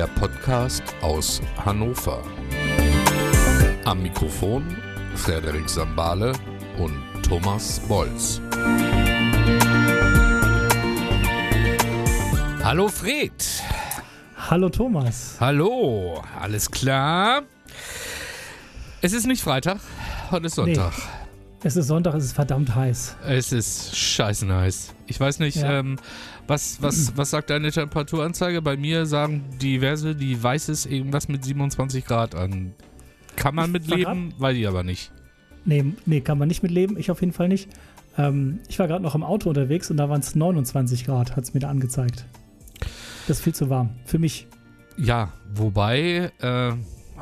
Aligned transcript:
Der 0.00 0.06
Podcast 0.06 0.82
aus 1.02 1.42
Hannover. 1.62 2.22
Am 3.84 4.02
Mikrofon 4.02 4.74
Frederik 5.14 5.68
Sambale 5.68 6.32
und 6.78 7.02
Thomas 7.22 7.80
Bolz. 7.80 8.40
Hallo 12.64 12.88
Fred. 12.88 13.30
Hallo 14.48 14.70
Thomas. 14.70 15.36
Hallo, 15.38 16.24
alles 16.40 16.70
klar? 16.70 17.42
Es 19.02 19.12
ist 19.12 19.26
nicht 19.26 19.42
Freitag, 19.42 19.80
heute 20.30 20.46
ist 20.46 20.54
Sonntag. 20.54 20.94
Nee. 20.96 21.19
Es 21.62 21.76
ist 21.76 21.88
Sonntag, 21.88 22.14
es 22.14 22.24
ist 22.24 22.32
verdammt 22.32 22.74
heiß. 22.74 23.16
Es 23.26 23.52
ist 23.52 23.94
scheiße 23.96 24.48
heiß. 24.54 24.94
Ich 25.06 25.20
weiß 25.20 25.40
nicht, 25.40 25.56
Ja. 25.56 25.80
ähm, 25.80 25.96
was, 26.46 26.80
was, 26.80 27.16
was 27.16 27.30
sagt 27.30 27.50
deine 27.50 27.70
Temperaturanzeige? 27.70 28.62
Bei 28.62 28.76
mir 28.76 29.04
sagen 29.06 29.44
diverse, 29.60 30.14
die 30.14 30.42
weiß 30.42 30.68
es 30.70 30.86
irgendwas 30.86 31.28
mit 31.28 31.44
27 31.44 32.04
Grad 32.06 32.34
an. 32.34 32.72
Kann 33.36 33.54
man 33.54 33.66
Ich 33.66 33.72
mit 33.72 33.90
war 33.90 33.96
leben, 33.98 34.34
weiß 34.38 34.56
ich 34.56 34.66
aber 34.66 34.82
nicht. 34.82 35.12
Nee, 35.66 35.84
nee, 36.06 36.20
kann 36.22 36.38
man 36.38 36.48
nicht 36.48 36.62
mitleben. 36.62 36.96
Ich 36.98 37.10
auf 37.10 37.20
jeden 37.20 37.32
Fall 37.34 37.48
nicht. 37.48 37.68
Ähm, 38.16 38.60
ich 38.68 38.78
war 38.78 38.88
gerade 38.88 39.02
noch 39.02 39.14
im 39.14 39.22
Auto 39.22 39.50
unterwegs 39.50 39.90
und 39.90 39.98
da 39.98 40.08
waren 40.08 40.20
es 40.20 40.34
29 40.34 41.04
Grad, 41.04 41.36
hat 41.36 41.44
es 41.44 41.52
mir 41.54 41.60
da 41.60 41.68
angezeigt. 41.68 42.24
Das 43.28 43.38
ist 43.38 43.44
viel 43.44 43.54
zu 43.54 43.68
warm. 43.68 43.90
Für 44.06 44.18
mich. 44.18 44.46
Ja, 44.96 45.32
wobei, 45.54 46.32
äh, 46.40 46.72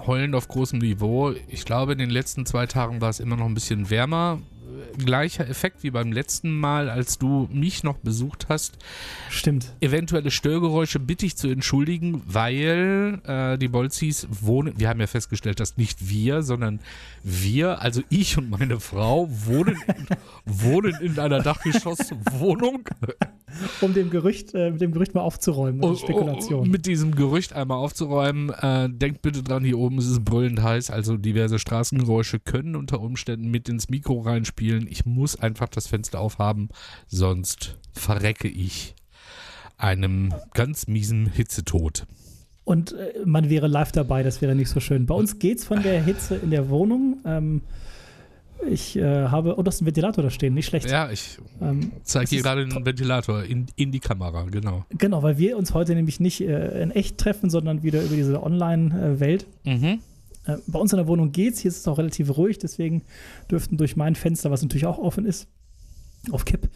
heulend 0.09 0.35
auf 0.35 0.49
großem 0.49 0.81
Niveau, 0.81 1.33
ich 1.47 1.65
glaube, 1.65 1.93
in 1.93 1.99
den 1.99 2.11
letzten 2.11 2.45
zwei 2.47 2.67
Tagen 2.67 3.01
war 3.01 3.11
es 3.11 3.21
immer 3.21 3.37
noch 3.37 3.47
ein 3.47 3.55
bisschen 3.55 3.91
wärmer. 3.91 4.41
Gleicher 4.97 5.49
Effekt 5.49 5.83
wie 5.83 5.91
beim 5.91 6.13
letzten 6.13 6.59
Mal, 6.59 6.91
als 6.91 7.19
du 7.19 7.49
mich 7.53 7.83
noch 7.83 7.99
besucht 7.99 8.47
hast. 8.49 8.79
Stimmt. 9.31 9.75
Eventuelle 9.81 10.31
Störgeräusche 10.31 10.99
bitte 10.99 11.27
ich 11.27 11.37
zu 11.37 11.49
entschuldigen, 11.49 12.23
weil 12.27 13.21
äh, 13.25 13.59
die 13.59 13.69
Bolzis 13.69 14.27
wohnen, 14.31 14.75
wir 14.77 14.89
haben 14.89 15.01
ja 15.01 15.07
festgestellt, 15.07 15.61
dass 15.61 15.77
nicht 15.77 16.09
wir, 16.09 16.43
sondern 16.43 16.81
wir, 17.23 17.83
also 17.83 18.03
ich 18.09 18.39
und 18.39 18.51
meine 18.51 18.81
Frau, 18.81 19.29
wohnen, 19.31 19.77
wohnen 20.45 20.95
in 21.01 21.19
einer 21.19 21.41
Dachgeschosswohnung. 21.41 22.89
Um 23.81 23.95
dem 23.95 24.11
Gerücht, 24.11 24.55
äh, 24.55 24.71
mit 24.71 24.83
dem 24.83 24.93
Gerücht 24.93 25.15
mal 25.15 25.23
aufzuräumen. 25.23 25.83
Und 25.83 25.99
Spekulation. 25.99 26.61
oh, 26.61 26.71
mit 26.71 26.85
diesem 26.85 27.15
Gerücht 27.15 27.55
einmal 27.55 27.79
aufzuräumen. 27.79 28.51
Äh, 28.51 28.91
denkt 28.91 29.23
bitte 29.23 29.43
dran, 29.43 29.65
hier 29.65 29.79
oben 29.79 29.99
ist 29.99 30.07
es 30.07 30.23
brüllend 30.23 30.63
heiß, 30.63 30.91
also 30.91 31.17
diverse 31.17 31.59
Straßengeräusche 31.59 32.41
können 32.41 32.77
unter 32.77 33.01
Umständen 33.01 33.51
mit 33.51 33.69
ins 33.69 33.89
Mikro 33.89 34.21
reinspielen. 34.21 34.68
Ich 34.77 35.07
muss 35.07 35.37
einfach 35.37 35.69
das 35.69 35.87
Fenster 35.87 36.21
aufhaben, 36.21 36.69
sonst 37.07 37.77
verrecke 37.93 38.49
ich 38.49 38.95
einem 39.77 40.35
ganz 40.55 40.87
miesen 40.87 41.27
Hitzetod. 41.27 42.07
Und 42.65 42.93
äh, 42.93 43.15
man 43.25 43.49
wäre 43.49 43.67
live 43.67 43.93
dabei, 43.93 44.23
das 44.23 44.43
wäre 44.43 44.55
nicht 44.55 44.69
so 44.69 44.81
schön. 44.81 45.07
Bei 45.07 45.15
uns 45.15 45.39
geht's 45.39 45.65
von 45.65 45.83
der 45.83 46.03
Hitze 46.03 46.37
in 46.37 46.51
der 46.51 46.69
Wohnung. 46.69 47.19
Ähm, 47.25 47.63
ich 48.69 48.97
äh, 48.97 49.29
habe, 49.29 49.57
oh, 49.57 49.63
du 49.63 49.69
hast 49.69 49.81
einen 49.81 49.87
Ventilator 49.87 50.25
da 50.25 50.31
stehen, 50.31 50.55
nicht 50.55 50.67
schlecht. 50.67 50.91
Ja, 50.91 51.11
ich 51.11 51.39
Ähm, 51.63 51.93
zeige 52.03 52.25
es 52.25 52.33
ist 52.33 52.43
gerade 52.43 52.67
den 52.67 52.85
Ventilator 52.85 53.45
in, 53.45 53.67
in 53.77 53.93
die 53.93 54.01
Kamera, 54.01 54.45
genau. 54.51 54.85
genau, 54.91 55.23
weil 55.23 55.39
wir 55.39 55.57
uns 55.57 55.75
heute 55.75 55.95
nämlich 55.95 56.21
nicht 56.21 56.41
äh, 56.41 56.83
in 56.83 56.91
echt 56.91 57.19
treffen, 57.19 57.51
sondern 57.51 57.83
wieder 57.83 58.03
über 58.03 58.17
diese 58.17 58.43
Online-Welt. 58.43 59.47
Mhm. 59.65 60.01
Äh, 60.49 60.57
bei 60.67 60.79
uns 60.81 60.93
in 60.93 60.97
der 60.97 61.07
Wohnung 61.07 61.31
geht's, 61.31 61.61
hier 61.61 61.69
ist 61.69 61.79
es 61.79 61.87
auch 61.89 61.99
relativ 61.99 62.37
ruhig, 62.37 62.59
deswegen 62.59 63.03
dürften 63.51 63.77
durch 63.77 63.95
mein 63.97 64.15
Fenster, 64.17 64.51
was 64.51 64.63
natürlich 64.63 64.87
auch 64.87 64.99
offen 64.99 65.25
ist, 65.27 65.47
auf 66.33 66.45
Kipp, 66.45 66.69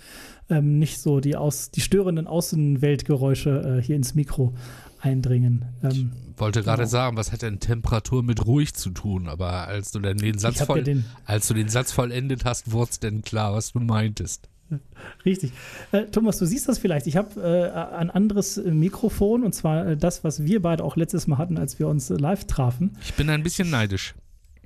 ähm, 0.50 0.78
nicht 0.78 1.00
so 1.00 1.18
die, 1.20 1.34
aus, 1.34 1.70
die 1.70 1.80
störenden 1.80 2.26
Außenweltgeräusche 2.26 3.78
äh, 3.78 3.82
hier 3.82 3.96
ins 3.96 4.14
Mikro 4.14 4.54
eindringen. 5.00 5.64
Ähm, 5.82 6.12
Wollte 6.36 6.62
gerade 6.62 6.82
Genau. 6.82 6.88
sagen, 6.88 7.16
was 7.16 7.32
hat 7.32 7.42
denn 7.42 7.58
Temperatur 7.60 8.22
mit 8.22 8.46
ruhig 8.46 8.74
zu 8.74 8.90
tun? 8.90 9.28
Aber 9.28 9.66
als 9.66 9.90
du 9.90 9.98
den 10.00 10.38
Satz 10.38 10.60
ich 10.60 10.66
voll, 10.66 10.78
ja 10.78 10.84
den, 10.84 11.04
als 11.24 11.48
du 11.48 11.54
den 11.54 11.68
Satz 11.68 11.92
vollendet 11.92 12.44
hast, 12.44 12.72
wurde 12.72 12.90
es 12.92 13.00
denn 13.00 13.22
klar, 13.22 13.52
was 13.54 13.72
du 13.72 13.80
meintest. 13.80 14.48
richtig. 15.24 15.52
Äh, 15.92 16.06
Thomas, 16.06 16.38
du 16.38 16.46
siehst 16.46 16.68
das 16.68 16.78
vielleicht. 16.78 17.06
Ich 17.06 17.16
habe 17.16 17.40
äh, 17.40 17.96
ein 17.96 18.10
anderes 18.10 18.56
Mikrofon 18.64 19.44
und 19.44 19.54
zwar 19.54 19.86
äh, 19.86 19.96
das, 19.96 20.24
was 20.24 20.44
wir 20.44 20.62
beide 20.62 20.84
auch 20.84 20.96
letztes 20.96 21.26
Mal 21.26 21.38
hatten, 21.38 21.58
als 21.58 21.78
wir 21.78 21.88
uns 21.88 22.10
äh, 22.10 22.14
live 22.14 22.46
trafen. 22.46 22.96
Ich 23.02 23.14
bin 23.14 23.30
ein 23.30 23.42
bisschen 23.42 23.70
neidisch. 23.70 24.14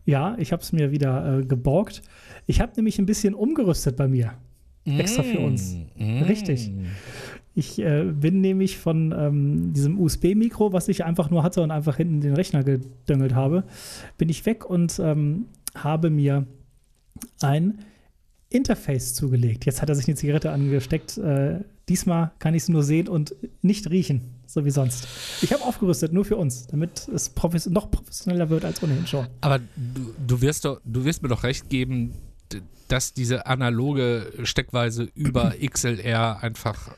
Ja, 0.04 0.36
ich 0.38 0.52
habe 0.52 0.62
es 0.62 0.72
mir 0.72 0.92
wieder 0.92 1.38
äh, 1.38 1.44
geborgt. 1.44 2.02
Ich 2.46 2.60
habe 2.60 2.72
nämlich 2.76 2.98
ein 2.98 3.06
bisschen 3.06 3.34
umgerüstet 3.34 3.96
bei 3.96 4.06
mir. 4.06 4.34
Extra 4.84 5.24
für 5.24 5.40
uns. 5.40 5.76
Mm. 5.96 6.22
Richtig. 6.22 6.70
Ich 7.56 7.78
äh, 7.78 8.04
bin 8.04 8.40
nämlich 8.40 8.76
von 8.76 9.14
ähm, 9.18 9.72
diesem 9.72 9.98
USB-Mikro, 9.98 10.72
was 10.72 10.88
ich 10.88 11.04
einfach 11.04 11.30
nur 11.30 11.42
hatte 11.42 11.62
und 11.62 11.70
einfach 11.70 11.96
hinten 11.96 12.20
den 12.20 12.34
Rechner 12.34 12.62
gedöngelt 12.62 13.34
habe, 13.34 13.64
bin 14.18 14.28
ich 14.28 14.46
weg 14.46 14.68
und 14.68 15.00
ähm, 15.00 15.46
habe 15.74 16.10
mir 16.10 16.46
ein 17.40 17.78
Interface 18.48 19.14
zugelegt. 19.14 19.66
Jetzt 19.66 19.82
hat 19.82 19.88
er 19.88 19.94
sich 19.94 20.06
eine 20.06 20.16
Zigarette 20.16 20.50
angesteckt. 20.50 21.18
Äh, 21.18 21.60
diesmal 21.88 22.30
kann 22.38 22.54
ich 22.54 22.62
es 22.62 22.68
nur 22.68 22.82
sehen 22.82 23.08
und 23.08 23.34
nicht 23.62 23.90
riechen, 23.90 24.22
so 24.46 24.64
wie 24.64 24.70
sonst. 24.70 25.06
Ich 25.42 25.52
habe 25.52 25.64
aufgerüstet, 25.64 26.12
nur 26.12 26.24
für 26.24 26.36
uns, 26.36 26.66
damit 26.66 27.08
es 27.08 27.28
profes 27.28 27.66
noch 27.66 27.90
professioneller 27.90 28.48
wird 28.50 28.64
als 28.64 28.82
ohnehin 28.82 29.06
schon. 29.06 29.26
Aber 29.40 29.58
du, 29.58 30.14
du, 30.26 30.40
wirst 30.40 30.64
doch, 30.64 30.80
du 30.84 31.04
wirst 31.04 31.22
mir 31.22 31.28
doch 31.28 31.42
recht 31.42 31.68
geben, 31.68 32.12
dass 32.88 33.12
diese 33.12 33.46
analoge 33.46 34.32
Steckweise 34.44 35.08
über 35.14 35.54
XLR 35.60 36.42
einfach 36.42 36.94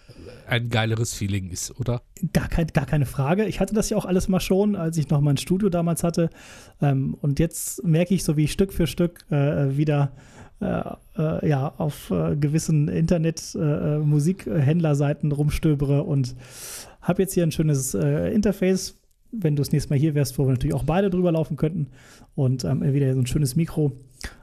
ein 0.46 0.70
geileres 0.70 1.14
Feeling 1.14 1.50
ist, 1.50 1.78
oder? 1.78 2.02
Gar, 2.32 2.48
kein, 2.48 2.66
gar 2.68 2.86
keine 2.86 3.06
Frage. 3.06 3.46
Ich 3.46 3.60
hatte 3.60 3.74
das 3.74 3.90
ja 3.90 3.96
auch 3.96 4.04
alles 4.04 4.28
mal 4.28 4.40
schon, 4.40 4.76
als 4.76 4.96
ich 4.96 5.08
noch 5.08 5.20
mein 5.20 5.36
Studio 5.36 5.68
damals 5.68 6.02
hatte. 6.02 6.30
Ähm, 6.80 7.14
und 7.20 7.38
jetzt 7.38 7.84
merke 7.84 8.14
ich, 8.14 8.24
so 8.24 8.36
wie 8.36 8.44
ich 8.44 8.52
Stück 8.52 8.72
für 8.72 8.86
Stück 8.86 9.24
äh, 9.30 9.76
wieder 9.76 10.12
äh, 10.60 10.82
äh, 11.16 11.48
ja, 11.48 11.72
auf 11.78 12.10
äh, 12.10 12.36
gewissen 12.36 12.88
Internet-Musikhändlerseiten 12.88 15.32
rumstöbere 15.32 16.02
und 16.02 16.36
habe 17.00 17.22
jetzt 17.22 17.32
hier 17.34 17.44
ein 17.44 17.52
schönes 17.52 17.94
äh, 17.94 18.30
Interface. 18.32 18.96
Wenn 19.30 19.56
du 19.56 19.60
das 19.60 19.72
nächste 19.72 19.90
Mal 19.90 19.98
hier 19.98 20.14
wärst, 20.14 20.38
wo 20.38 20.46
wir 20.46 20.52
natürlich 20.52 20.74
auch 20.74 20.84
beide 20.84 21.10
drüber 21.10 21.32
laufen 21.32 21.56
könnten. 21.56 21.88
Und 22.34 22.64
ähm, 22.64 22.82
wieder 22.82 23.12
so 23.14 23.20
ein 23.20 23.26
schönes 23.26 23.56
Mikro 23.56 23.92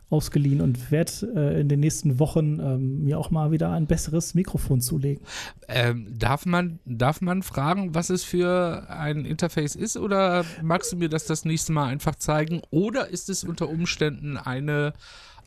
ausgeliehen 0.10 0.62
und 0.62 0.92
werde 0.92 1.12
äh, 1.36 1.62
in 1.62 1.68
den 1.68 1.80
nächsten 1.80 2.20
Wochen 2.20 2.60
ähm, 2.60 3.04
mir 3.04 3.18
auch 3.18 3.32
mal 3.32 3.52
wieder 3.52 3.72
ein 3.72 3.88
besseres 3.88 4.36
Mikrofon 4.36 4.80
zulegen. 4.80 5.24
Ähm, 5.68 6.08
darf, 6.18 6.46
man, 6.46 6.80
darf 6.86 7.22
man 7.22 7.42
fragen, 7.42 7.96
was 7.96 8.10
es 8.10 8.24
für 8.24 8.88
ein 8.90 9.26
Interface 9.26 9.76
ist? 9.76 9.98
Oder 9.98 10.46
magst 10.62 10.92
du 10.92 10.98
mir 10.98 11.10
das 11.10 11.26
das 11.26 11.44
nächste 11.44 11.72
Mal 11.72 11.88
einfach 11.88 12.16
zeigen? 12.16 12.62
Oder 12.70 13.10
ist 13.10 13.30
es 13.30 13.44
unter 13.44 13.68
Umständen 13.68 14.38
eine 14.38 14.94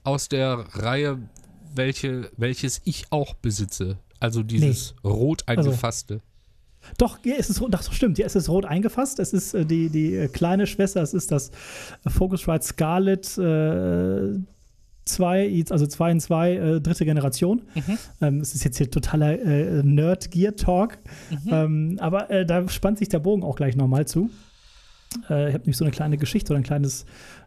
aus 0.05 0.29
der 0.29 0.65
Reihe, 0.73 1.19
welche, 1.75 2.31
welches 2.37 2.81
ich 2.85 3.07
auch 3.11 3.35
besitze? 3.35 3.99
Also 4.21 4.43
dieses 4.43 4.95
rot 5.05 5.45
eingefasste. 5.47 6.21
Doch, 6.97 7.19
ja, 7.25 7.35
es 7.39 7.51
ist 7.51 7.61
rot, 7.61 7.75
das 7.75 7.93
stimmt, 7.95 8.19
ja, 8.19 8.27
es 8.27 8.35
ist 8.37 8.49
rot 8.49 8.65
eingefasst. 8.65 9.19
Es 9.19 9.33
ist 9.33 9.55
äh, 9.55 9.65
die, 9.65 9.91
die 9.91 10.15
äh, 10.15 10.29
kleine 10.29 10.67
Schwester, 10.67 11.03
es 11.03 11.13
ist 11.15 11.31
das 11.31 11.51
äh, 12.05 12.11
Focusrite 12.11 12.65
äh, 14.37 14.41
2, 15.05 15.65
also 15.71 15.87
2 15.87 16.11
in 16.11 16.21
2, 16.21 16.53
äh, 16.53 16.81
dritte 16.81 17.05
Generation. 17.05 17.63
Mhm. 17.75 17.99
Ähm, 18.21 18.41
es 18.41 18.55
ist 18.55 18.65
jetzt 18.65 18.79
hier 18.79 18.91
totaler 18.91 19.39
äh, 19.41 19.83
Nerd-Gear-Talk, 19.83 20.99
Mhm. 21.31 21.53
ähm, 21.53 21.99
aber 22.01 22.31
äh, 22.31 22.47
da 22.47 22.69
spannt 22.69 22.99
sich 22.99 23.09
der 23.09 23.19
Bogen 23.19 23.43
auch 23.43 23.57
gleich 23.57 23.77
nochmal 23.77 24.07
zu. 24.07 24.31
Äh, 25.29 25.49
ich 25.49 25.55
habe 25.55 25.65
nämlich 25.65 25.77
so 25.77 25.85
eine 25.85 25.93
kleine 25.93 26.17
Geschichte 26.19 26.53
oder 26.53 26.61
ein 26.61 26.65
kleines, 26.65 27.07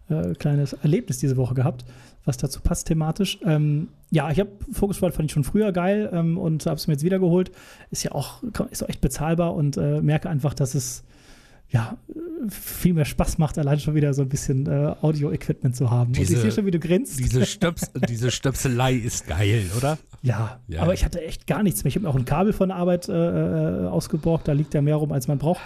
äh, 0.09 0.33
kleines 0.35 0.73
Erlebnis 0.73 1.19
diese 1.19 1.37
Woche 1.37 1.53
gehabt, 1.53 1.85
was 2.25 2.38
dazu 2.38 2.59
passt 2.62 2.88
thematisch. 2.88 3.39
Ähm, 3.45 3.88
ja, 4.12 4.29
ich 4.31 4.39
habe 4.39 4.50
Focusrite 4.71 5.13
fand 5.13 5.25
ich 5.29 5.33
schon 5.33 5.44
früher 5.44 5.71
geil 5.71 6.09
ähm, 6.13 6.38
und 6.38 6.65
habe 6.65 6.75
es 6.75 6.88
mir 6.88 6.94
jetzt 6.94 7.03
wieder 7.03 7.19
geholt. 7.19 7.51
Ist 7.89 8.03
ja 8.03 8.12
auch, 8.12 8.44
ist 8.69 8.83
auch 8.83 8.89
echt 8.89 9.01
bezahlbar 9.01 9.56
und 9.56 9.77
äh, 9.77 10.01
merke 10.01 10.29
einfach, 10.29 10.53
dass 10.53 10.75
es 10.75 11.03
ja 11.69 11.97
viel 12.50 12.94
mehr 12.94 13.06
Spaß 13.06 13.38
macht, 13.38 13.57
allein 13.57 13.79
schon 13.79 13.95
wieder 13.95 14.13
so 14.13 14.23
ein 14.23 14.29
bisschen 14.29 14.68
äh, 14.68 14.94
Audio-Equipment 15.01 15.73
zu 15.75 15.89
haben. 15.89 16.07
und 16.09 16.18
Diese- 16.18 16.33
ich 16.33 16.39
sehe 16.41 16.51
schon, 16.51 16.65
wie 16.65 16.71
du 16.71 16.79
grinst. 16.79 17.18
Diese, 17.18 17.45
Stöps, 17.45 17.89
diese 18.09 18.29
Stöpselei 18.29 18.94
ist 18.95 19.25
geil, 19.27 19.63
oder? 19.77 19.97
Ja, 20.21 20.59
Ja. 20.67 20.81
aber 20.81 20.94
ich 20.94 21.06
hatte 21.06 21.21
echt 21.24 21.47
gar 21.47 21.63
nichts 21.63 21.83
mehr. 21.83 21.89
Ich 21.89 21.95
habe 21.95 22.03
mir 22.03 22.09
auch 22.09 22.15
ein 22.17 22.25
Kabel 22.25 22.51
von 22.51 22.69
der 22.69 22.77
Arbeit 22.77 23.07
äh, 23.07 23.13
äh, 23.13 23.88
ausgeborgt, 23.88 24.47
da 24.50 24.51
liegt 24.51 24.74
ja 24.74 24.81
mehr 24.81 24.97
rum, 24.97 25.12
als 25.13 25.27
man 25.29 25.38
braucht. 25.38 25.62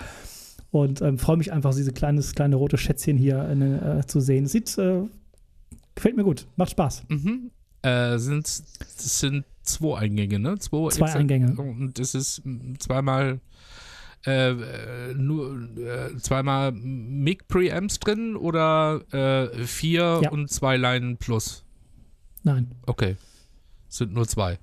Und 0.70 1.02
ähm, 1.02 1.18
freue 1.18 1.38
mich 1.38 1.52
einfach, 1.52 1.74
diese 1.74 1.92
kleines, 1.92 2.36
kleine 2.36 2.56
rote 2.58 2.78
Schätzchen 2.78 3.18
hier 3.18 3.50
äh, 3.50 4.06
zu 4.06 4.20
sehen. 4.20 4.46
Sieht, 4.46 4.78
äh, 4.78 5.02
gefällt 5.96 6.16
mir 6.18 6.24
gut, 6.24 6.48
macht 6.56 6.72
Spaß. 6.72 7.04
Mhm. 7.10 7.52
Äh, 7.82 8.18
sind, 8.18 8.46
das 8.46 9.20
sind 9.20 9.46
zwei 9.64 9.98
Eingänge, 10.00 10.40
ne? 10.40 10.58
Zwei, 10.60 10.90
Zwei 10.90 11.14
Eingänge. 11.14 11.56
Und 11.56 11.98
das 12.00 12.16
ist 12.16 12.42
zweimal 12.80 13.40
äh, 14.26 14.54
nur 15.14 15.70
äh, 15.78 16.18
zweimal 16.18 16.72
Mic 16.72 17.44
Preamps 17.48 18.00
drin 18.00 18.36
oder 18.36 19.02
äh, 19.14 19.66
vier 19.66 20.22
Ja. 20.24 20.32
und 20.32 20.50
zwei 20.50 20.78
Line 20.78 21.16
plus? 21.18 21.64
Nein, 22.44 22.72
Okay. 22.88 23.18
Sind 23.88 24.14
nur 24.14 24.28
zwei. 24.28 24.58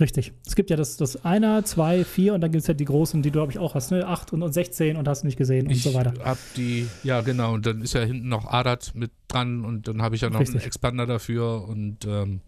Richtig. 0.00 0.32
Es 0.44 0.56
gibt 0.56 0.70
ja 0.70 0.76
das, 0.76 0.96
das 0.96 1.24
Einer, 1.24 1.64
zwei, 1.64 2.04
vier 2.04 2.34
und 2.34 2.40
dann 2.40 2.50
gibt 2.50 2.62
es 2.62 2.68
halt 2.68 2.80
die 2.80 2.84
großen, 2.84 3.22
die 3.22 3.30
du, 3.30 3.34
glaube 3.38 3.52
ich, 3.52 3.58
auch 3.58 3.74
hast, 3.74 3.92
ne? 3.92 4.06
Acht 4.06 4.32
und, 4.32 4.42
und 4.42 4.52
16 4.52 4.96
und 4.96 5.06
hast 5.06 5.24
nicht 5.24 5.36
gesehen 5.36 5.66
und 5.66 5.72
ich 5.72 5.82
so 5.82 5.94
weiter. 5.94 6.14
hab 6.24 6.38
die, 6.56 6.88
ja 7.04 7.20
genau, 7.20 7.54
und 7.54 7.64
dann 7.64 7.80
ist 7.80 7.94
ja 7.94 8.00
hinten 8.00 8.28
noch 8.28 8.46
Adat 8.46 8.92
mit 8.94 9.12
dran 9.28 9.64
und 9.64 9.86
dann 9.86 10.02
habe 10.02 10.16
ich 10.16 10.22
ja 10.22 10.30
noch 10.30 10.40
Richtig. 10.40 10.56
einen 10.56 10.66
Expander 10.66 11.06
dafür 11.06 11.68
und 11.68 12.04
ähm, 12.06 12.40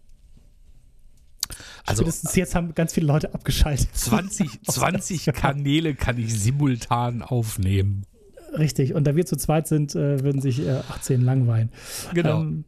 also 1.85 2.03
Spätestens 2.03 2.35
jetzt 2.35 2.55
haben 2.55 2.75
ganz 2.75 2.93
viele 2.93 3.07
Leute 3.07 3.33
abgeschaltet. 3.33 3.87
20, 3.93 4.63
20 4.63 5.25
Kanäle 5.33 5.95
kann 5.95 6.17
ich 6.17 6.37
simultan 6.37 7.21
aufnehmen. 7.21 8.03
Richtig. 8.57 8.93
Und 8.93 9.05
da 9.05 9.15
wir 9.15 9.25
zu 9.25 9.37
zweit 9.37 9.67
sind, 9.67 9.95
äh, 9.95 10.21
würden 10.23 10.41
sich 10.41 10.65
äh, 10.65 10.81
18 10.89 11.21
langweilen. 11.21 11.69
Genau. 12.13 12.41
Ähm, 12.41 12.65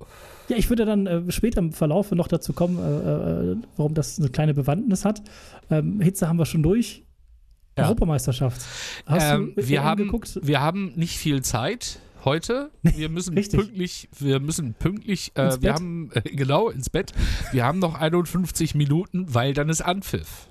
ja, 0.50 0.57
ich 0.57 0.69
würde 0.69 0.86
dann 0.86 1.07
äh, 1.07 1.31
später 1.31 1.60
im 1.60 1.72
Verlauf 1.72 2.12
noch 2.12 2.28
dazu 2.28 2.54
kommen, 2.54 2.78
äh, 2.80 3.51
äh, 3.51 3.56
warum 3.78 3.94
das 3.94 4.19
eine 4.19 4.30
kleine 4.30 4.54
Bewandtnis 4.54 5.06
hat. 5.06 5.22
Ähm, 5.69 6.01
Hitze 6.01 6.28
haben 6.28 6.38
wir 6.40 6.46
schon 6.46 6.63
durch. 6.63 7.04
Ja. 7.78 7.86
Europameisterschaft. 7.86 8.62
Hast 9.06 9.34
Ähm, 9.34 9.54
du 9.56 9.68
wir, 9.69 9.84
haben, 9.84 10.04
geguckt? 10.06 10.40
wir 10.44 10.60
haben 10.60 10.92
nicht 10.96 11.18
viel 11.18 11.42
Zeit 11.44 12.00
heute. 12.25 12.72
Wir 12.81 13.07
müssen 13.10 13.36
pünktlich, 13.36 14.10
wir 14.19 14.40
müssen 14.42 14.74
pünktlich, 14.74 15.31
äh, 15.36 15.46
Ins 15.46 15.54
wir 15.56 15.60
Bett. 15.69 15.74
haben, 15.75 16.12
äh, 16.13 16.22
genau, 16.22 16.69
ins 16.69 16.90
Bett. 16.90 17.13
Wir 17.54 17.63
haben 17.63 17.80
noch 17.80 17.95
51 17.95 18.75
Minuten, 18.75 19.34
weil 19.34 19.54
dann 19.54 19.69
ist 19.69 19.81
Anpfiff. 19.81 20.48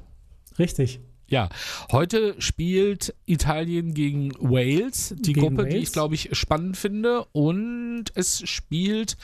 Richtig. 0.59 1.01
Ja, 1.31 1.51
heute 1.93 2.35
spielt 2.41 3.15
Italien 3.27 3.93
gegen 3.93 4.33
Wales, 4.41 5.15
die 5.19 5.35
Gegen 5.35 5.41
Gruppe, 5.41 5.67
die 5.67 5.75
Wales. 5.75 5.89
ich 5.89 5.93
glaube 5.93 6.15
ich 6.15 6.31
spannend 6.33 6.79
finde. 6.79 7.27
Und 7.33 8.05
es 8.15 8.49
spielt 8.49 9.19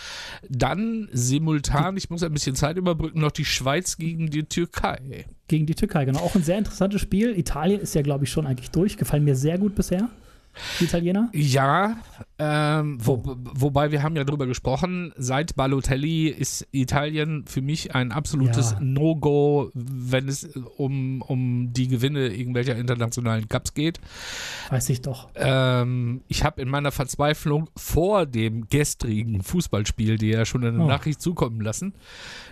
dann 0.49 1.09
simultan, 1.12 1.97
ich 1.97 2.11
muss 2.11 2.23
ein 2.23 2.33
bisschen 2.33 2.56
Zeit 2.56 2.77
überbrücken, 2.77 3.21
noch 3.21 3.33
die 3.33 3.47
Schweiz 3.47 3.97
gegen 3.97 4.29
die 4.29 4.45
Türkei. 4.45 5.25
Gegen 5.49 5.65
die 5.65 5.75
Türkei, 5.75 6.05
genau. 6.05 6.21
Auch 6.21 6.35
ein 6.35 6.43
sehr 6.43 6.59
interessantes 6.59 7.01
Spiel. 7.01 7.39
Italien 7.39 7.81
ist 7.81 7.95
ja, 7.95 8.03
glaube 8.03 8.25
ich, 8.25 8.31
schon 8.31 8.47
eigentlich 8.47 8.71
durch. 8.71 8.99
Gefallen 8.99 9.25
mir 9.25 9.37
sehr 9.37 9.56
gut 9.56 9.75
bisher. 9.75 10.11
Die 10.81 10.85
Italiener. 10.85 11.29
Ja, 11.33 11.97
ähm, 12.39 12.99
wo, 13.01 13.23
wobei 13.55 13.91
wir 13.93 14.03
haben 14.03 14.17
ja 14.17 14.25
drüber 14.25 14.47
gesprochen, 14.47 15.12
seit 15.17 15.56
Balotelli 15.56 16.29
ist 16.29 16.67
Italien 16.73 17.45
für 17.47 17.62
mich 17.62 17.95
ein 17.95 18.12
absolutes 18.12 18.73
Ja. 18.73 18.79
No-Go, 18.81 19.71
wenn 19.75 20.29
es 20.29 20.45
um, 20.77 21.23
um 21.23 21.73
die 21.73 21.89
Gewinne 21.89 22.29
irgendwelcher 22.29 22.77
internationalen 22.77 23.49
Cups 23.49 23.75
geht. 23.75 24.01
Weiß 24.71 24.89
ich 24.91 25.01
doch. 25.03 25.29
Ähm, 25.35 26.23
ich 26.29 26.45
habe 26.45 26.61
in 26.62 26.69
meiner 26.69 26.91
Verzweiflung 26.93 27.69
vor 27.77 28.27
dem 28.27 28.69
gestrigen 28.69 29.43
Fußballspiel 29.43 30.19
dir 30.19 30.39
ja 30.39 30.45
schon 30.45 30.65
eine 30.65 30.83
Oh. 30.83 30.87
Nachricht 30.87 31.21
zukommen 31.23 31.61
lassen, 31.61 31.95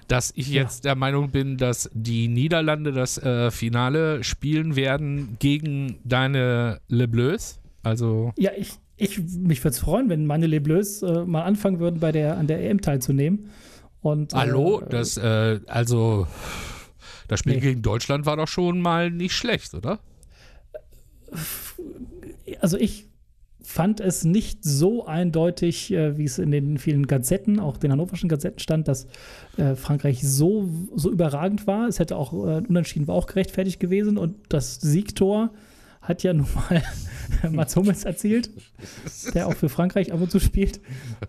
dass 0.08 0.32
ich 0.36 0.48
Ja. 0.48 0.62
jetzt 0.62 0.84
der 0.84 0.94
Meinung 0.94 1.30
bin, 1.30 1.56
dass 1.56 1.90
die 1.92 2.28
Niederlande 2.28 2.92
das 2.92 3.18
äh, 3.18 3.50
Finale 3.50 4.22
spielen 4.24 4.76
werden 4.76 5.36
gegen 5.38 5.98
deine 6.04 6.80
Le 6.88 7.08
Bleus. 7.08 7.58
Also 7.82 8.32
Ja, 8.36 8.50
ich, 8.56 8.72
ich 8.96 9.18
mich 9.18 9.62
würde 9.64 9.74
es 9.74 9.78
freuen, 9.78 10.08
wenn 10.08 10.26
meine 10.26 10.46
Les 10.46 10.62
Bleus 10.62 11.02
äh, 11.02 11.24
mal 11.24 11.42
anfangen 11.42 11.80
würden, 11.80 12.00
bei 12.00 12.12
der, 12.12 12.36
an 12.36 12.46
der 12.46 12.68
EM 12.68 12.80
teilzunehmen. 12.80 13.50
Und, 14.00 14.34
Hallo, 14.34 14.80
äh, 14.80 14.88
das, 14.88 15.16
äh, 15.16 15.60
also, 15.66 16.26
das 17.28 17.40
Spiel 17.40 17.54
Nee. 17.54 17.60
gegen 17.60 17.82
Deutschland 17.82 18.26
war 18.26 18.36
doch 18.36 18.48
schon 18.48 18.80
mal 18.80 19.10
nicht 19.10 19.34
schlecht, 19.34 19.74
oder? 19.74 20.00
also 22.60 22.76
ich 22.76 23.06
fand 23.62 24.00
es 24.00 24.24
nicht 24.24 24.64
so 24.64 25.06
eindeutig, 25.06 25.92
äh, 25.92 26.18
wie 26.18 26.24
es 26.24 26.38
in 26.38 26.50
den 26.50 26.78
vielen 26.78 27.06
Gazetten, 27.06 27.60
auch 27.60 27.76
den 27.76 27.92
hannoverschen 27.92 28.28
Gazetten 28.28 28.58
stand, 28.58 28.88
dass 28.88 29.06
äh, 29.56 29.76
Frankreich 29.76 30.20
so, 30.22 30.68
so 30.94 31.10
überragend 31.10 31.66
war. 31.66 31.86
Es 31.86 31.98
hätte 31.98 32.16
auch, 32.16 32.32
äh, 32.32 32.62
unentschieden 32.68 33.06
war 33.06 33.14
auch 33.14 33.26
gerechtfertigt 33.26 33.80
gewesen 33.80 34.18
und 34.18 34.34
das 34.48 34.80
Siegtor 34.80 35.50
hat 36.02 36.22
ja 36.22 36.34
nun 36.34 36.46
mal 36.54 36.82
Mats 37.50 37.76
Hummels 37.76 38.04
erzielt, 38.04 38.50
der 39.34 39.46
auch 39.46 39.54
für 39.54 39.68
Frankreich 39.68 40.12
ab 40.12 40.20
und 40.20 40.30
zu 40.30 40.40
spielt. 40.40 40.80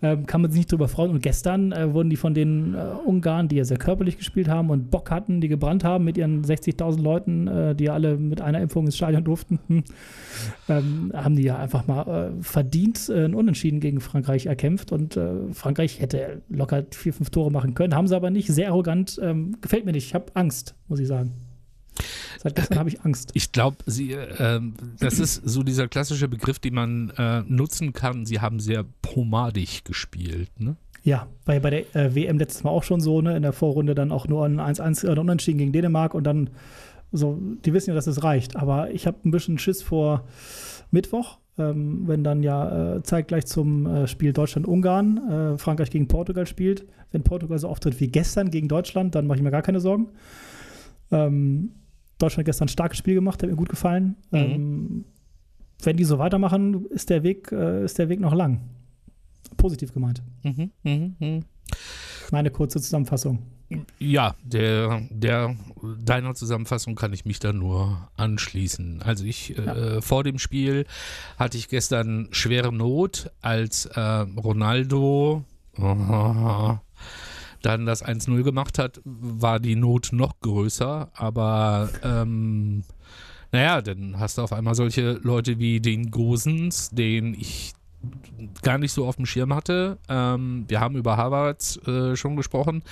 Ähm, 0.02 0.25
kann 0.25 0.42
man 0.42 0.52
sich 0.52 0.60
nicht 0.60 0.72
drüber 0.72 0.88
freuen. 0.88 1.12
Und 1.12 1.22
gestern 1.22 1.72
äh, 1.72 1.94
wurden 1.94 2.10
die 2.10 2.16
von 2.16 2.34
den 2.34 2.74
äh, 2.74 2.78
Ungarn, 3.06 3.48
die 3.48 3.58
ja 3.58 3.66
sehr 3.66 3.78
körperlich 3.78 4.18
gespielt 4.18 4.48
haben 4.48 4.70
und 4.70 4.90
Bock 4.90 5.12
hatten, 5.12 5.42
die 5.42 5.48
gebrannt 5.48 5.84
haben 5.84 6.04
mit 6.04 6.18
ihren 6.18 6.44
60.000 6.44 7.02
Leuten, 7.02 7.48
äh, 7.48 7.75
die 7.75 7.90
alle 7.90 8.18
mit 8.18 8.42
einer 8.42 8.62
Impfung 8.62 8.86
ins 8.86 8.98
Stadion 8.98 9.24
durften, 9.24 9.60
hm, 9.68 9.84
ähm, 10.70 11.12
haben 11.14 11.36
die 11.36 11.44
ja 11.44 11.58
einfach 11.58 11.88
mal 11.88 12.31
äh, 12.40 12.44
verdient 12.44 13.10
äh, 13.10 13.25
ein 13.25 13.36
Unentschieden 13.36 13.80
gegen 13.80 14.02
Frankreich 14.02 14.48
erkämpft. 14.48 14.92
Und 14.92 15.18
äh, 15.18 15.54
Frankreich 15.54 16.00
hätte 16.00 16.42
locker 16.50 16.84
vier, 16.92 17.14
fünf 17.14 17.30
Tore 17.30 17.52
machen 17.52 17.75
können, 17.75 17.96
haben 17.96 18.08
sie 18.08 18.16
aber 18.16 18.30
nicht. 18.30 18.48
Sehr 18.48 18.70
arrogant. 18.70 19.20
Ähm, 19.22 19.58
gefällt 19.62 19.86
mir 19.86 19.92
nicht. 19.92 20.08
Ich 20.08 20.16
habe 20.16 20.25
Angst, 20.34 20.75
muss 20.88 21.00
ich 21.00 21.08
sagen. 21.08 21.31
Seit 22.42 22.56
gestern 22.56 22.80
habe 22.80 22.90
ich 22.90 23.01
Angst. 23.01 23.31
Ich 23.34 23.51
glaube, 23.51 23.78
sie, 23.86 24.12
ähm, 24.12 24.74
das 25.00 25.19
ist 25.19 25.42
so 25.45 25.63
dieser 25.63 25.88
klassische 25.88 26.28
Begriff, 26.28 26.60
den 26.60 26.74
man 26.74 27.12
äh, 27.18 27.42
nutzen 27.48 27.94
kann. 27.94 28.25
Sie 28.25 28.42
haben 28.42 28.60
sehr 28.60 28.86
pomadig 29.01 29.84
gespielt, 29.86 30.50
ne? 30.60 30.75
Ja, 31.04 31.28
bei, 31.44 31.60
bei 31.60 31.69
der 31.69 31.95
äh, 31.95 32.16
WM 32.16 32.38
letztes 32.38 32.63
Mal 32.63 32.69
auch 32.69 32.84
schon 32.84 33.01
so, 33.01 33.22
ne? 33.22 33.36
In 33.36 33.44
der 33.44 33.54
Vorrunde 33.54 33.94
dann 33.94 34.12
auch 34.12 34.28
nur 34.28 34.45
ein 34.45 34.60
1-1 34.60 35.10
oder 35.10 35.22
Unentschieden 35.22 35.57
gegen 35.57 35.74
Dänemark 35.74 36.13
und 36.13 36.24
dann 36.24 36.50
so, 37.12 37.40
die 37.63 37.74
wissen 37.74 37.92
ja, 37.92 37.96
dass 37.96 38.07
es 38.07 38.24
reicht. 38.24 38.56
Aber 38.56 38.92
ich 38.92 39.06
habe 39.06 39.18
ein 39.24 39.31
bisschen 39.31 39.60
Schiss 39.60 39.84
vor 39.84 40.25
Mittwoch, 40.92 41.38
ähm, 41.57 42.07
wenn 42.07 42.24
dann 42.24 42.42
ja 42.42 42.96
äh, 42.96 43.04
zeitgleich 43.04 43.46
zum 43.46 43.86
äh, 43.86 44.07
Spiel 44.07 44.34
Deutschland-Ungarn 44.34 45.54
äh, 45.54 45.57
Frankreich 45.57 45.92
gegen 45.92 46.07
Portugal 46.07 46.48
spielt. 46.48 46.86
Wenn 47.12 47.24
Portugal 47.24 47.60
so 47.60 47.68
auftritt 47.68 48.00
wie 48.00 48.07
gestern 48.07 48.50
gegen 48.50 48.68
Deutschland, 48.68 49.13
dann 49.13 49.28
mache 49.28 49.38
ich 49.38 49.44
mir 49.44 49.51
gar 49.51 49.62
keine 49.62 49.80
Sorgen. 49.80 50.10
Ähm, 51.12 51.72
Deutschland 52.18 52.45
gestern 52.45 52.65
ein 52.65 52.69
starkes 52.69 52.98
Spiel 52.98 53.15
gemacht, 53.15 53.42
hat 53.42 53.50
mir 53.50 53.56
gut 53.56 53.69
gefallen. 53.69 54.15
Mhm. 54.31 54.39
Ähm, 54.39 55.06
wenn 55.83 55.98
die 55.98 56.04
so 56.04 56.19
weitermachen, 56.19 56.86
ist 56.88 57.10
der 57.10 57.24
Weg, 57.24 57.51
äh, 57.51 57.83
ist 57.83 57.98
der 57.98 58.10
Weg 58.10 58.19
noch 58.19 58.33
lang. 58.33 58.62
Positiv 59.57 59.94
gemeint. 59.94 60.21
Mhm, 60.44 60.71
mhm, 60.83 61.15
mhm. 61.19 61.39
Meine 62.31 62.50
kurze 62.50 62.81
Zusammenfassung. 62.81 63.39
Ja, 64.00 64.36
der, 64.44 65.07
der, 65.10 65.56
deiner 66.00 66.36
Zusammenfassung 66.36 66.96
kann 66.96 67.13
ich 67.13 67.25
mich 67.25 67.39
da 67.39 67.53
nur 67.53 68.10
anschließen. 68.17 69.01
Also 69.01 69.25
ich, 69.25 69.58
äh, 69.58 70.01
vor 70.01 70.24
dem 70.24 70.39
Spiel 70.39 70.86
hatte 71.38 71.58
ich 71.58 71.70
gestern 71.70 72.27
schwere 72.32 72.72
Not, 72.72 73.32
als 73.41 73.86
äh, 73.86 74.00
Ronaldo 74.00 75.43
dann 77.63 77.86
das 77.86 78.05
1-0 78.05 78.43
gemacht 78.43 78.77
hat, 78.77 79.01
war 79.03 79.60
die 79.60 79.75
Not 79.75 80.10
noch 80.12 80.39
größer, 80.41 81.10
aber 81.15 81.89
ähm, 82.03 82.84
naja, 83.51 83.82
dann 83.82 84.20
hast 84.20 84.38
du 84.38 84.41
auf 84.41 84.53
einmal 84.53 84.75
solche 84.75 85.13
Leute 85.24 85.60
wie 85.60 85.79
den 85.79 86.12
Gosens, 86.12 86.89
den 86.89 87.34
ich 87.34 87.74
gar 88.62 88.77
nicht 88.77 88.91
so 88.91 89.08
auf 89.08 89.15
dem 89.15 89.25
Schirm 89.25 89.53
hatte. 89.55 89.98
Ähm, 90.10 90.65
wir 90.67 90.82
haben 90.82 90.98
über 90.98 91.15
Harvard 91.15 91.79
äh, 91.88 92.15
schon 92.15 92.36
gesprochen. 92.36 92.84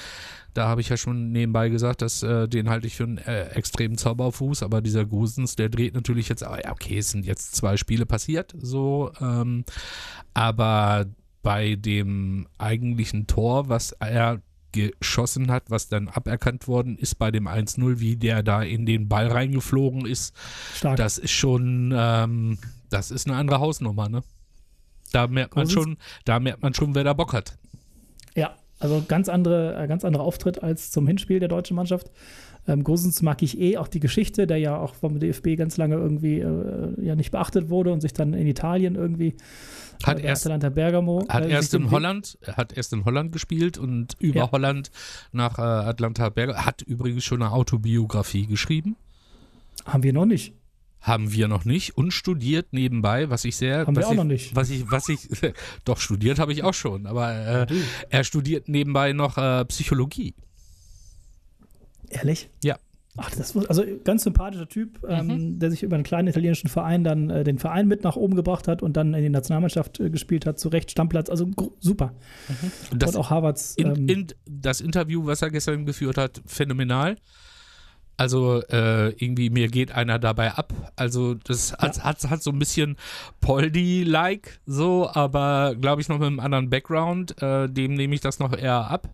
Da 0.54 0.68
habe 0.68 0.82
ich 0.82 0.90
ja 0.90 0.98
schon 0.98 1.32
nebenbei 1.32 1.70
gesagt, 1.70 2.02
dass 2.02 2.24
äh, 2.24 2.48
den 2.48 2.70
halte 2.70 2.88
ich 2.88 2.96
für 2.96 3.04
einen 3.04 3.18
äh, 3.18 3.48
extremen 3.50 3.98
Zauberfuß, 3.98 4.64
aber 4.64 4.82
dieser 4.82 5.06
Gosens, 5.06 5.56
der 5.56 5.70
dreht 5.70 5.96
natürlich 5.96 6.30
jetzt, 6.30 6.44
ah, 6.44 6.60
ja, 6.64 6.72
okay, 6.72 6.98
es 6.98 7.12
sind 7.12 7.26
jetzt 7.26 7.56
zwei 7.56 7.76
Spiele 7.78 8.06
passiert, 8.06 8.54
so, 8.62 9.12
ähm, 9.20 9.66
aber 10.34 11.06
bei 11.42 11.76
dem 11.76 12.48
eigentlichen 12.58 13.28
Tor, 13.28 13.70
was 13.70 13.94
er 13.94 14.42
geschossen 14.72 15.52
hat, 15.52 15.70
was 15.70 15.88
dann 15.88 16.08
aberkannt 16.08 16.68
worden 16.68 16.98
ist 16.98 17.16
bei 17.16 17.32
dem 17.32 17.48
1-0, 17.48 18.00
wie 18.00 18.16
der 18.16 18.44
da 18.44 18.62
in 18.64 18.86
den 18.86 19.08
Ball 19.08 19.28
reingeflogen 19.28 20.06
ist, 20.06 20.36
Stark. 20.76 20.98
das 20.98 21.18
ist 21.18 21.32
schon, 21.32 21.94
ähm, 21.96 22.58
das 22.90 23.12
ist 23.12 23.28
eine 23.28 23.38
andere 23.38 23.60
Hausnummer, 23.60 24.10
ne? 24.10 24.24
Da 25.12 25.28
merkt 25.28 25.56
man 25.56 25.70
schon, 25.70 25.98
da 26.24 26.40
merkt 26.40 26.62
man 26.62 26.74
schon, 26.74 26.96
wer 26.96 27.04
da 27.04 27.14
Bock 27.14 27.34
hat. 27.34 27.58
ja, 28.36 28.56
also 28.82 29.04
ganz 29.08 29.30
andere, 29.30 29.76
äh, 29.82 29.88
ganz 29.88 30.04
anderer 30.04 30.24
Auftritt 30.24 30.62
als 30.62 30.92
zum 30.92 31.08
Hinspiel 31.08 31.40
der 31.40 31.50
deutschen 31.50 31.76
Mannschaft. 31.76 32.12
Ähm, 32.68 32.84
Gosens 32.84 33.22
mag 33.24 33.42
ich 33.42 33.60
eh, 33.60 33.78
auch 33.78 33.88
die 33.88 34.00
Geschichte, 34.00 34.46
der 34.46 34.58
ja 34.58 34.78
auch 34.78 34.94
vom 34.94 35.20
DFB 35.20 35.56
ganz 35.58 35.78
lange 35.78 35.96
irgendwie 35.96 36.40
äh, 36.40 36.94
ja 37.04 37.16
nicht 37.16 37.32
beachtet 37.32 37.70
wurde 37.70 37.92
und 37.92 38.02
sich 38.02 38.14
dann 38.14 38.34
in 38.34 38.46
Italien 38.46 38.94
irgendwie 38.96 39.36
Hat 40.04 40.20
äh, 40.20 40.26
erst, 40.26 40.46
Atalanta 40.46 40.70
Bergamo 40.70 41.24
hat 41.28 41.46
äh, 41.46 41.50
erst 41.50 41.74
in 41.74 41.90
Holland, 41.90 42.38
hat 42.46 42.78
erst 42.78 42.94
in 42.94 43.04
Holland 43.06 43.32
gespielt 43.32 43.80
und 43.80 44.16
über 44.20 44.40
Ja. 44.42 44.52
Holland 44.52 44.92
nach 45.32 45.58
äh, 45.58 45.62
Atlanta 45.62 46.30
Berger, 46.30 46.66
hat 46.66 46.84
übrigens 46.84 47.24
schon 47.24 47.42
eine 47.42 47.52
Autobiografie 47.52 48.46
geschrieben. 48.46 48.96
haben 49.86 50.04
wir 50.04 50.14
noch 50.14 50.26
nicht. 50.26 50.54
Haben 51.02 51.32
wir 51.32 51.48
noch 51.48 51.66
nicht 51.66 51.98
und 51.98 52.12
studiert 52.12 52.74
nebenbei, 52.74 53.30
was 53.30 53.44
ich 53.44 53.56
sehr. 53.56 53.80
Haben 53.88 53.96
wir 53.96 54.02
was 54.02 54.08
auch 54.08 54.12
ich, 54.12 54.18
noch 54.18 54.24
nicht. 54.24 54.56
Was 54.56 54.70
ich, 54.70 54.90
was 54.92 55.10
ich, 55.10 55.28
doch 55.86 56.00
studiert 56.00 56.38
habe 56.40 56.54
ich 56.54 56.64
auch 56.64 56.76
schon, 56.76 57.08
aber 57.08 57.68
äh, 57.70 57.76
er 58.10 58.24
studiert 58.24 58.70
nebenbei 58.70 59.14
noch 59.14 59.38
äh, 59.38 59.66
Psychologie. 59.66 60.36
Ehrlich? 62.10 62.50
Ja. 62.64 62.78
Ach, 63.18 63.30
das 63.30 63.56
war, 63.56 63.70
also 63.70 63.84
ganz 64.06 64.24
sympathischer 64.24 64.70
Typ, 64.70 65.06
ähm, 65.08 65.60
der 65.60 65.70
sich 65.70 65.84
über 65.84 65.96
einen 65.96 66.06
kleinen 66.06 66.30
italienischen 66.30 66.70
Verein 66.70 67.04
dann 67.04 67.30
äh, 67.30 67.44
den 67.44 67.60
Verein 67.60 67.88
mit 67.88 68.04
nach 68.04 68.16
oben 68.16 68.36
gebracht 68.36 68.70
hat 68.70 68.82
und 68.82 68.96
dann 68.96 69.14
in 69.14 69.22
die 69.22 69.30
Nationalmannschaft 69.30 70.00
äh, 70.00 70.10
gespielt 70.10 70.46
hat, 70.46 70.60
zu 70.60 70.70
Recht 70.70 70.92
Stammplatz, 70.92 71.30
also 71.30 71.50
super. 71.80 72.14
Und 72.90 73.02
das, 73.02 73.16
und 73.16 73.22
auch 73.22 73.30
Harvards. 73.30 73.76
in, 73.76 73.88
ähm, 73.88 74.08
in, 74.08 74.28
das 74.46 74.80
Interview, 74.80 75.26
was 75.26 75.42
er 75.42 75.50
gestern 75.50 75.86
geführt 75.86 76.18
hat, 76.18 76.42
phänomenal. 76.46 77.18
Also 78.22 78.62
äh, 78.70 79.10
irgendwie 79.14 79.50
mir 79.50 79.68
geht 79.68 79.94
einer 79.94 80.20
dabei 80.20 80.54
ab. 80.54 80.74
Also 80.96 81.34
das 81.34 81.74
hat, 81.74 81.98
ja. 81.98 82.04
hat, 82.04 82.30
hat 82.30 82.44
so 82.44 82.52
ein 82.52 82.60
bisschen 82.60 82.96
Poldi-like 83.40 84.60
so, 84.68 85.10
aber 85.12 85.74
glaube 85.74 86.04
ich 86.04 86.08
noch 86.08 86.20
mit 86.20 86.28
einem 86.28 86.40
anderen 86.40 86.70
Background. 86.70 87.42
Äh, 87.42 87.68
dem 87.68 87.96
nehme 87.96 88.14
ich 88.14 88.22
das 88.22 88.38
noch 88.38 88.56
eher 88.56 88.92
ab. 88.92 89.10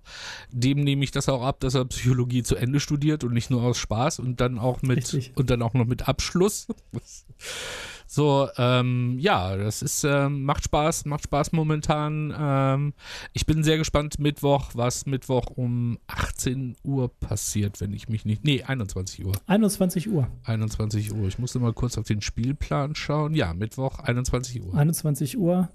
Dem 0.52 0.82
nehme 0.84 1.06
ich 1.06 1.12
das 1.12 1.30
auch 1.30 1.42
ab, 1.42 1.62
dass 1.62 1.74
er 1.74 1.86
Psychologie 1.86 2.44
zu 2.44 2.58
Ende 2.58 2.82
studiert 2.82 3.24
und 3.24 3.32
nicht 3.32 3.50
nur 3.50 3.64
aus 3.64 3.78
Spaß 3.78 4.20
und 4.20 4.42
dann 4.42 4.60
auch 4.60 4.82
mit 4.82 4.98
Richtig. 4.98 5.32
und 5.36 5.50
dann 5.52 5.62
auch 5.62 5.74
noch 5.74 5.86
mit 5.86 6.10
Abschluss. 6.10 6.68
So, 8.10 8.48
ähm, 8.58 9.18
ja, 9.20 9.58
das 9.58 9.82
ist, 9.82 10.06
ähm, 10.06 10.44
macht 10.44 10.64
Spaß, 10.64 11.06
macht 11.06 11.26
Spaß 11.26 11.52
momentan. 11.52 12.34
Ähm, 12.38 12.94
ich 13.34 13.46
bin 13.46 13.64
sehr 13.64 13.78
gespannt, 13.78 14.18
Mittwoch, 14.18 14.72
was 14.74 15.06
Mittwoch 15.06 15.48
um 15.56 16.00
18 16.08 16.78
Uhr 16.84 17.10
passiert, 17.20 17.82
wenn 17.82 17.92
ich 17.92 18.08
mich 18.08 18.24
nicht. 18.24 18.46
Nee, 18.46 18.64
21 18.64 19.26
Uhr. 19.26 19.34
21 19.48 20.10
Uhr. 20.10 20.28
21 20.46 21.14
Uhr. 21.14 21.28
Ich 21.28 21.38
musste 21.38 21.60
mal 21.60 21.74
kurz 21.74 21.98
auf 21.98 22.08
den 22.08 22.22
Spielplan 22.22 22.96
schauen. 22.96 23.36
Ja, 23.36 23.54
Mittwoch, 23.54 24.00
21 24.00 24.64
Uhr. 24.64 24.74
21 24.74 25.38
Uhr. 25.38 25.68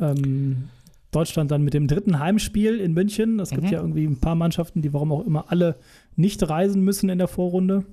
Ähm, 0.00 0.70
Deutschland 1.10 1.50
dann 1.50 1.62
mit 1.62 1.74
dem 1.74 1.88
dritten 1.88 2.20
Heimspiel 2.20 2.80
in 2.80 2.94
München. 2.94 3.38
Es 3.38 3.50
gibt 3.50 3.64
mhm. 3.64 3.70
ja 3.70 3.80
irgendwie 3.80 4.06
ein 4.06 4.20
paar 4.20 4.34
Mannschaften, 4.34 4.80
die 4.80 4.94
warum 4.94 5.12
auch 5.12 5.26
immer 5.26 5.50
alle 5.50 5.76
nicht 6.16 6.48
reisen 6.48 6.82
müssen 6.84 7.10
in 7.10 7.18
der 7.18 7.28
Vorrunde. 7.28 7.84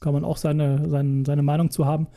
Kann 0.00 0.12
man 0.12 0.24
auch 0.24 0.36
seine, 0.36 0.88
seine, 0.88 1.24
seine 1.24 1.42
Meinung 1.42 1.70
zu 1.70 1.86
haben. 1.86 2.08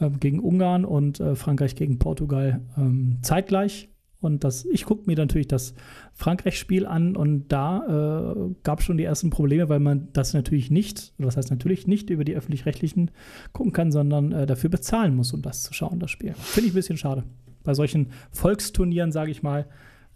Ähm, 0.00 0.18
gegen 0.18 0.40
Ungarn 0.40 0.84
und 0.84 1.20
äh, 1.20 1.34
Frankreich 1.34 1.74
gegen 1.74 1.98
Portugal 1.98 2.60
ähm, 2.76 3.18
zeitgleich. 3.22 3.88
Und 4.20 4.44
das, 4.44 4.66
ich 4.66 4.84
gucke 4.84 5.04
mir 5.06 5.16
natürlich 5.16 5.48
das 5.48 5.74
Frankreich-Spiel 6.12 6.86
an 6.86 7.16
und 7.16 7.48
da 7.48 8.34
äh, 8.34 8.54
gab 8.62 8.80
es 8.80 8.84
schon 8.84 8.98
die 8.98 9.04
ersten 9.04 9.30
Probleme, 9.30 9.68
weil 9.70 9.80
man 9.80 10.08
das 10.12 10.34
natürlich 10.34 10.70
nicht, 10.70 11.14
das 11.18 11.38
heißt 11.38 11.50
natürlich 11.50 11.86
nicht 11.86 12.10
über 12.10 12.24
die 12.24 12.34
öffentlich-rechtlichen 12.34 13.10
gucken 13.52 13.72
kann, 13.72 13.90
sondern 13.90 14.32
äh, 14.32 14.46
dafür 14.46 14.68
bezahlen 14.68 15.16
muss, 15.16 15.32
um 15.32 15.40
das 15.40 15.62
zu 15.62 15.72
schauen, 15.72 16.00
das 16.00 16.10
Spiel. 16.10 16.34
Finde 16.34 16.68
ich 16.68 16.74
ein 16.74 16.76
bisschen 16.76 16.98
schade. 16.98 17.24
Bei 17.62 17.72
solchen 17.72 18.08
Volksturnieren, 18.30 19.10
sage 19.10 19.30
ich 19.30 19.42
mal, 19.42 19.66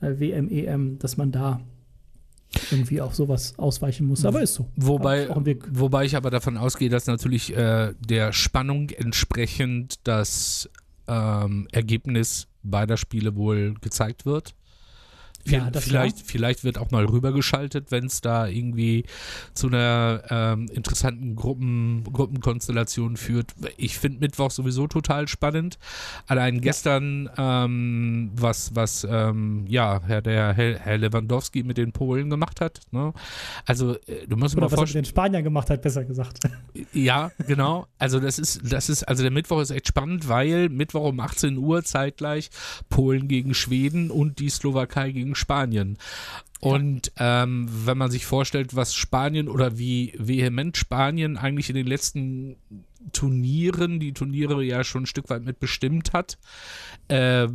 äh, 0.00 0.18
WM, 0.18 0.50
EM, 0.50 0.98
dass 0.98 1.16
man 1.16 1.32
da 1.32 1.60
irgendwie 2.70 3.00
auf 3.00 3.14
sowas 3.14 3.54
ausweichen 3.58 4.06
muss. 4.06 4.25
Aber 4.25 4.42
ist 4.42 4.54
so. 4.54 4.68
Wobei, 4.76 5.28
wobei 5.70 6.04
ich 6.04 6.16
aber 6.16 6.30
davon 6.30 6.56
ausgehe, 6.56 6.88
dass 6.88 7.06
natürlich 7.06 7.56
äh, 7.56 7.94
der 8.00 8.32
Spannung 8.32 8.90
entsprechend 8.90 10.00
das 10.04 10.68
ähm, 11.06 11.68
Ergebnis 11.73 12.49
beider 12.62 12.96
Spiele 12.96 13.37
wohl 13.37 13.75
gezeigt 13.80 14.26
wird. 14.26 14.54
Ja, 15.46 15.70
vielleicht, 15.74 16.18
war. 16.18 16.24
vielleicht 16.24 16.64
wird 16.64 16.78
auch 16.78 16.90
mal 16.90 17.04
rübergeschaltet, 17.04 17.90
wenn 17.90 18.06
es 18.06 18.20
da 18.20 18.46
irgendwie 18.46 19.04
zu 19.52 19.66
einer 19.66 20.22
ähm, 20.30 20.68
interessanten 20.72 21.36
Gruppen, 21.36 22.04
Gruppenkonstellation 22.04 23.16
führt. 23.16 23.54
Ich 23.76 23.98
finde 23.98 24.20
Mittwoch 24.20 24.50
sowieso 24.50 24.86
total 24.86 25.28
spannend. 25.28 25.78
Allein 26.26 26.56
ja. 26.56 26.60
gestern, 26.62 27.28
ähm, 27.36 28.30
was, 28.34 28.74
was 28.74 29.06
ähm, 29.08 29.66
ja, 29.68 30.00
Herr, 30.06 30.22
der, 30.22 30.54
Herr 30.54 30.96
Lewandowski 30.96 31.62
mit 31.62 31.76
den 31.76 31.92
Polen 31.92 32.30
gemacht 32.30 32.60
hat. 32.62 32.80
Ne? 32.90 33.12
Also, 33.66 33.96
äh, 34.06 34.26
du 34.26 34.36
musst 34.36 34.56
Oder 34.56 34.66
mal 34.66 34.72
was 34.72 34.78
er 34.78 34.86
mit 34.86 34.94
den 34.94 35.04
Spaniern 35.04 35.44
gemacht 35.44 35.68
hat, 35.68 35.82
besser 35.82 36.04
gesagt. 36.04 36.38
Ja, 36.92 37.30
genau. 37.46 37.86
Also, 37.98 38.18
das 38.18 38.38
ist, 38.38 38.60
das 38.72 38.88
ist, 38.88 39.02
also 39.04 39.22
der 39.22 39.30
Mittwoch 39.32 39.60
ist 39.60 39.70
echt 39.70 39.88
spannend, 39.88 40.28
weil 40.28 40.68
Mittwoch 40.68 41.04
um 41.04 41.20
18 41.20 41.58
Uhr 41.58 41.84
zeitgleich 41.84 42.50
Polen 42.88 43.28
gegen 43.28 43.54
Schweden 43.54 44.10
und 44.10 44.38
die 44.38 44.48
Slowakei 44.48 45.10
gegen 45.10 45.33
Spanien. 45.34 45.98
Und 46.60 47.12
ähm, 47.18 47.68
wenn 47.70 47.98
man 47.98 48.10
sich 48.10 48.24
vorstellt, 48.24 48.74
was 48.74 48.94
Spanien 48.94 49.48
oder 49.48 49.76
wie 49.76 50.14
vehement 50.16 50.76
Spanien 50.76 51.36
eigentlich 51.36 51.68
in 51.68 51.76
den 51.76 51.86
letzten 51.86 52.56
Turnieren, 53.12 54.00
die 54.00 54.14
Turniere 54.14 54.62
ja 54.64 54.82
schon 54.82 55.02
ein 55.02 55.06
Stück 55.06 55.28
weit 55.28 55.44
mitbestimmt 55.44 56.14
hat, 56.14 56.38
äh, 57.08 57.49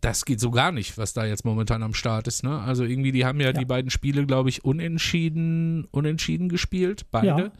das 0.00 0.24
geht 0.24 0.40
so 0.40 0.50
gar 0.50 0.72
nicht, 0.72 0.98
was 0.98 1.12
da 1.12 1.24
jetzt 1.24 1.44
momentan 1.44 1.82
am 1.82 1.94
Start 1.94 2.26
ist. 2.28 2.44
Ne? 2.44 2.58
Also 2.60 2.84
irgendwie, 2.84 3.12
die 3.12 3.24
haben 3.24 3.40
ja, 3.40 3.48
ja. 3.48 3.52
die 3.52 3.64
beiden 3.64 3.90
Spiele, 3.90 4.26
glaube 4.26 4.48
ich, 4.48 4.64
unentschieden, 4.64 5.86
unentschieden 5.90 6.48
gespielt, 6.48 7.06
beide. 7.10 7.26
Ja. 7.26 7.52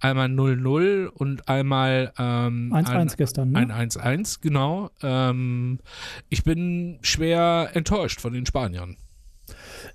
Einmal 0.00 0.28
0-0 0.28 1.06
und 1.06 1.48
einmal 1.48 2.12
1-1 2.16 2.46
ähm, 2.46 2.72
ein, 2.72 3.08
gestern. 3.16 3.50
Ne? 3.50 3.58
Ein 3.58 3.90
1-1, 3.90 4.38
genau. 4.40 4.90
Ähm, 5.02 5.80
ich 6.28 6.44
bin 6.44 7.00
schwer 7.02 7.70
enttäuscht 7.72 8.20
von 8.20 8.32
den 8.32 8.46
Spaniern. 8.46 8.96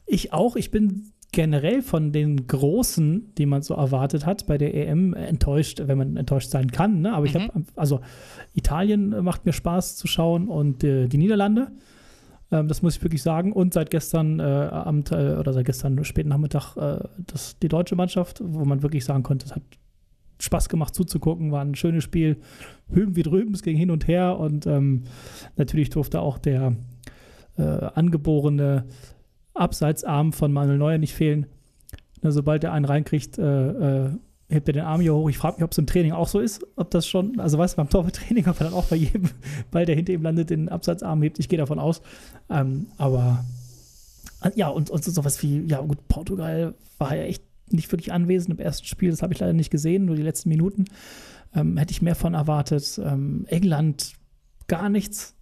Ich 0.05 0.33
auch. 0.33 0.57
Ich 0.57 0.71
bin 0.71 1.13
generell 1.33 1.81
von 1.81 2.13
den 2.13 2.47
Großen, 2.47 3.33
die 3.37 3.45
man 3.45 3.63
so 3.63 3.73
erwartet 3.73 4.25
hat, 4.25 4.45
bei 4.45 4.57
der 4.57 4.73
EM 4.73 5.13
enttäuscht, 5.13 5.81
wenn 5.85 5.97
man 5.97 6.15
enttäuscht 6.15 6.49
sein 6.49 6.71
kann. 6.71 7.01
Ne? 7.01 7.13
Aber 7.13 7.25
ich 7.25 7.33
mhm. 7.33 7.41
habe, 7.41 7.63
also 7.75 7.99
Italien 8.53 9.09
macht 9.23 9.45
mir 9.45 9.51
Spaß 9.51 9.97
zu 9.97 10.07
schauen 10.07 10.47
und 10.47 10.83
äh, 10.83 11.07
die 11.07 11.17
Niederlande. 11.17 11.71
Ähm, 12.51 12.67
das 12.67 12.81
muss 12.81 12.95
ich 12.95 13.03
wirklich 13.03 13.23
sagen. 13.23 13.51
Und 13.51 13.73
seit 13.73 13.89
gestern 13.89 14.39
äh, 14.39 14.43
Abend 14.43 15.11
äh, 15.11 15.35
oder 15.35 15.51
seit 15.51 15.65
gestern 15.65 16.03
späten 16.05 16.29
Nachmittag 16.29 16.77
äh, 16.77 17.03
das, 17.17 17.57
die 17.59 17.67
deutsche 17.67 17.95
Mannschaft, 17.95 18.41
wo 18.45 18.63
man 18.63 18.83
wirklich 18.83 19.03
sagen 19.03 19.23
konnte, 19.23 19.47
es 19.47 19.55
hat 19.55 19.63
Spaß 20.39 20.69
gemacht 20.69 20.93
zuzugucken, 20.93 21.51
war 21.51 21.61
ein 21.61 21.75
schönes 21.75 22.03
Spiel. 22.03 22.37
Hüben 22.89 23.15
wie 23.15 23.23
drüben, 23.23 23.53
es 23.53 23.63
ging 23.63 23.75
hin 23.75 23.89
und 23.89 24.07
her 24.07 24.37
und 24.39 24.67
ähm, 24.67 25.03
natürlich 25.55 25.89
durfte 25.89 26.21
auch 26.21 26.37
der 26.37 26.75
äh, 27.57 27.63
angeborene 27.63 28.85
Abseitsarm 29.53 30.33
von 30.33 30.51
Manuel 30.51 30.77
Neuer 30.77 30.97
nicht 30.97 31.13
fehlen. 31.13 31.45
Na, 32.21 32.31
sobald 32.31 32.63
er 32.63 32.73
einen 32.73 32.85
reinkriegt, 32.85 33.37
äh, 33.37 34.05
äh, 34.05 34.09
hebt 34.49 34.67
er 34.67 34.73
den 34.73 34.83
Arm 34.83 35.01
hier 35.01 35.13
hoch. 35.13 35.29
Ich 35.29 35.37
frage 35.37 35.57
mich, 35.57 35.63
ob 35.63 35.71
es 35.71 35.77
im 35.77 35.87
Training 35.87 36.11
auch 36.11 36.27
so 36.27 36.39
ist, 36.39 36.65
ob 36.75 36.89
das 36.91 37.07
schon, 37.07 37.39
also 37.39 37.57
weißt 37.57 37.73
du, 37.73 37.77
beim 37.77 37.89
Torwarttraining, 37.89 38.47
ob 38.47 38.59
er 38.59 38.65
dann 38.65 38.73
auch 38.73 38.85
bei 38.85 38.95
jedem 38.95 39.29
Ball, 39.71 39.85
der 39.85 39.95
hinter 39.95 40.13
ihm 40.13 40.21
landet, 40.21 40.49
den 40.49 40.69
Abseitsarm 40.69 41.21
hebt. 41.21 41.39
Ich 41.39 41.49
gehe 41.49 41.59
davon 41.59 41.79
aus. 41.79 42.01
Ähm, 42.49 42.87
aber 42.97 43.43
äh, 44.41 44.51
ja, 44.55 44.69
und, 44.69 44.89
und 44.89 45.03
sowas 45.03 45.41
wie, 45.43 45.65
ja 45.67 45.81
gut, 45.81 46.07
Portugal 46.07 46.73
war 46.97 47.15
ja 47.15 47.23
echt 47.23 47.43
nicht 47.69 47.91
wirklich 47.91 48.13
anwesend 48.13 48.57
im 48.57 48.63
ersten 48.63 48.85
Spiel. 48.85 49.11
Das 49.11 49.21
habe 49.21 49.33
ich 49.33 49.39
leider 49.39 49.53
nicht 49.53 49.71
gesehen, 49.71 50.05
nur 50.05 50.15
die 50.15 50.21
letzten 50.21 50.49
Minuten. 50.49 50.85
Ähm, 51.55 51.77
hätte 51.77 51.91
ich 51.91 52.01
mehr 52.01 52.15
von 52.15 52.33
erwartet. 52.33 52.99
Ähm, 53.03 53.45
England 53.47 54.13
gar 54.67 54.89
nichts, 54.89 55.35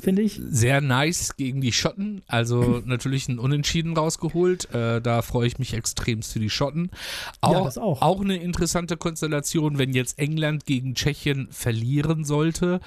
finde 0.00 0.22
ich. 0.22 0.40
Sehr 0.42 0.80
nice 0.80 1.36
gegen 1.36 1.60
die 1.60 1.72
Schotten. 1.72 2.22
Also 2.26 2.82
natürlich 2.86 3.28
ein 3.28 3.38
Unentschieden 3.38 3.96
rausgeholt. 3.96 4.72
Äh, 4.74 5.00
da 5.00 5.22
freue 5.22 5.46
ich 5.46 5.58
mich 5.58 5.74
extremst 5.74 6.32
für 6.32 6.40
die 6.40 6.50
Schotten. 6.50 6.90
Auch, 7.40 7.52
ja, 7.52 7.64
das 7.64 7.78
auch. 7.78 8.02
auch 8.02 8.20
eine 8.20 8.36
interessante 8.36 8.96
Konstellation, 8.96 9.78
wenn 9.78 9.92
jetzt 9.92 10.18
England 10.18 10.66
gegen 10.66 10.94
Tschechien 10.94 11.48
verlieren 11.50 12.24
sollte 12.24 12.80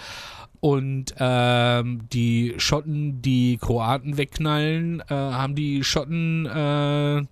und 0.59 1.15
ähm, 1.17 2.01
die 2.11 2.55
Schotten 2.57 3.21
die 3.21 3.57
Kroaten 3.57 4.17
wegknallen, 4.17 5.01
äh, 5.01 5.13
haben 5.13 5.55
die 5.55 5.83
Schotten 5.83 6.45
äh, 6.45 7.23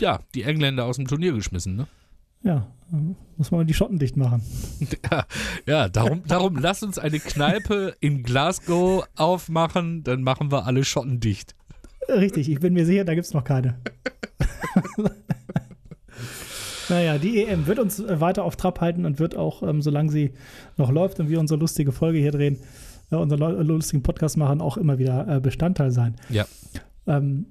ja, 0.00 0.20
die 0.34 0.42
Engländer 0.42 0.84
aus 0.84 0.96
dem 0.96 1.06
Turnier 1.06 1.32
geschmissen, 1.32 1.76
ne? 1.76 1.86
Ja, 2.42 2.66
muss 3.36 3.50
man 3.50 3.66
die 3.66 3.74
Schotten 3.74 3.98
dicht 3.98 4.16
machen. 4.16 4.42
Ja, 5.10 5.26
ja 5.66 5.88
darum, 5.88 6.22
darum 6.26 6.56
lass 6.56 6.82
uns 6.82 6.98
eine 6.98 7.18
Kneipe 7.18 7.94
in 8.00 8.22
Glasgow 8.22 9.04
aufmachen, 9.16 10.02
dann 10.02 10.22
machen 10.22 10.50
wir 10.50 10.66
alle 10.66 10.84
Schotten 10.84 11.20
dicht. 11.20 11.54
Richtig, 12.08 12.50
ich 12.50 12.60
bin 12.60 12.72
mir 12.72 12.86
sicher, 12.86 13.04
da 13.04 13.14
gibt 13.14 13.26
es 13.26 13.34
noch 13.34 13.44
keine. 13.44 13.78
naja, 16.88 17.18
die 17.18 17.44
EM 17.44 17.66
wird 17.66 17.78
uns 17.78 18.02
weiter 18.06 18.44
auf 18.44 18.56
Trab 18.56 18.80
halten 18.80 19.04
und 19.04 19.18
wird 19.18 19.36
auch, 19.36 19.62
ähm, 19.62 19.82
solange 19.82 20.10
sie 20.10 20.32
noch 20.76 20.90
läuft 20.90 21.20
und 21.20 21.28
wir 21.28 21.38
unsere 21.40 21.60
lustige 21.60 21.92
Folge 21.92 22.18
hier 22.18 22.32
drehen, 22.32 22.58
äh, 23.10 23.16
unseren 23.16 23.66
lustigen 23.66 24.02
Podcast 24.02 24.36
machen, 24.36 24.62
auch 24.62 24.76
immer 24.78 24.98
wieder 24.98 25.28
äh, 25.28 25.40
Bestandteil 25.40 25.90
sein. 25.90 26.16
Ja. 26.30 26.46
Ähm, 27.06 27.46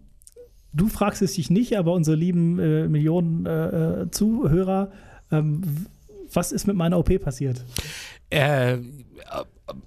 Du 0.73 0.87
fragst 0.87 1.21
es 1.21 1.33
dich 1.33 1.49
nicht, 1.49 1.77
aber 1.77 1.93
unsere 1.93 2.15
lieben 2.15 2.59
äh, 2.59 2.87
Millionen 2.87 3.45
äh, 3.45 4.01
äh 4.01 4.11
Zuhörer, 4.11 4.91
ähm, 5.31 5.61
was 6.31 6.51
ist 6.51 6.67
mit 6.67 6.75
meiner 6.75 6.97
OP 6.99 7.19
passiert? 7.21 7.63
Äh, 8.29 8.77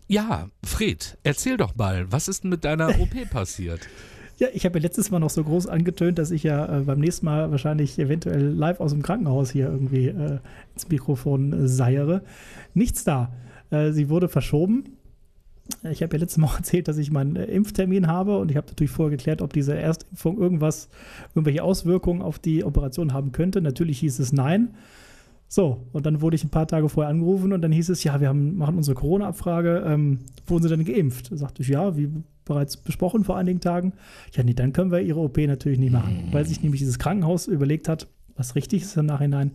ja, 0.09 0.49
Fred, 0.65 1.19
erzähl 1.23 1.57
doch 1.57 1.77
mal, 1.77 2.11
was 2.11 2.29
ist 2.29 2.45
denn 2.45 2.51
mit 2.51 2.65
deiner 2.65 2.89
OP 3.01 3.31
passiert? 3.31 3.81
Ja, 4.39 4.49
ich 4.55 4.65
habe 4.65 4.79
ja 4.79 4.83
letztes 4.83 5.11
Mal 5.11 5.19
noch 5.19 5.29
so 5.29 5.45
groß 5.45 5.67
angetönt, 5.67 6.19
dass 6.19 6.31
ich 6.31 6.45
ja 6.45 6.79
äh, 6.79 6.81
beim 6.81 6.99
nächsten 6.99 7.27
Mal 7.27 7.51
wahrscheinlich 7.51 7.99
eventuell 7.99 8.43
live 8.43 8.81
aus 8.81 8.93
dem 8.93 9.03
Krankenhaus 9.03 9.51
hier 9.51 9.67
irgendwie 9.67 10.09
äh, 10.09 10.39
ins 10.73 10.89
Mikrofon 10.89 11.53
äh, 11.53 11.69
seiere. 11.69 12.23
Nichts 12.73 13.05
da. 13.05 13.33
Äh, 13.71 13.93
sie 13.93 14.09
wurde 14.09 14.31
verschoben 14.31 14.97
ich 15.91 16.03
habe 16.03 16.17
ja 16.17 16.21
letztes 16.21 16.39
Mal 16.39 16.55
erzählt, 16.57 16.89
dass 16.89 16.99
ich 16.99 17.11
meinen 17.11 17.37
äh, 17.37 17.45
Impftermin 17.45 18.07
habe 18.07 18.39
und 18.39 18.51
ich 18.51 18.57
habe 18.57 18.67
natürlich 18.67 18.91
vorher 18.91 19.17
geklärt, 19.17 19.43
ob 19.43 19.53
diese 19.53 19.77
Erstimpfung 19.77 20.39
irgendwas, 20.39 20.89
irgendwelche 21.35 21.63
Auswirkungen 21.63 22.23
auf 22.23 22.39
die 22.39 22.65
Operation 22.65 23.13
haben 23.13 23.33
könnte. 23.33 23.61
Natürlich 23.61 24.01
hieß 24.01 24.19
es 24.19 24.33
nein. 24.33 24.75
So, 25.49 25.85
und 25.93 26.07
dann 26.07 26.21
wurde 26.21 26.37
ich 26.37 26.45
ein 26.45 26.51
paar 26.51 26.69
Tage 26.69 26.89
vorher 26.89 27.11
angerufen 27.11 27.53
und 27.53 27.61
dann 27.61 27.73
hieß 27.73 27.89
es, 27.89 28.05
ja, 28.05 28.21
wir 28.21 28.29
haben, 28.29 28.57
machen 28.57 28.77
unsere 28.77 28.95
Corona-Abfrage. 28.95 29.83
Ähm, 29.85 30.21
wurden 30.47 30.63
Sie 30.63 30.69
denn 30.69 30.85
geimpft? 30.85 31.33
Da 31.33 31.37
sagte 31.37 31.63
ich, 31.63 31.69
ja, 31.69 31.97
wie 31.97 32.09
bereits 32.45 32.77
besprochen 32.77 33.25
vor 33.25 33.37
einigen 33.37 33.61
Tagen. 33.61 33.93
Ja, 34.33 34.45
nee, 34.45 34.55
dann 34.55 34.73
können 34.73 34.93
wir 34.93 35.01
Ihre 35.01 35.19
OP 35.19 35.39
natürlich 35.39 35.81
nicht 35.81 35.93
machen, 35.93 36.29
weil 36.31 36.47
sich 36.47 36.63
nämlich 36.63 36.81
dieses 36.81 37.01
Krankenhaus 37.01 37.49
überlegt 37.49 37.89
hat, 37.89 38.07
was 38.37 38.55
richtig 38.55 38.83
ist 38.83 38.97
im 38.97 39.07
Nachhinein, 39.07 39.51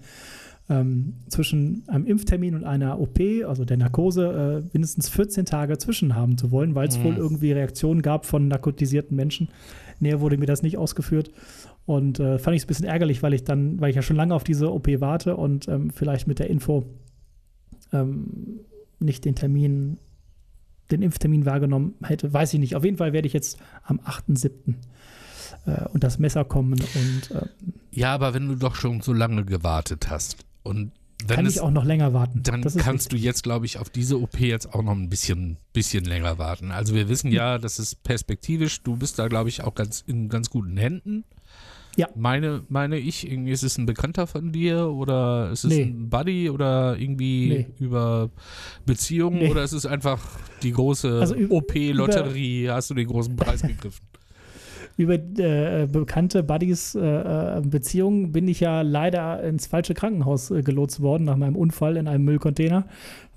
ähm, 0.68 1.14
zwischen 1.30 1.84
einem 1.88 2.06
Impftermin 2.06 2.56
und 2.56 2.64
einer 2.64 3.00
OP, 3.00 3.20
also 3.48 3.66
der 3.66 3.78
Narkose, 3.78 4.64
äh, 4.66 4.70
mindestens 4.74 5.10
14 5.10 5.46
Tage 5.46 5.78
zwischen 5.78 6.16
haben 6.16 6.38
zu 6.38 6.52
wollen, 6.52 6.74
weil 6.74 6.88
es 6.88 6.98
mhm. 6.98 7.04
wohl 7.04 7.18
irgendwie 7.18 7.52
Reaktionen 7.52 8.02
gab 8.02 8.26
von 8.26 8.48
narkotisierten 8.48 9.16
Menschen. 9.16 9.50
Näher 10.00 10.22
wurde 10.22 10.38
mir 10.38 10.48
das 10.48 10.64
nicht 10.64 10.78
ausgeführt. 10.78 11.32
Und 11.86 12.20
äh, 12.20 12.40
fand 12.40 12.56
ich 12.56 12.64
es 12.64 12.66
ein 12.66 12.68
bisschen 12.68 12.86
ärgerlich, 12.88 13.22
weil 13.22 13.36
ich 13.36 13.44
dann, 13.44 13.80
weil 13.80 13.92
ich 13.92 13.96
ja 13.96 14.02
schon 14.02 14.16
lange 14.16 14.34
auf 14.34 14.44
diese 14.44 14.74
OP 14.74 14.88
warte 15.00 15.38
und 15.38 15.68
ähm, 15.68 15.92
vielleicht 15.92 16.28
mit 16.28 16.40
der 16.40 16.50
Info 16.50 16.84
ähm, 17.94 18.62
nicht 19.00 19.24
den 19.24 19.36
Termin, 19.36 19.98
den 20.90 21.04
Impftermin 21.04 21.46
wahrgenommen 21.46 21.94
hätte. 22.02 22.34
Weiß 22.34 22.52
ich 22.56 22.60
nicht. 22.60 22.76
Auf 22.76 22.84
jeden 22.84 22.98
Fall 22.98 23.14
werde 23.14 23.28
ich 23.28 23.34
jetzt 23.34 23.60
am 23.84 24.00
8.7. 24.00 24.74
Äh, 25.68 25.86
und 25.94 26.04
das 26.04 26.18
Messer 26.18 26.44
kommen 26.44 26.82
und 26.82 27.32
äh, 27.32 27.46
Ja, 27.92 28.16
aber 28.16 28.34
wenn 28.34 28.48
du 28.48 28.56
doch 28.56 28.74
schon 28.74 29.02
so 29.02 29.14
lange 29.14 29.46
gewartet 29.46 30.10
hast 30.10 30.44
und 30.66 30.92
wenn 31.28 31.38
kann 31.38 31.46
es, 31.46 31.56
ich 31.56 31.62
auch 31.62 31.72
noch 31.72 31.86
länger 31.86 32.14
warten. 32.14 32.44
Dann 32.44 32.62
kannst 32.62 32.78
richtig. 32.78 33.08
du 33.08 33.18
jetzt, 33.18 33.44
glaube 33.44 33.66
ich, 33.66 33.80
auf 33.80 33.90
diese 33.90 34.20
OP 34.20 34.40
jetzt 34.40 34.74
auch 34.74 34.84
noch 34.84 34.92
ein 34.92 35.10
bisschen, 35.10 35.58
bisschen 35.72 36.04
länger 36.04 36.38
warten. 36.38 36.72
Also 36.72 36.94
wir 36.94 37.08
wissen 37.08 37.32
ja, 37.32 37.58
das 37.58 37.80
ist 37.80 38.04
perspektivisch. 38.04 38.82
Du 38.84 38.98
bist 38.98 39.18
da, 39.18 39.28
glaube 39.28 39.50
ich, 39.50 39.64
auch 39.64 39.76
ganz 39.76 40.04
in 40.06 40.30
ganz 40.30 40.50
guten 40.50 40.78
Händen. 40.78 41.24
Ja. 41.96 42.10
Meine, 42.16 42.64
meine 42.68 42.98
ich, 42.98 43.30
irgendwie 43.30 43.54
ist 43.54 43.64
es 43.64 43.78
ein 43.78 43.86
Bekannter 43.86 44.28
von 44.28 44.52
dir 44.52 44.90
oder 44.90 45.52
ist 45.52 45.64
es 45.64 45.72
nee. 45.72 45.84
ein 45.84 46.10
Buddy 46.10 46.50
oder 46.50 46.98
irgendwie 46.98 47.50
nee. 47.50 47.68
über 47.80 48.30
Beziehungen 48.86 49.40
nee. 49.40 49.50
oder 49.50 49.64
ist 49.64 49.72
es 49.72 49.86
einfach 49.86 50.22
die 50.62 50.74
große 50.74 51.22
also 51.22 51.36
OP-Lotterie? 51.50 52.70
Hast 52.70 52.90
du 52.90 52.94
den 52.94 53.08
großen 53.08 53.36
Preis 53.38 53.62
gegriffen? 53.64 54.06
Über 54.98 55.16
äh, 55.16 55.88
bekannte 55.92 56.44
Buddies 56.44 56.96
äh, 56.96 57.00
äh, 57.00 57.62
Beziehungen 57.62 58.32
bin 58.32 58.48
ich 58.48 58.62
ja 58.62 58.82
leider 58.82 59.44
ins 59.44 59.68
falsche 59.68 59.94
Krankenhaus 59.94 60.52
äh, 60.52 60.62
gelotst 60.62 61.02
worden 61.02 61.26
nach 61.26 61.36
meinem 61.36 61.56
Unfall 61.56 61.98
in 61.98 62.08
einem 62.08 62.24
Müllcontainer, 62.24 62.86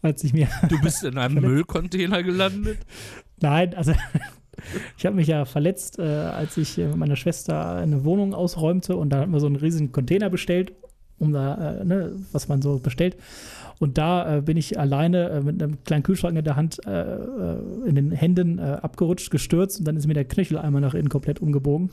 als 0.01 0.23
ich 0.23 0.33
mir 0.33 0.49
Du 0.69 0.81
bist 0.81 1.03
in 1.03 1.19
einem 1.19 1.43
Müllcontainer 1.43 2.23
gelandet? 2.23 2.79
Nein, 3.41 3.75
also 3.75 3.93
ich 4.97 5.05
habe 5.05 5.17
mich 5.17 5.27
ja 5.27 5.45
verletzt, 5.45 5.99
äh, 5.99 6.03
als 6.03 6.57
ich 6.57 6.77
mit 6.77 6.97
meiner 6.97 7.17
Schwester 7.17 7.75
eine 7.75 8.05
Wohnung 8.05 8.35
ausräumte 8.35 8.97
und 8.97 9.11
da 9.11 9.21
hatten 9.21 9.33
wir 9.33 9.41
so 9.41 9.47
einen 9.47 9.57
riesigen 9.57 9.91
Container 9.91 10.31
bestellt, 10.31 10.73
um 11.19 11.33
da, 11.33 11.81
äh, 11.81 11.85
ne, 11.85 12.13
was 12.31 12.47
man 12.47 12.63
so 12.63 12.79
bestellt. 12.79 13.17
Und 13.81 13.97
da 13.97 14.39
äh, 14.39 14.41
bin 14.41 14.57
ich 14.57 14.79
alleine 14.79 15.29
äh, 15.29 15.41
mit 15.41 15.63
einem 15.63 15.83
kleinen 15.85 16.03
Kühlschrank 16.03 16.37
in 16.37 16.45
der 16.45 16.57
Hand, 16.57 16.85
äh, 16.87 16.91
äh 16.91 17.59
in 17.87 17.95
den 17.95 18.11
Händen 18.11 18.59
äh, 18.59 18.79
abgerutscht, 18.83 19.31
gestürzt 19.31 19.79
und 19.79 19.87
dann 19.87 19.97
ist 19.97 20.07
mir 20.07 20.15
der 20.15 20.25
Knöchel 20.25 20.59
einmal 20.59 20.81
nach 20.81 20.95
innen 20.95 21.09
komplett 21.09 21.41
umgebogen. 21.41 21.91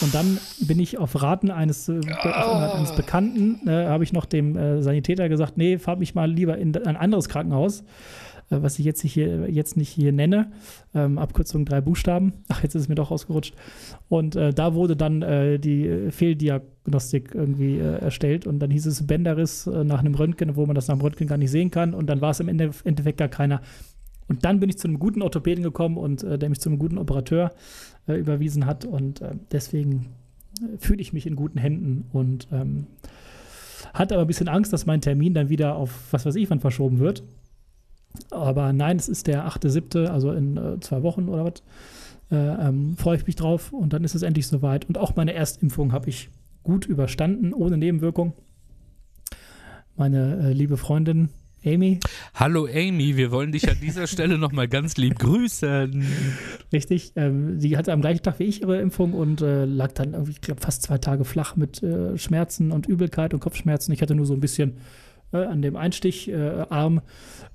Und 0.00 0.14
dann 0.14 0.38
bin 0.60 0.78
ich 0.78 0.98
auf 0.98 1.20
Raten 1.20 1.50
eines, 1.50 1.88
oh. 1.88 1.92
eines 1.92 2.94
Bekannten, 2.94 3.68
habe 3.68 4.04
ich 4.04 4.12
noch 4.12 4.26
dem 4.26 4.80
Sanitäter 4.80 5.28
gesagt, 5.28 5.58
nee, 5.58 5.76
fahr 5.76 5.96
mich 5.96 6.14
mal 6.14 6.30
lieber 6.30 6.56
in 6.56 6.76
ein 6.76 6.96
anderes 6.96 7.28
Krankenhaus. 7.28 7.82
Äh, 8.50 8.62
was 8.62 8.78
ich 8.78 8.84
jetzt, 8.84 9.02
hier, 9.02 9.50
jetzt 9.50 9.76
nicht 9.76 9.88
hier 9.88 10.12
nenne. 10.12 10.52
Ähm, 10.94 11.18
Abkürzung 11.18 11.64
drei 11.64 11.80
Buchstaben. 11.80 12.32
Ach, 12.48 12.62
jetzt 12.62 12.74
ist 12.74 12.82
es 12.82 12.88
mir 12.88 12.94
doch 12.94 13.10
ausgerutscht. 13.10 13.54
Und 14.08 14.36
äh, 14.36 14.52
da 14.52 14.74
wurde 14.74 14.96
dann 14.96 15.22
äh, 15.22 15.58
die 15.58 16.10
Fehldiagnostik 16.10 17.34
irgendwie 17.34 17.78
äh, 17.78 17.98
erstellt 18.00 18.46
und 18.46 18.58
dann 18.60 18.70
hieß 18.70 18.86
es 18.86 19.06
Bänderriss 19.06 19.66
äh, 19.66 19.84
nach 19.84 20.00
einem 20.00 20.14
Röntgen, 20.14 20.56
wo 20.56 20.66
man 20.66 20.74
das 20.74 20.88
nach 20.88 20.96
dem 20.96 21.02
Röntgen 21.02 21.26
gar 21.26 21.38
nicht 21.38 21.50
sehen 21.50 21.70
kann. 21.70 21.94
Und 21.94 22.08
dann 22.08 22.20
war 22.20 22.30
es 22.30 22.40
im 22.40 22.48
Endeffekt 22.48 23.18
gar 23.18 23.28
keiner. 23.28 23.60
Und 24.28 24.44
dann 24.44 24.60
bin 24.60 24.68
ich 24.68 24.76
zu 24.76 24.88
einem 24.88 24.98
guten 24.98 25.22
Orthopäden 25.22 25.64
gekommen 25.64 25.96
und 25.96 26.22
äh, 26.22 26.38
der 26.38 26.48
mich 26.48 26.60
zu 26.60 26.68
einem 26.68 26.78
guten 26.78 26.98
Operateur 26.98 27.52
überwiesen 28.06 28.64
hat. 28.64 28.86
Und 28.86 29.20
deswegen 29.52 30.06
fühle 30.78 31.02
ich 31.02 31.12
mich 31.12 31.26
in 31.26 31.36
guten 31.36 31.58
Händen 31.58 32.06
und 32.10 32.48
ähm, 32.50 32.86
hatte 33.92 34.14
aber 34.14 34.24
ein 34.24 34.28
bisschen 34.28 34.48
Angst, 34.48 34.72
dass 34.72 34.86
mein 34.86 35.02
Termin 35.02 35.34
dann 35.34 35.50
wieder 35.50 35.76
auf 35.76 35.90
was 36.10 36.24
weiß 36.24 36.36
ich 36.36 36.48
wann 36.48 36.60
verschoben 36.60 37.00
wird. 37.00 37.22
Aber 38.30 38.72
nein, 38.72 38.96
es 38.96 39.08
ist 39.08 39.26
der 39.26 39.46
8.7., 39.46 40.06
also 40.06 40.32
in 40.32 40.56
äh, 40.56 40.80
zwei 40.80 41.02
Wochen 41.02 41.28
oder 41.28 41.44
was. 41.44 41.62
Äh, 42.30 42.36
ähm, 42.36 42.96
freue 42.96 43.16
ich 43.16 43.26
mich 43.26 43.36
drauf 43.36 43.72
und 43.72 43.92
dann 43.92 44.04
ist 44.04 44.14
es 44.14 44.22
endlich 44.22 44.46
soweit. 44.46 44.84
Und 44.86 44.98
auch 44.98 45.16
meine 45.16 45.32
Erstimpfung 45.32 45.92
habe 45.92 46.08
ich 46.08 46.28
gut 46.62 46.84
überstanden, 46.84 47.54
ohne 47.54 47.78
Nebenwirkung. 47.78 48.34
Meine 49.96 50.48
äh, 50.48 50.52
liebe 50.52 50.76
Freundin 50.76 51.30
Amy. 51.64 51.98
Hallo 52.34 52.66
Amy, 52.66 53.16
wir 53.16 53.30
wollen 53.30 53.50
dich 53.50 53.68
an 53.68 53.78
dieser 53.82 54.06
Stelle 54.06 54.38
nochmal 54.38 54.68
ganz 54.68 54.96
lieb 54.96 55.18
grüßen. 55.18 56.06
Richtig, 56.72 57.12
ähm, 57.16 57.58
sie 57.58 57.76
hatte 57.76 57.92
am 57.92 58.00
gleichen 58.00 58.22
Tag 58.22 58.38
wie 58.38 58.44
ich 58.44 58.62
ihre 58.62 58.80
Impfung 58.80 59.12
und 59.12 59.40
äh, 59.40 59.64
lag 59.64 59.92
dann 59.92 60.12
irgendwie, 60.12 60.32
ich 60.32 60.40
glaube, 60.40 60.60
fast 60.60 60.82
zwei 60.82 60.98
Tage 60.98 61.24
flach 61.24 61.56
mit 61.56 61.82
äh, 61.82 62.16
Schmerzen 62.16 62.70
und 62.70 62.86
Übelkeit 62.86 63.34
und 63.34 63.40
Kopfschmerzen. 63.40 63.92
Ich 63.92 64.02
hatte 64.02 64.14
nur 64.14 64.26
so 64.26 64.34
ein 64.34 64.40
bisschen 64.40 64.76
äh, 65.32 65.38
an 65.38 65.62
dem 65.62 65.76
Einsticharm 65.76 67.00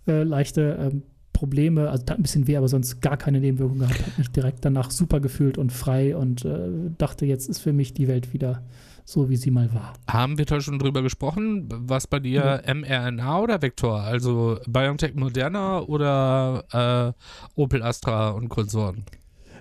äh, 0.08 0.24
leichte 0.24 0.78
ähm, 0.80 1.04
Probleme, 1.34 1.90
also 1.90 2.06
tat 2.06 2.20
ein 2.20 2.24
bisschen 2.24 2.48
weh, 2.48 2.56
aber 2.56 2.70
sonst 2.70 3.02
gar 3.02 3.18
keine 3.18 3.40
Nebenwirkungen 3.40 3.82
gehabt. 3.82 4.00
Habe 4.00 4.12
mich 4.18 4.32
direkt 4.32 4.64
danach 4.64 4.92
super 4.92 5.20
gefühlt 5.20 5.58
und 5.58 5.74
frei 5.74 6.16
und 6.16 6.46
äh, 6.46 6.70
dachte, 6.98 7.26
jetzt 7.26 7.50
ist 7.50 7.60
für 7.60 7.74
mich 7.74 7.94
die 7.94 8.08
Welt 8.08 8.34
wieder 8.34 8.64
so, 9.04 9.30
wie 9.30 9.36
sie 9.36 9.52
mal 9.52 9.74
war. 9.74 9.94
Haben 10.08 10.38
wir 10.38 10.46
da 10.46 10.62
schon 10.62 10.80
drüber 10.80 11.02
gesprochen? 11.02 11.68
Was 11.70 12.08
bei 12.08 12.20
dir 12.20 12.64
ja. 12.66 12.74
mRNA 12.74 13.40
oder 13.42 13.62
Vektor? 13.62 14.00
Also 14.00 14.60
BioNTech 14.68 15.16
Moderna 15.16 15.82
oder 15.82 17.14
äh, 17.58 17.60
Opel 17.60 17.84
Astra 17.84 18.30
und 18.30 18.48
Konsorten? 18.48 19.04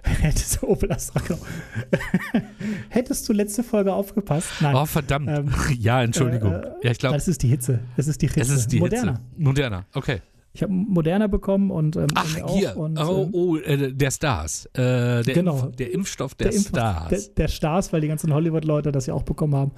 Hättest 0.03 0.61
du 0.61 0.69
Opel 0.69 0.93
Astra, 0.93 1.21
genau. 1.21 1.41
Hättest 2.89 3.29
du 3.29 3.33
letzte 3.33 3.63
Folge 3.63 3.93
aufgepasst? 3.93 4.51
Nein. 4.61 4.75
Oh, 4.75 4.85
verdammt. 4.85 5.29
Ähm, 5.29 5.53
ja, 5.79 6.03
Entschuldigung. 6.03 6.53
Äh, 6.53 6.73
ja, 6.83 6.91
ich 6.91 6.99
glaube. 6.99 7.15
Das 7.15 7.29
ist 7.29 7.43
die 7.43 7.49
Hitze. 7.49 7.81
Das 7.97 8.09
ist 8.09 8.21
die 8.21 8.27
Hitze. 8.27 8.41
Es 8.41 8.51
ist 8.51 8.73
die 8.73 8.81
Moderna. 8.81 9.13
Hitze. 9.13 9.23
Moderna, 9.37 9.87
okay. 9.95 10.21
Ich 10.55 10.63
habe 10.63 10.73
Moderna 10.73 11.29
bekommen 11.29 11.71
und 11.71 11.97
ähm, 11.97 12.09
Ach, 12.15 12.37
hier. 12.51 12.77
Und, 12.77 12.99
oh, 12.99 13.25
ähm, 13.25 13.31
oh 13.33 13.57
äh, 13.57 13.93
der 13.93 14.11
Stars. 14.11 14.67
Äh, 14.75 15.23
der 15.23 15.23
genau. 15.23 15.67
Impf, 15.67 15.77
der 15.77 15.93
Impfstoff 15.93 16.35
der, 16.35 16.49
der 16.49 16.57
Impf 16.57 16.69
Stars. 16.69 17.09
Der, 17.09 17.21
der, 17.37 17.49
Stars, 17.49 17.93
weil 17.93 18.03
die 18.03 18.09
ganzen 18.09 18.35
Hollywood-Leute 18.35 18.93
das 18.93 19.07
ja 19.07 19.15
auch 19.15 19.23
bekommen 19.23 19.55
haben. 19.55 19.73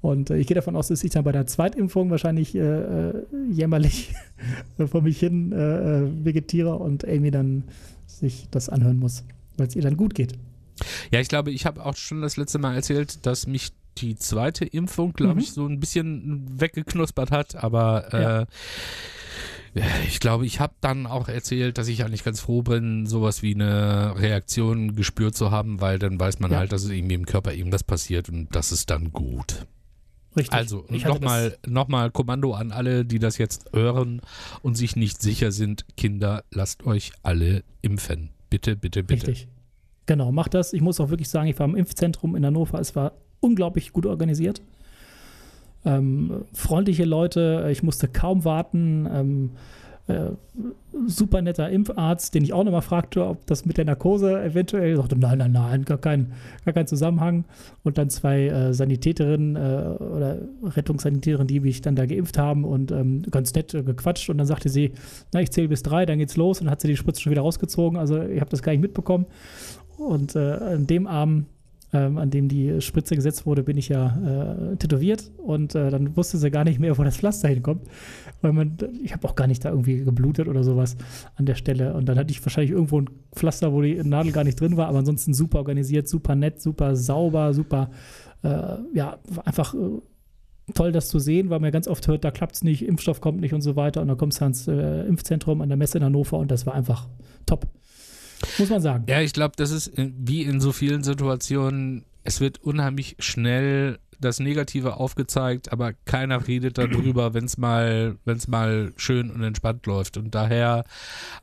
Und 0.00 0.30
äh, 0.30 0.38
ich 0.38 0.48
gehe 0.48 0.56
davon 0.56 0.74
aus, 0.74 0.88
dass 0.88 1.04
ich 1.04 1.12
dann 1.12 1.24
bei 1.24 1.32
der 1.32 1.46
Zweitimpfung 1.46 2.10
wahrscheinlich 2.10 2.54
äh, 2.56 2.60
äh 2.60 3.12
jämmerlich 3.50 4.14
vor 4.90 5.02
mich 5.02 5.20
hin 5.20 5.52
äh, 5.52 6.24
vegetiere 6.24 6.74
und 6.76 7.06
Amy 7.06 7.30
dann 7.30 7.64
sich 8.06 8.48
das 8.50 8.68
anhören 8.68 8.98
muss 8.98 9.24
weil 9.58 9.68
es 9.68 9.76
ihr 9.76 9.82
dann 9.82 9.96
gut 9.96 10.14
geht. 10.14 10.34
Ja, 11.10 11.20
ich 11.20 11.28
glaube, 11.28 11.50
ich 11.50 11.66
habe 11.66 11.84
auch 11.84 11.96
schon 11.96 12.22
das 12.22 12.36
letzte 12.36 12.58
Mal 12.58 12.74
erzählt, 12.74 13.26
dass 13.26 13.46
mich 13.46 13.72
die 13.98 14.16
zweite 14.16 14.64
Impfung, 14.64 15.12
glaube 15.12 15.34
mhm. 15.34 15.40
ich, 15.40 15.52
so 15.52 15.66
ein 15.66 15.80
bisschen 15.80 16.60
weggeknuspert 16.60 17.30
hat, 17.30 17.56
aber 17.56 18.14
äh, 18.14 18.46
ja. 19.80 19.84
ich 20.06 20.20
glaube, 20.20 20.46
ich 20.46 20.60
habe 20.60 20.74
dann 20.80 21.06
auch 21.06 21.28
erzählt, 21.28 21.78
dass 21.78 21.88
ich 21.88 22.04
eigentlich 22.04 22.24
ganz 22.24 22.40
froh 22.40 22.62
bin, 22.62 23.06
sowas 23.06 23.42
wie 23.42 23.54
eine 23.54 24.14
Reaktion 24.16 24.94
gespürt 24.94 25.34
zu 25.34 25.50
haben, 25.50 25.80
weil 25.80 25.98
dann 25.98 26.18
weiß 26.18 26.38
man 26.38 26.52
ja. 26.52 26.58
halt, 26.58 26.72
dass 26.72 26.84
es 26.84 26.90
irgendwie 26.90 27.16
im 27.16 27.26
Körper 27.26 27.52
irgendwas 27.52 27.82
passiert 27.82 28.28
und 28.28 28.54
das 28.54 28.72
ist 28.72 28.90
dann 28.90 29.12
gut. 29.12 29.66
Richtig. 30.36 30.54
Also 30.54 30.84
nochmal 30.88 31.58
noch 31.66 31.88
mal 31.88 32.10
Kommando 32.10 32.54
an 32.54 32.70
alle, 32.70 33.04
die 33.04 33.18
das 33.18 33.38
jetzt 33.38 33.72
hören 33.72 34.20
und 34.62 34.76
sich 34.76 34.94
nicht 34.94 35.20
sicher 35.20 35.50
sind. 35.50 35.84
Kinder, 35.96 36.44
lasst 36.50 36.86
euch 36.86 37.12
alle 37.22 37.64
impfen. 37.82 38.30
Bitte, 38.50 38.76
bitte, 38.76 39.02
bitte. 39.02 39.28
Richtig. 39.28 39.48
Genau, 40.06 40.32
macht 40.32 40.54
das. 40.54 40.72
Ich 40.72 40.80
muss 40.80 41.00
auch 41.00 41.10
wirklich 41.10 41.28
sagen, 41.28 41.48
ich 41.48 41.58
war 41.58 41.66
im 41.66 41.76
Impfzentrum 41.76 42.34
in 42.34 42.44
Hannover. 42.44 42.80
Es 42.80 42.96
war 42.96 43.12
unglaublich 43.40 43.92
gut 43.92 44.06
organisiert. 44.06 44.62
Ähm, 45.84 46.44
freundliche 46.54 47.04
Leute, 47.04 47.68
ich 47.70 47.82
musste 47.82 48.08
kaum 48.08 48.44
warten. 48.44 49.08
Ähm, 49.12 49.50
äh, 50.08 50.30
super 51.06 51.42
netter 51.42 51.68
Impfarzt, 51.70 52.34
den 52.34 52.42
ich 52.42 52.52
auch 52.52 52.64
nochmal 52.64 52.82
fragte, 52.82 53.26
ob 53.26 53.46
das 53.46 53.66
mit 53.66 53.76
der 53.76 53.84
Narkose 53.84 54.42
eventuell, 54.42 54.96
sagte, 54.96 55.18
nein, 55.18 55.38
nein, 55.38 55.52
nein, 55.52 55.84
gar 55.84 55.98
kein, 55.98 56.32
gar 56.64 56.74
kein 56.74 56.86
Zusammenhang. 56.86 57.44
Und 57.84 57.98
dann 57.98 58.10
zwei 58.10 58.48
äh, 58.48 58.74
Sanitäterinnen 58.74 59.56
äh, 59.56 60.02
oder 60.02 60.38
Rettungssanitäterinnen, 60.64 61.46
die 61.46 61.60
mich 61.60 61.82
dann 61.82 61.94
da 61.94 62.06
geimpft 62.06 62.38
haben 62.38 62.64
und 62.64 62.90
ähm, 62.90 63.22
ganz 63.30 63.54
nett 63.54 63.74
äh, 63.74 63.82
gequatscht. 63.82 64.30
Und 64.30 64.38
dann 64.38 64.46
sagte 64.46 64.68
sie, 64.68 64.92
na, 65.32 65.40
ich 65.40 65.50
zähle 65.50 65.68
bis 65.68 65.82
drei, 65.82 66.06
dann 66.06 66.18
geht's 66.18 66.36
los. 66.36 66.60
Und 66.60 66.66
dann 66.66 66.72
hat 66.72 66.80
sie 66.80 66.88
die 66.88 66.96
Spritze 66.96 67.20
schon 67.20 67.30
wieder 67.30 67.42
rausgezogen. 67.42 67.98
Also 67.98 68.22
ich 68.22 68.40
habe 68.40 68.50
das 68.50 68.62
gar 68.62 68.72
nicht 68.72 68.82
mitbekommen. 68.82 69.26
Und 69.98 70.36
äh, 70.36 70.52
an 70.52 70.86
dem 70.86 71.06
Abend 71.06 71.46
ähm, 71.92 72.18
an 72.18 72.30
dem 72.30 72.48
die 72.48 72.80
Spritze 72.80 73.14
gesetzt 73.14 73.46
wurde, 73.46 73.62
bin 73.62 73.78
ich 73.78 73.88
ja 73.88 74.72
äh, 74.72 74.76
tätowiert 74.76 75.30
und 75.38 75.74
äh, 75.74 75.90
dann 75.90 76.16
wusste 76.16 76.36
sie 76.36 76.50
gar 76.50 76.64
nicht 76.64 76.78
mehr, 76.78 76.96
wo 76.98 77.02
das 77.02 77.16
Pflaster 77.16 77.48
hinkommt. 77.48 77.86
Weil 78.42 78.52
man, 78.52 78.76
ich 79.02 79.12
habe 79.12 79.26
auch 79.26 79.34
gar 79.34 79.46
nicht 79.46 79.64
da 79.64 79.70
irgendwie 79.70 80.04
geblutet 80.04 80.48
oder 80.48 80.62
sowas 80.64 80.96
an 81.36 81.46
der 81.46 81.54
Stelle. 81.54 81.94
Und 81.94 82.06
dann 82.06 82.18
hatte 82.18 82.30
ich 82.30 82.44
wahrscheinlich 82.44 82.72
irgendwo 82.72 83.00
ein 83.00 83.10
Pflaster, 83.34 83.72
wo 83.72 83.80
die 83.80 83.94
Nadel 83.96 84.32
gar 84.32 84.44
nicht 84.44 84.60
drin 84.60 84.76
war, 84.76 84.88
aber 84.88 84.98
ansonsten 84.98 85.32
super 85.32 85.58
organisiert, 85.58 86.08
super 86.08 86.34
nett, 86.34 86.60
super 86.60 86.94
sauber, 86.94 87.54
super, 87.54 87.90
äh, 88.42 88.76
ja, 88.94 89.18
einfach 89.44 89.74
äh, 89.74 89.78
toll, 90.74 90.92
das 90.92 91.08
zu 91.08 91.18
sehen, 91.18 91.50
weil 91.50 91.60
man 91.60 91.72
ganz 91.72 91.88
oft 91.88 92.06
hört, 92.06 92.24
da 92.24 92.30
klappt 92.30 92.56
es 92.56 92.64
nicht, 92.64 92.86
Impfstoff 92.86 93.20
kommt 93.20 93.40
nicht 93.40 93.54
und 93.54 93.62
so 93.62 93.76
weiter. 93.76 94.02
Und 94.02 94.08
dann 94.08 94.18
kommst 94.18 94.40
du 94.40 94.44
ans 94.44 94.68
äh, 94.68 95.06
Impfzentrum 95.06 95.62
an 95.62 95.68
der 95.68 95.78
Messe 95.78 95.98
in 95.98 96.04
Hannover 96.04 96.38
und 96.38 96.50
das 96.50 96.66
war 96.66 96.74
einfach 96.74 97.08
top. 97.46 97.66
Muss 98.58 98.70
man 98.70 98.80
sagen. 98.80 99.04
Ja, 99.08 99.20
ich 99.20 99.32
glaube, 99.32 99.54
das 99.56 99.70
ist 99.70 99.92
wie 99.96 100.42
in 100.42 100.60
so 100.60 100.72
vielen 100.72 101.02
Situationen 101.02 102.04
es 102.28 102.42
wird 102.42 102.62
unheimlich 102.62 103.16
schnell 103.20 103.98
das 104.20 104.38
Negative 104.38 104.96
aufgezeigt, 104.98 105.72
aber 105.72 105.94
keiner 106.04 106.46
redet 106.46 106.76
darüber, 106.76 107.32
wenn 107.34 107.46
es 107.46 107.56
mal, 107.56 108.16
wenn 108.26 108.36
es 108.36 108.48
mal 108.48 108.92
schön 108.96 109.30
und 109.30 109.42
entspannt 109.42 109.86
läuft. 109.86 110.18
Und 110.18 110.34
daher 110.34 110.84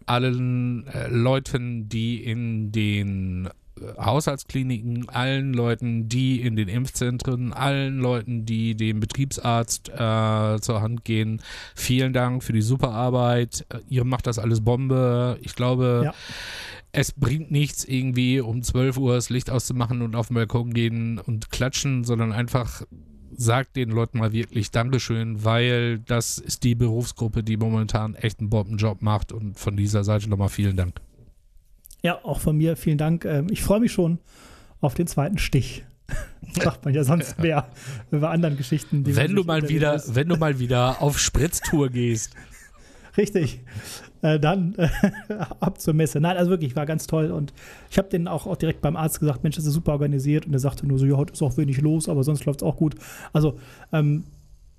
allen 0.05 0.86
äh, 0.88 1.08
Leuten, 1.08 1.89
die 1.89 2.23
in 2.23 2.71
den 2.71 3.47
äh, 3.47 3.99
Haushaltskliniken, 3.99 5.10
allen 5.10 5.55
Leuten, 5.55 6.08
die 6.08 6.39
in 6.39 6.55
den 6.55 6.67
Impfzentren, 6.67 7.51
allen 7.51 7.97
Leuten, 7.97 8.45
die 8.45 8.75
dem 8.75 8.99
Betriebsarzt 8.99 9.89
äh, 9.89 10.60
zur 10.60 10.81
Hand 10.81 11.03
gehen. 11.03 11.41
Vielen 11.73 12.13
Dank 12.13 12.43
für 12.43 12.53
die 12.53 12.62
super 12.62 12.91
Arbeit. 12.91 13.65
Äh, 13.69 13.79
ihr 13.88 14.03
macht 14.03 14.27
das 14.27 14.38
alles 14.38 14.62
Bombe. 14.62 15.39
Ich 15.41 15.55
glaube, 15.55 16.01
ja 16.05 16.13
es 16.95 17.12
bringt 17.12 17.51
nichts, 17.51 17.84
irgendwie 17.84 18.39
um 18.39 18.63
12 18.63 18.97
Uhr 18.97 19.15
das 19.15 19.29
Licht 19.29 19.49
auszumachen 19.49 20.01
und 20.01 20.15
auf 20.15 20.27
den 20.27 20.36
Balkon 20.36 20.73
gehen 20.73 21.19
und 21.19 21.51
klatschen, 21.51 22.05
sondern 22.05 22.31
einfach 22.31 22.84
sagt 23.36 23.75
den 23.75 23.89
Leuten 23.89 24.19
mal 24.19 24.31
wirklich 24.31 24.71
Dankeschön, 24.71 25.43
weil 25.43 25.99
das 25.99 26.38
ist 26.38 26.63
die 26.63 26.73
Berufsgruppe, 26.73 27.43
die 27.43 27.58
momentan 27.58 28.15
echt 28.15 28.39
einen 28.39 28.49
Bombenjob 28.49 29.01
macht 29.01 29.34
und 29.34 29.60
von 29.60 29.75
dieser 29.75 30.05
Seite 30.05 30.29
nochmal 30.29 30.47
vielen 30.47 30.77
Dank. 30.77 31.01
Ja, 32.01 32.23
auch 32.23 32.39
von 32.39 32.55
mir 32.55 32.77
vielen 32.77 32.97
Dank. 32.97 33.25
Ähm, 33.25 33.47
ich 33.49 33.62
freue 33.62 33.81
mich 33.81 33.91
schon 33.91 34.19
auf 34.79 34.93
den 34.93 35.08
zweiten 35.08 35.38
Stich. 35.38 35.84
Sagt 36.53 36.86
man 36.86 36.93
ja 36.93 37.03
sonst 37.03 37.39
mehr 37.41 37.67
über 38.10 38.29
anderen 38.29 38.55
Geschichten. 38.55 39.03
wenn 39.05 39.36
du 39.36 39.43
mal 39.43 39.67
wieder, 39.67 40.01
wenn 40.08 40.29
du 40.29 40.38
mal 40.38 40.60
wieder 40.60 41.01
auf 41.01 41.19
Spritztour 41.19 41.89
gehst. 41.89 42.31
Richtig 43.17 43.60
äh, 44.25 44.39
dann 44.39 44.73
äh, 44.77 44.89
ab 45.59 45.79
zur 45.79 45.93
Messe. 45.93 46.19
Nein, 46.19 46.35
also 46.35 46.49
wirklich, 46.49 46.75
war 46.75 46.88
ganz 46.88 47.05
toll. 47.05 47.31
Und 47.31 47.53
ich 47.91 47.97
habe 47.99 48.09
denen 48.09 48.27
auch, 48.27 48.47
auch 48.47 48.55
direkt 48.55 48.81
beim 48.81 48.95
Arzt 48.95 49.19
gesagt, 49.19 49.43
Mensch, 49.43 49.55
das 49.55 49.65
ist 49.65 49.73
super 49.73 49.91
organisiert. 49.91 50.47
Und 50.47 50.53
er 50.53 50.59
sagte 50.59 50.88
nur 50.88 50.97
so, 50.97 51.05
ja, 51.05 51.15
heute 51.15 51.33
ist 51.33 51.43
auch 51.43 51.57
wenig 51.57 51.79
los, 51.81 52.09
aber 52.09 52.23
sonst 52.23 52.45
läuft 52.45 52.61
es 52.61 52.63
auch 52.63 52.77
gut. 52.77 52.95
Also 53.33 53.59
ähm, 53.93 54.23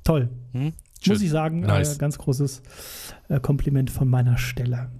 toll. 0.03 0.29
Hm? 0.53 0.73
Muss 1.07 1.23
ich 1.23 1.31
sagen, 1.31 1.63
äh, 1.63 1.69
nice. 1.69 1.95
äh, 1.95 1.99
ganz 1.99 2.19
großes 2.19 2.63
äh, 3.29 3.39
Kompliment 3.39 3.91
von 3.91 4.09
meiner 4.09 4.37
Stelle. 4.37 4.91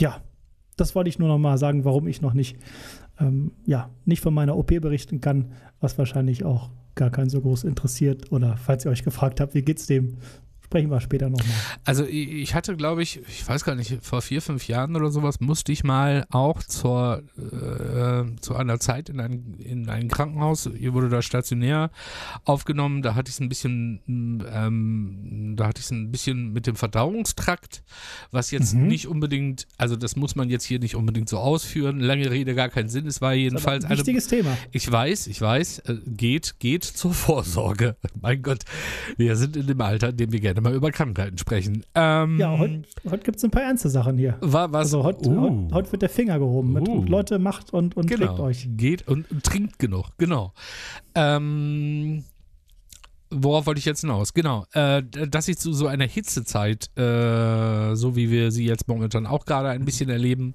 Ja, 0.00 0.22
das 0.76 0.94
wollte 0.94 1.10
ich 1.10 1.18
nur 1.18 1.28
noch 1.28 1.38
mal 1.38 1.58
sagen, 1.58 1.84
warum 1.84 2.08
ich 2.08 2.22
noch 2.22 2.32
nicht, 2.32 2.56
ähm, 3.20 3.52
ja, 3.66 3.90
nicht 4.06 4.22
von 4.22 4.32
meiner 4.32 4.56
OP 4.56 4.68
berichten 4.68 5.20
kann, 5.20 5.52
was 5.80 5.98
wahrscheinlich 5.98 6.44
auch 6.44 6.70
gar 6.94 7.10
keinen 7.10 7.28
so 7.28 7.42
groß 7.42 7.64
interessiert. 7.64 8.32
Oder 8.32 8.56
falls 8.56 8.86
ihr 8.86 8.90
euch 8.90 9.04
gefragt 9.04 9.40
habt, 9.40 9.54
wie 9.54 9.62
geht's 9.62 9.86
dem, 9.86 10.16
sprechen 10.74 10.90
wir 10.90 11.00
später 11.00 11.30
nochmal. 11.30 11.54
Also 11.84 12.04
ich 12.04 12.52
hatte, 12.52 12.76
glaube 12.76 13.00
ich, 13.00 13.20
ich 13.28 13.48
weiß 13.48 13.64
gar 13.64 13.76
nicht, 13.76 13.98
vor 14.02 14.22
vier, 14.22 14.42
fünf 14.42 14.66
Jahren 14.66 14.96
oder 14.96 15.12
sowas 15.12 15.38
musste 15.38 15.70
ich 15.70 15.84
mal 15.84 16.26
auch 16.30 16.64
zur, 16.64 17.22
äh, 17.38 18.24
zu 18.40 18.56
einer 18.56 18.80
Zeit 18.80 19.08
in 19.08 19.20
ein, 19.20 19.54
in 19.60 19.88
ein 19.88 20.08
Krankenhaus, 20.08 20.68
hier 20.76 20.92
wurde 20.92 21.08
da 21.10 21.22
stationär 21.22 21.92
aufgenommen, 22.44 23.02
da 23.02 23.14
hatte 23.14 23.28
ich 23.28 23.36
es 23.36 23.40
ein 23.40 23.48
bisschen, 23.48 24.00
ähm, 24.52 25.54
da 25.56 25.68
hatte 25.68 25.78
ich 25.78 25.84
es 25.84 25.92
ein 25.92 26.10
bisschen 26.10 26.52
mit 26.52 26.66
dem 26.66 26.74
Verdauungstrakt, 26.74 27.84
was 28.32 28.50
jetzt 28.50 28.74
mhm. 28.74 28.88
nicht 28.88 29.06
unbedingt, 29.06 29.68
also 29.78 29.94
das 29.94 30.16
muss 30.16 30.34
man 30.34 30.50
jetzt 30.50 30.64
hier 30.64 30.80
nicht 30.80 30.96
unbedingt 30.96 31.28
so 31.28 31.38
ausführen, 31.38 32.00
lange 32.00 32.32
Rede, 32.32 32.56
gar 32.56 32.68
keinen 32.68 32.88
Sinn, 32.88 33.06
es 33.06 33.20
war 33.20 33.32
jedenfalls 33.32 33.84
ein 33.84 33.96
wichtiges 33.96 34.26
eine, 34.32 34.42
Thema. 34.42 34.58
Ich 34.72 34.90
weiß, 34.90 35.28
ich 35.28 35.40
weiß, 35.40 35.78
äh, 35.80 35.98
geht, 36.04 36.58
geht 36.58 36.82
zur 36.82 37.14
Vorsorge. 37.14 37.94
mein 38.20 38.42
Gott, 38.42 38.64
wir 39.16 39.36
sind 39.36 39.56
in 39.56 39.68
dem 39.68 39.80
Alter, 39.80 40.08
in 40.08 40.16
dem 40.16 40.32
wir 40.32 40.40
gerne 40.40 40.63
mal 40.64 40.74
über 40.74 40.90
Krankheiten 40.90 41.38
sprechen. 41.38 41.84
Ähm, 41.94 42.38
ja, 42.38 42.58
heute, 42.58 42.82
heute 43.08 43.22
gibt 43.22 43.36
es 43.36 43.44
ein 43.44 43.50
paar 43.52 43.62
ernste 43.62 43.88
Sachen 43.88 44.18
hier. 44.18 44.36
War, 44.40 44.72
was? 44.72 44.86
Also 44.86 45.04
heute, 45.04 45.28
uh. 45.28 45.40
heute, 45.40 45.74
heute, 45.74 45.92
wird 45.92 46.02
der 46.02 46.08
Finger 46.08 46.38
gehoben. 46.38 46.72
Mit, 46.72 46.88
uh. 46.88 47.04
Leute, 47.04 47.38
macht 47.38 47.72
und, 47.72 47.96
und 47.96 48.08
genau. 48.08 48.26
trinkt 48.26 48.40
euch. 48.40 48.68
Geht 48.76 49.06
und, 49.06 49.30
und 49.30 49.44
trinkt 49.44 49.78
genug, 49.78 50.06
genau. 50.18 50.52
Ähm, 51.14 52.24
worauf 53.30 53.66
wollte 53.66 53.78
ich 53.78 53.84
jetzt 53.84 54.00
hinaus? 54.00 54.32
Genau, 54.32 54.64
äh, 54.72 55.02
dass 55.02 55.48
ich 55.48 55.58
zu 55.58 55.72
so 55.72 55.86
einer 55.86 56.06
Hitzezeit, 56.06 56.90
äh, 56.96 57.94
so 57.94 58.16
wie 58.16 58.30
wir 58.30 58.50
sie 58.50 58.64
jetzt 58.64 58.88
momentan 58.88 59.26
auch 59.26 59.44
gerade 59.44 59.68
ein 59.68 59.84
bisschen 59.84 60.08
erleben, 60.08 60.54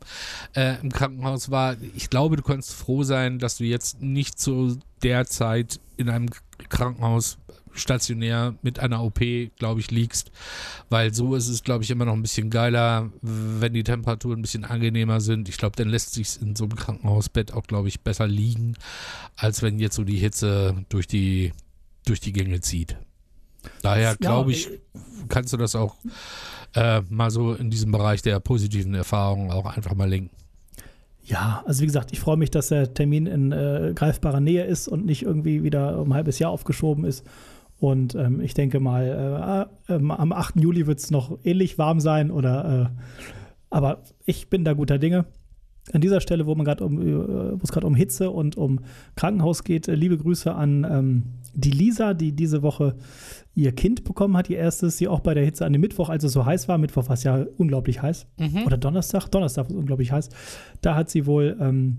äh, 0.55 0.75
im 0.81 0.91
Krankenhaus 0.91 1.51
war. 1.51 1.77
Ich 1.95 2.09
glaube, 2.09 2.35
du 2.35 2.43
kannst 2.43 2.73
froh 2.73 3.03
sein, 3.03 3.39
dass 3.39 3.57
du 3.57 3.63
jetzt 3.63 4.01
nicht 4.01 4.39
zu 4.39 4.77
der 5.03 5.25
Zeit 5.27 5.79
in 5.97 6.09
einem 6.09 6.29
Krankenhaus 6.69 7.37
stationär 7.73 8.55
mit 8.61 8.79
einer 8.79 9.03
OP, 9.03 9.19
glaube 9.57 9.79
ich, 9.79 9.91
liegst. 9.91 10.31
Weil 10.89 11.13
so 11.13 11.35
ist 11.35 11.47
es, 11.47 11.63
glaube 11.63 11.83
ich, 11.83 11.91
immer 11.91 12.05
noch 12.05 12.13
ein 12.13 12.21
bisschen 12.21 12.49
geiler, 12.49 13.09
wenn 13.21 13.73
die 13.73 13.83
Temperaturen 13.83 14.39
ein 14.39 14.41
bisschen 14.41 14.65
angenehmer 14.65 15.21
sind. 15.21 15.49
Ich 15.49 15.57
glaube, 15.57 15.75
dann 15.75 15.89
lässt 15.89 16.13
sich 16.13 16.41
in 16.41 16.55
so 16.55 16.65
einem 16.65 16.75
Krankenhausbett 16.75 17.53
auch, 17.53 17.67
glaube 17.67 17.87
ich, 17.87 18.01
besser 18.01 18.27
liegen, 18.27 18.75
als 19.35 19.61
wenn 19.61 19.79
jetzt 19.79 19.95
so 19.95 20.03
die 20.03 20.17
Hitze 20.17 20.85
durch 20.89 21.07
die, 21.07 21.53
durch 22.05 22.19
die 22.19 22.33
Gänge 22.33 22.61
zieht. 22.61 22.97
Daher 23.81 24.15
glaube 24.15 24.51
ich, 24.51 24.69
kannst 25.27 25.53
du 25.53 25.57
das 25.57 25.75
auch 25.75 25.95
äh, 26.75 27.01
mal 27.09 27.31
so 27.31 27.53
in 27.53 27.69
diesem 27.69 27.91
Bereich 27.91 28.21
der 28.21 28.39
positiven 28.39 28.93
Erfahrungen 28.93 29.51
auch 29.51 29.65
einfach 29.65 29.95
mal 29.95 30.09
lenken. 30.09 30.35
Ja, 31.25 31.63
also 31.65 31.81
wie 31.81 31.85
gesagt, 31.85 32.11
ich 32.11 32.19
freue 32.19 32.37
mich, 32.37 32.49
dass 32.49 32.69
der 32.69 32.93
Termin 32.93 33.27
in 33.27 33.51
äh, 33.51 33.91
greifbarer 33.93 34.39
Nähe 34.39 34.63
ist 34.63 34.87
und 34.87 35.05
nicht 35.05 35.23
irgendwie 35.23 35.63
wieder 35.63 35.99
um 35.99 36.11
ein 36.11 36.15
halbes 36.15 36.39
Jahr 36.39 36.49
aufgeschoben 36.49 37.05
ist. 37.05 37.23
Und 37.79 38.15
ähm, 38.15 38.41
ich 38.41 38.53
denke 38.53 38.79
mal, 38.79 39.69
äh, 39.87 39.93
äh, 39.93 39.95
am 39.95 40.31
8. 40.31 40.59
Juli 40.59 40.85
wird 40.85 40.99
es 40.99 41.11
noch 41.11 41.37
ähnlich 41.43 41.77
warm 41.77 41.99
sein 41.99 42.29
oder 42.29 42.91
äh, 42.91 43.01
aber 43.69 44.03
ich 44.25 44.49
bin 44.49 44.65
da 44.65 44.73
guter 44.73 44.97
Dinge. 44.97 45.25
An 45.91 46.01
dieser 46.01 46.21
Stelle, 46.21 46.45
wo 46.45 46.53
man 46.53 46.65
gerade 46.65 46.83
um, 46.83 47.01
äh, 47.01 47.51
wo 47.53 47.63
es 47.63 47.71
gerade 47.71 47.87
um 47.87 47.95
Hitze 47.95 48.29
und 48.29 48.57
um 48.57 48.81
Krankenhaus 49.15 49.63
geht, 49.63 49.87
äh, 49.87 49.95
liebe 49.95 50.17
Grüße 50.17 50.53
an 50.53 50.85
ähm, 50.89 51.23
die 51.55 51.71
Lisa, 51.71 52.13
die 52.13 52.33
diese 52.33 52.61
Woche 52.61 52.95
ihr 53.55 53.71
Kind 53.71 54.03
bekommen 54.03 54.37
hat, 54.37 54.49
ihr 54.49 54.57
erstes, 54.57 54.97
sie 54.97 55.07
auch 55.07 55.21
bei 55.21 55.33
der 55.33 55.45
Hitze 55.45 55.65
an 55.65 55.73
dem 55.73 55.81
Mittwoch, 55.81 56.09
als 56.09 56.23
es 56.23 56.33
so 56.33 56.45
heiß 56.45 56.67
war, 56.67 56.77
Mittwoch 56.77 57.07
war 57.07 57.13
es 57.13 57.23
ja 57.23 57.45
unglaublich 57.57 58.01
heiß, 58.01 58.27
mhm. 58.37 58.63
oder 58.65 58.77
Donnerstag, 58.77 59.29
Donnerstag 59.29 59.65
war 59.65 59.71
es 59.71 59.77
unglaublich 59.77 60.11
heiß, 60.11 60.29
da 60.81 60.95
hat 60.95 61.09
sie 61.09 61.25
wohl 61.25 61.57
ähm, 61.59 61.97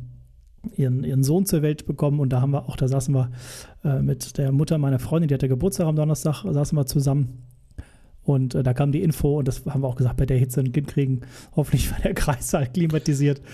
ihren, 0.76 1.04
ihren 1.04 1.24
Sohn 1.24 1.46
zur 1.46 1.62
Welt 1.62 1.86
bekommen 1.86 2.20
und 2.20 2.30
da 2.30 2.40
haben 2.40 2.52
wir 2.52 2.68
auch, 2.68 2.76
da 2.76 2.86
saßen 2.86 3.14
wir 3.14 3.30
äh, 3.84 4.00
mit 4.00 4.38
der 4.38 4.52
Mutter 4.52 4.78
meiner 4.78 4.98
Freundin, 4.98 5.28
die 5.28 5.34
hatte 5.34 5.48
Geburtstag 5.48 5.86
am 5.86 5.96
Donnerstag, 5.96 6.44
saßen 6.44 6.76
wir 6.76 6.86
zusammen 6.86 7.44
und 8.22 8.54
äh, 8.54 8.62
da 8.62 8.74
kam 8.74 8.92
die 8.92 9.02
Info 9.02 9.38
und 9.38 9.48
das 9.48 9.64
haben 9.66 9.82
wir 9.82 9.88
auch 9.88 9.96
gesagt, 9.96 10.16
bei 10.16 10.26
der 10.26 10.38
Hitze 10.38 10.60
ein 10.60 10.72
Kind 10.72 10.88
kriegen, 10.88 11.22
hoffentlich 11.56 11.90
war 11.90 11.98
der 12.00 12.14
Kreissaal 12.14 12.66
klimatisiert. 12.66 13.38
Ja. 13.38 13.44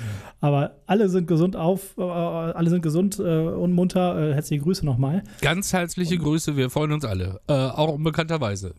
Aber 0.40 0.76
alle 0.86 1.08
sind 1.08 1.28
gesund 1.28 1.56
auf, 1.56 1.96
äh, 1.96 2.02
alle 2.02 2.70
sind 2.70 2.82
gesund 2.82 3.18
äh, 3.18 3.22
und 3.22 3.72
munter. 3.72 4.30
Äh, 4.30 4.34
herzliche 4.34 4.62
Grüße 4.62 4.84
nochmal. 4.84 5.22
Ganz 5.40 5.72
herzliche 5.72 6.16
und, 6.16 6.22
Grüße, 6.22 6.56
wir 6.56 6.70
freuen 6.70 6.92
uns 6.92 7.04
alle, 7.04 7.40
äh, 7.48 7.52
auch 7.52 7.94
unbekannterweise. 7.94 8.74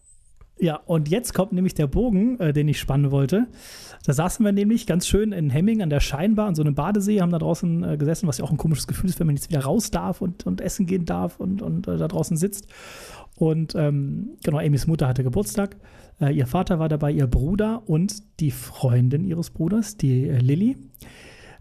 Ja, 0.59 0.79
und 0.85 1.09
jetzt 1.09 1.33
kommt 1.33 1.53
nämlich 1.53 1.75
der 1.75 1.87
Bogen, 1.87 2.39
äh, 2.39 2.51
den 2.51 2.67
ich 2.67 2.79
spannen 2.79 3.11
wollte. 3.11 3.47
Da 4.05 4.13
saßen 4.13 4.43
wir 4.43 4.51
nämlich 4.51 4.87
ganz 4.87 5.07
schön 5.07 5.31
in 5.31 5.49
Hemming 5.49 5.81
an 5.81 5.89
der 5.89 5.99
Scheinbar, 5.99 6.47
an 6.47 6.55
so 6.55 6.63
einem 6.63 6.73
Badesee, 6.73 7.21
haben 7.21 7.31
da 7.31 7.37
draußen 7.37 7.83
äh, 7.83 7.97
gesessen, 7.97 8.27
was 8.27 8.39
ja 8.39 8.45
auch 8.45 8.51
ein 8.51 8.57
komisches 8.57 8.87
Gefühl 8.87 9.09
ist, 9.09 9.19
wenn 9.19 9.27
man 9.27 9.35
jetzt 9.35 9.49
wieder 9.49 9.61
raus 9.61 9.91
darf 9.91 10.21
und, 10.21 10.45
und 10.47 10.61
essen 10.61 10.85
gehen 10.85 11.05
darf 11.05 11.39
und, 11.39 11.61
und 11.61 11.87
äh, 11.87 11.97
da 11.97 12.07
draußen 12.07 12.37
sitzt. 12.37 12.67
Und 13.35 13.75
ähm, 13.75 14.31
genau, 14.43 14.57
Amys 14.57 14.87
Mutter 14.87 15.07
hatte 15.07 15.23
Geburtstag. 15.23 15.77
Äh, 16.19 16.35
ihr 16.35 16.47
Vater 16.47 16.79
war 16.79 16.89
dabei, 16.89 17.11
ihr 17.11 17.27
Bruder 17.27 17.83
und 17.85 18.39
die 18.39 18.51
Freundin 18.51 19.23
ihres 19.23 19.51
Bruders, 19.51 19.97
die 19.97 20.27
äh, 20.27 20.39
Lilly. 20.39 20.77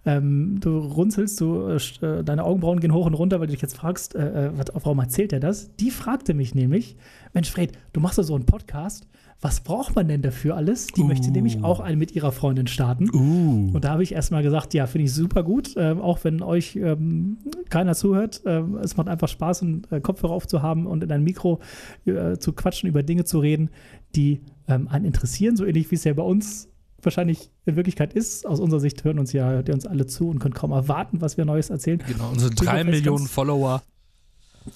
Ähm, 0.07 0.59
du 0.61 0.79
runzelst, 0.79 1.41
du, 1.41 1.69
äh, 1.69 2.25
deine 2.25 2.45
Augenbrauen 2.45 2.81
gehen 2.81 2.95
hoch 2.95 3.07
und 3.07 3.15
runter, 3.15 3.41
weil 3.41 3.49
du 3.49 3.53
dich 3.53 3.63
jetzt 3.63 3.77
fragst, 3.77 4.15
äh, 4.15 4.51
was, 4.57 4.67
warum 4.73 4.99
erzählt 5.01 5.33
er 5.33 5.41
das? 5.41 5.75
Die 5.77 5.91
fragte 5.91 6.33
mich 6.33 6.55
nämlich, 6.55 6.97
Mensch 7.35 7.51
Fred, 7.51 7.73
du 7.93 8.01
machst 8.01 8.19
doch 8.19 8.23
so 8.23 8.35
einen 8.35 8.47
Podcast 8.47 9.07
was 9.41 9.61
braucht 9.61 9.95
man 9.95 10.09
denn 10.09 10.23
dafür 10.23 10.57
alles? 10.57 10.87
Die 10.87 11.03
uh. 11.03 11.07
möchte 11.07 11.31
nämlich 11.31 11.63
auch 11.63 11.81
einen 11.81 11.99
mit 11.99 12.13
ihrer 12.13 12.33
Freundin 12.33 12.67
starten. 12.67 13.11
Uh. 13.13 13.71
Und 13.75 13.85
da 13.85 13.91
habe 13.91 14.03
ich 14.03 14.13
erstmal 14.13 14.43
gesagt, 14.43 14.73
ja, 14.73 14.87
finde 14.87 15.07
ich 15.07 15.13
super 15.13 15.43
gut, 15.43 15.77
äh, 15.77 15.93
auch 15.93 16.25
wenn 16.25 16.43
euch 16.43 16.77
ähm, 16.77 17.39
keiner 17.69 17.95
zuhört. 17.95 18.43
Äh, 18.47 18.63
es 18.83 18.97
macht 18.97 19.09
einfach 19.09 19.29
Spaß, 19.29 19.63
einen 19.63 19.83
äh, 19.91 20.01
Kopfhörer 20.01 20.33
aufzuhaben 20.33 20.87
und 20.87 21.05
in 21.05 21.13
ein 21.13 21.23
Mikro 21.23 21.61
äh, 22.07 22.39
zu 22.39 22.53
quatschen, 22.55 22.89
über 22.89 23.03
Dinge 23.03 23.25
zu 23.25 23.39
reden, 23.39 23.71
die 24.15 24.41
ähm, 24.69 24.89
einen 24.89 25.05
interessieren, 25.05 25.57
so 25.57 25.67
ähnlich 25.67 25.91
wie 25.91 25.97
es 25.97 26.05
ja 26.05 26.15
bei 26.15 26.23
uns 26.23 26.71
wahrscheinlich 27.07 27.51
in 27.65 27.77
Wirklichkeit 27.77 28.13
ist. 28.13 28.47
Aus 28.47 28.61
unserer 28.61 28.81
Sicht 28.81 29.03
hören 29.05 29.19
uns 29.19 29.33
ja 29.33 29.49
hört 29.49 29.71
uns 29.71 29.87
alle 29.87 30.07
zu 30.07 30.29
und 30.29 30.41
können 30.41 30.55
kaum 30.55 30.73
erwarten, 30.73 31.23
was 31.23 31.39
wir 31.39 31.47
Neues 31.47 31.71
erzählen. 31.71 32.03
Genau, 32.07 32.31
unsere 32.31 32.55
drei 32.55 32.85
Millionen 32.85 33.27
Follower. 33.27 33.83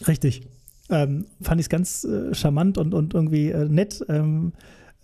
Richtig 0.09 0.43
ähm, 0.91 1.27
fand 1.41 1.61
ich 1.61 1.67
es 1.67 1.69
ganz 1.69 2.05
äh, 2.05 2.35
charmant 2.35 2.77
und, 2.79 2.95
und 2.95 3.15
irgendwie 3.15 3.51
äh, 3.51 3.69
nett, 3.69 4.05
ähm, 4.09 4.53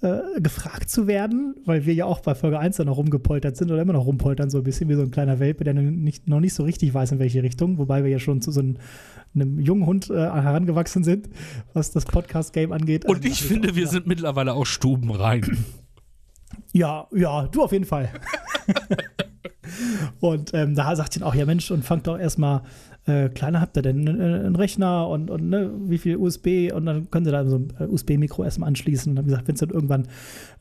äh, 0.03 0.41
gefragt 0.41 0.91
zu 0.91 1.07
werden, 1.07 1.55
weil 1.65 1.87
wir 1.87 1.95
ja 1.95 2.05
auch 2.05 2.21
bei 2.21 2.35
Folge 2.35 2.59
1 2.59 2.77
dann 2.77 2.87
noch 2.87 2.99
rumgepoltert 2.99 3.57
sind 3.57 3.71
oder 3.71 3.81
immer 3.81 3.95
noch 3.95 4.05
rumpoltern, 4.05 4.51
so 4.51 4.59
ein 4.59 4.65
bisschen 4.65 4.89
wie 4.91 4.95
so 4.95 5.03
ein 5.03 5.11
kleiner 5.11 5.39
Welpe, 5.39 5.65
der 5.65 5.75
nicht, 5.75 6.29
noch 6.29 6.41
nicht 6.41 6.55
so 6.55 6.65
richtig 6.65 6.93
weiß, 6.93 7.13
in 7.13 7.19
welche 7.19 7.43
Richtung, 7.43 7.79
wobei 7.79 8.05
wir 8.05 8.11
ja 8.11 8.19
schon 8.19 8.43
zu 8.43 8.53
so 8.53 8.61
einem, 8.61 8.77
einem 9.35 9.59
jungen 9.59 9.87
Hund 9.87 10.11
äh, 10.11 10.15
herangewachsen 10.15 11.03
sind, 11.03 11.31
was 11.73 11.93
das 11.93 12.05
Podcast-Game 12.05 12.73
angeht. 12.73 13.07
Und 13.07 13.17
also, 13.17 13.29
ich 13.29 13.43
finde, 13.43 13.75
wir 13.75 13.87
sind 13.87 14.07
mittlerweile 14.07 14.53
auch 14.53 14.67
stubenrein. 14.67 15.65
Ja, 16.77 17.07
ja, 17.15 17.47
du 17.47 17.63
auf 17.63 17.73
jeden 17.73 17.87
Fall. 17.87 18.11
Und 20.21 20.53
ähm, 20.53 20.75
da 20.75 20.95
sagt 20.95 21.17
ihn 21.17 21.23
auch, 21.23 21.35
ja 21.35 21.47
Mensch, 21.47 21.71
und 21.71 21.85
fangt 21.85 22.07
doch 22.07 22.19
erstmal 22.19 22.63
äh, 23.07 23.31
kleiner 23.31 23.61
habt 23.61 23.77
ihr 23.77 23.83
denn 23.83 24.07
einen 24.09 24.57
Rechner 24.57 25.09
und, 25.09 25.31
und 25.31 25.49
ne, 25.49 25.71
wie 25.87 25.99
viel 25.99 26.17
USB 26.17 26.73
und 26.73 26.87
dann 26.87 27.11
könnt 27.11 27.27
ihr 27.27 27.33
da 27.33 27.47
so 27.47 27.57
ein 27.59 27.73
äh, 27.79 27.85
USB-Mikro 27.85 28.45
erstmal 28.45 28.69
anschließen. 28.69 29.11
Und 29.11 29.17
dann 29.17 29.25
gesagt, 29.25 29.49
wenn 29.49 29.55
es 29.55 29.61
dann 29.61 29.71
irgendwann 29.71 30.09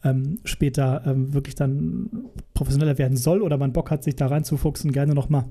ähm, 0.03 0.39
später 0.45 1.01
ähm, 1.05 1.33
wirklich 1.33 1.55
dann 1.55 2.09
professioneller 2.53 2.97
werden 2.97 3.17
soll 3.17 3.41
oder 3.41 3.57
man 3.57 3.73
Bock 3.73 3.91
hat, 3.91 4.03
sich 4.03 4.15
da 4.15 4.27
reinzufuchsen, 4.27 4.91
gerne 4.91 5.13
nochmal 5.13 5.45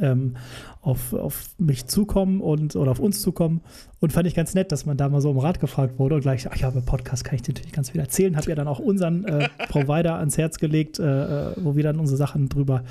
ähm, 0.00 0.36
auf, 0.82 1.12
auf 1.12 1.50
mich 1.58 1.86
zukommen 1.86 2.40
und 2.40 2.76
oder 2.76 2.90
auf 2.90 3.00
uns 3.00 3.20
zukommen. 3.20 3.60
Und 4.00 4.12
fand 4.12 4.26
ich 4.26 4.34
ganz 4.34 4.54
nett, 4.54 4.72
dass 4.72 4.86
man 4.86 4.96
da 4.96 5.08
mal 5.08 5.20
so 5.20 5.30
um 5.30 5.38
Rat 5.38 5.60
gefragt 5.60 5.98
wurde 5.98 6.14
und 6.14 6.22
gleich, 6.22 6.48
ach 6.50 6.56
ja, 6.56 6.70
bei 6.70 6.80
Podcast 6.80 7.24
kann 7.24 7.36
ich 7.36 7.42
dir 7.42 7.52
natürlich 7.52 7.72
ganz 7.72 7.90
viel 7.90 8.00
erzählen. 8.00 8.36
Habe 8.36 8.48
ja 8.48 8.54
dann 8.54 8.68
auch 8.68 8.78
unseren 8.78 9.24
äh, 9.24 9.48
Provider 9.68 10.16
ans 10.16 10.38
Herz 10.38 10.58
gelegt, 10.58 10.98
äh, 10.98 11.04
äh, 11.50 11.52
wo 11.56 11.76
wir 11.76 11.82
dann 11.82 11.98
unsere 11.98 12.16
Sachen 12.16 12.48
drüber 12.48 12.84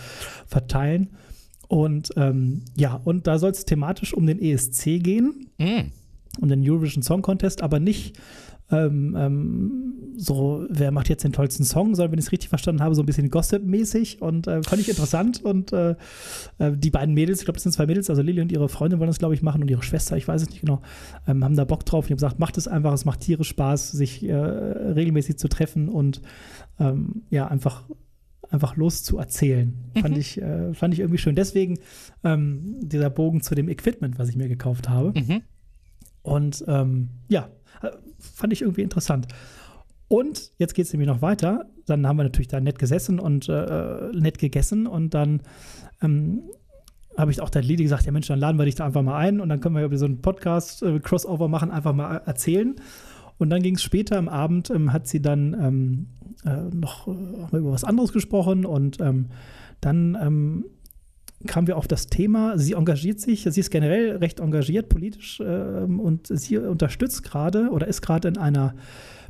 verteilen. 0.47 1.09
Und 1.67 2.09
ähm, 2.15 2.63
ja, 2.75 2.99
und 3.03 3.27
da 3.27 3.37
soll 3.39 3.51
es 3.51 3.65
thematisch 3.65 4.13
um 4.13 4.25
den 4.25 4.41
ESC 4.41 5.01
gehen, 5.03 5.49
mm. 5.59 6.41
um 6.41 6.49
den 6.49 6.67
Eurovision 6.67 7.03
Song 7.03 7.21
Contest, 7.21 7.61
aber 7.61 7.79
nicht 7.79 8.17
ähm, 8.71 9.15
ähm, 9.17 9.93
so, 10.15 10.65
wer 10.69 10.91
macht 10.91 11.09
jetzt 11.09 11.23
den 11.23 11.31
tollsten 11.31 11.63
Song, 11.63 11.95
sondern 11.95 12.11
wenn 12.11 12.19
ich 12.19 12.25
es 12.25 12.31
richtig 12.31 12.49
verstanden 12.49 12.83
habe, 12.83 12.93
so 12.93 13.01
ein 13.01 13.05
bisschen 13.05 13.29
Gossip-mäßig 13.29 14.21
und 14.21 14.47
äh, 14.47 14.61
fand 14.63 14.81
ich 14.81 14.89
interessant. 14.89 15.43
Und 15.43 15.73
äh, 15.73 15.95
äh 16.59 16.71
die 16.75 16.91
beiden 16.91 17.15
Mädels, 17.15 17.39
ich 17.39 17.45
glaube, 17.45 17.55
das 17.55 17.63
sind 17.63 17.71
zwei 17.71 17.85
Mädels, 17.85 18.09
also 18.09 18.21
Lili 18.21 18.41
und 18.41 18.51
ihre 18.51 18.69
Freundin 18.69 18.99
wollen 18.99 19.09
das, 19.09 19.19
glaube 19.19 19.33
ich, 19.33 19.41
machen 19.41 19.61
und 19.61 19.71
ihre 19.71 19.83
Schwester, 19.83 20.17
ich 20.17 20.27
weiß 20.27 20.43
es 20.43 20.49
nicht 20.49 20.61
genau, 20.61 20.81
ähm, 21.27 21.43
haben 21.43 21.55
da 21.55 21.65
Bock 21.65 21.85
drauf. 21.85 22.05
Ich 22.05 22.11
habe 22.11 22.17
gesagt, 22.17 22.39
macht 22.39 22.57
es 22.57 22.67
einfach, 22.67 22.93
es 22.93 23.05
macht 23.05 23.21
tierisch 23.21 23.49
Spaß, 23.49 23.91
sich 23.91 24.23
äh, 24.23 24.35
regelmäßig 24.35 25.37
zu 25.37 25.47
treffen 25.47 25.89
und 25.89 26.21
ähm, 26.79 27.23
ja, 27.29 27.47
einfach 27.47 27.85
einfach 28.51 28.75
loszuerzählen. 28.75 29.73
Mhm. 29.95 29.99
Fand, 29.99 30.17
ich, 30.17 30.41
äh, 30.41 30.73
fand 30.73 30.93
ich 30.93 30.99
irgendwie 31.01 31.19
schön. 31.19 31.35
Deswegen 31.35 31.77
ähm, 32.23 32.77
dieser 32.81 33.11
Bogen 33.11 33.41
zu 33.41 33.53
dem 33.53 33.69
Equipment, 33.69 34.17
was 34.17 34.29
ich 34.29 34.35
mir 34.35 34.47
gekauft 34.47 34.89
habe. 34.89 35.13
Mhm. 35.19 35.41
Und 36.21 36.63
ähm, 36.67 37.09
ja, 37.27 37.49
fand 38.19 38.53
ich 38.53 38.61
irgendwie 38.61 38.81
interessant. 38.81 39.27
Und 40.07 40.51
jetzt 40.57 40.73
geht 40.73 40.87
es 40.87 40.93
nämlich 40.93 41.07
noch 41.07 41.21
weiter. 41.21 41.67
Dann 41.85 42.07
haben 42.07 42.17
wir 42.17 42.23
natürlich 42.23 42.47
da 42.47 42.59
nett 42.59 42.79
gesessen 42.79 43.19
und 43.19 43.47
äh, 43.47 44.09
äh, 44.09 44.11
nett 44.13 44.39
gegessen 44.39 44.87
und 44.87 45.13
dann 45.13 45.41
ähm, 46.01 46.41
habe 47.17 47.31
ich 47.31 47.41
auch 47.41 47.49
der 47.49 47.61
Lili 47.61 47.83
gesagt, 47.83 48.05
ja 48.05 48.11
Mensch, 48.11 48.27
dann 48.27 48.39
laden 48.39 48.57
wir 48.57 48.65
dich 48.65 48.75
da 48.75 48.85
einfach 48.85 49.01
mal 49.01 49.17
ein 49.17 49.39
und 49.39 49.49
dann 49.49 49.59
können 49.59 49.75
wir 49.75 49.83
über 49.83 49.97
so 49.97 50.05
einen 50.05 50.21
Podcast-Crossover 50.21 51.45
äh, 51.45 51.49
machen, 51.49 51.69
einfach 51.69 51.93
mal 51.93 52.17
erzählen. 52.25 52.75
Und 53.37 53.49
dann 53.49 53.61
ging 53.61 53.75
es 53.75 53.83
später 53.83 54.17
am 54.17 54.29
Abend, 54.29 54.69
ähm, 54.69 54.93
hat 54.93 55.07
sie 55.07 55.21
dann 55.21 55.53
ähm, 55.53 56.07
äh, 56.45 56.75
noch 56.75 57.07
äh, 57.07 57.57
über 57.57 57.71
was 57.71 57.83
anderes 57.83 58.11
gesprochen 58.13 58.65
und 58.65 58.99
ähm, 58.99 59.27
dann 59.81 60.17
ähm, 60.21 60.65
kamen 61.47 61.67
wir 61.67 61.77
auf 61.77 61.87
das 61.87 62.07
Thema, 62.07 62.57
sie 62.57 62.73
engagiert 62.73 63.19
sich, 63.19 63.43
sie 63.43 63.59
ist 63.59 63.69
generell 63.69 64.17
recht 64.17 64.39
engagiert 64.39 64.89
politisch 64.89 65.41
ähm, 65.45 65.99
und 65.99 66.27
sie 66.27 66.57
unterstützt 66.57 67.23
gerade 67.23 67.69
oder 67.69 67.87
ist 67.87 68.01
gerade 68.01 68.27
in 68.27 68.37
einer 68.37 68.75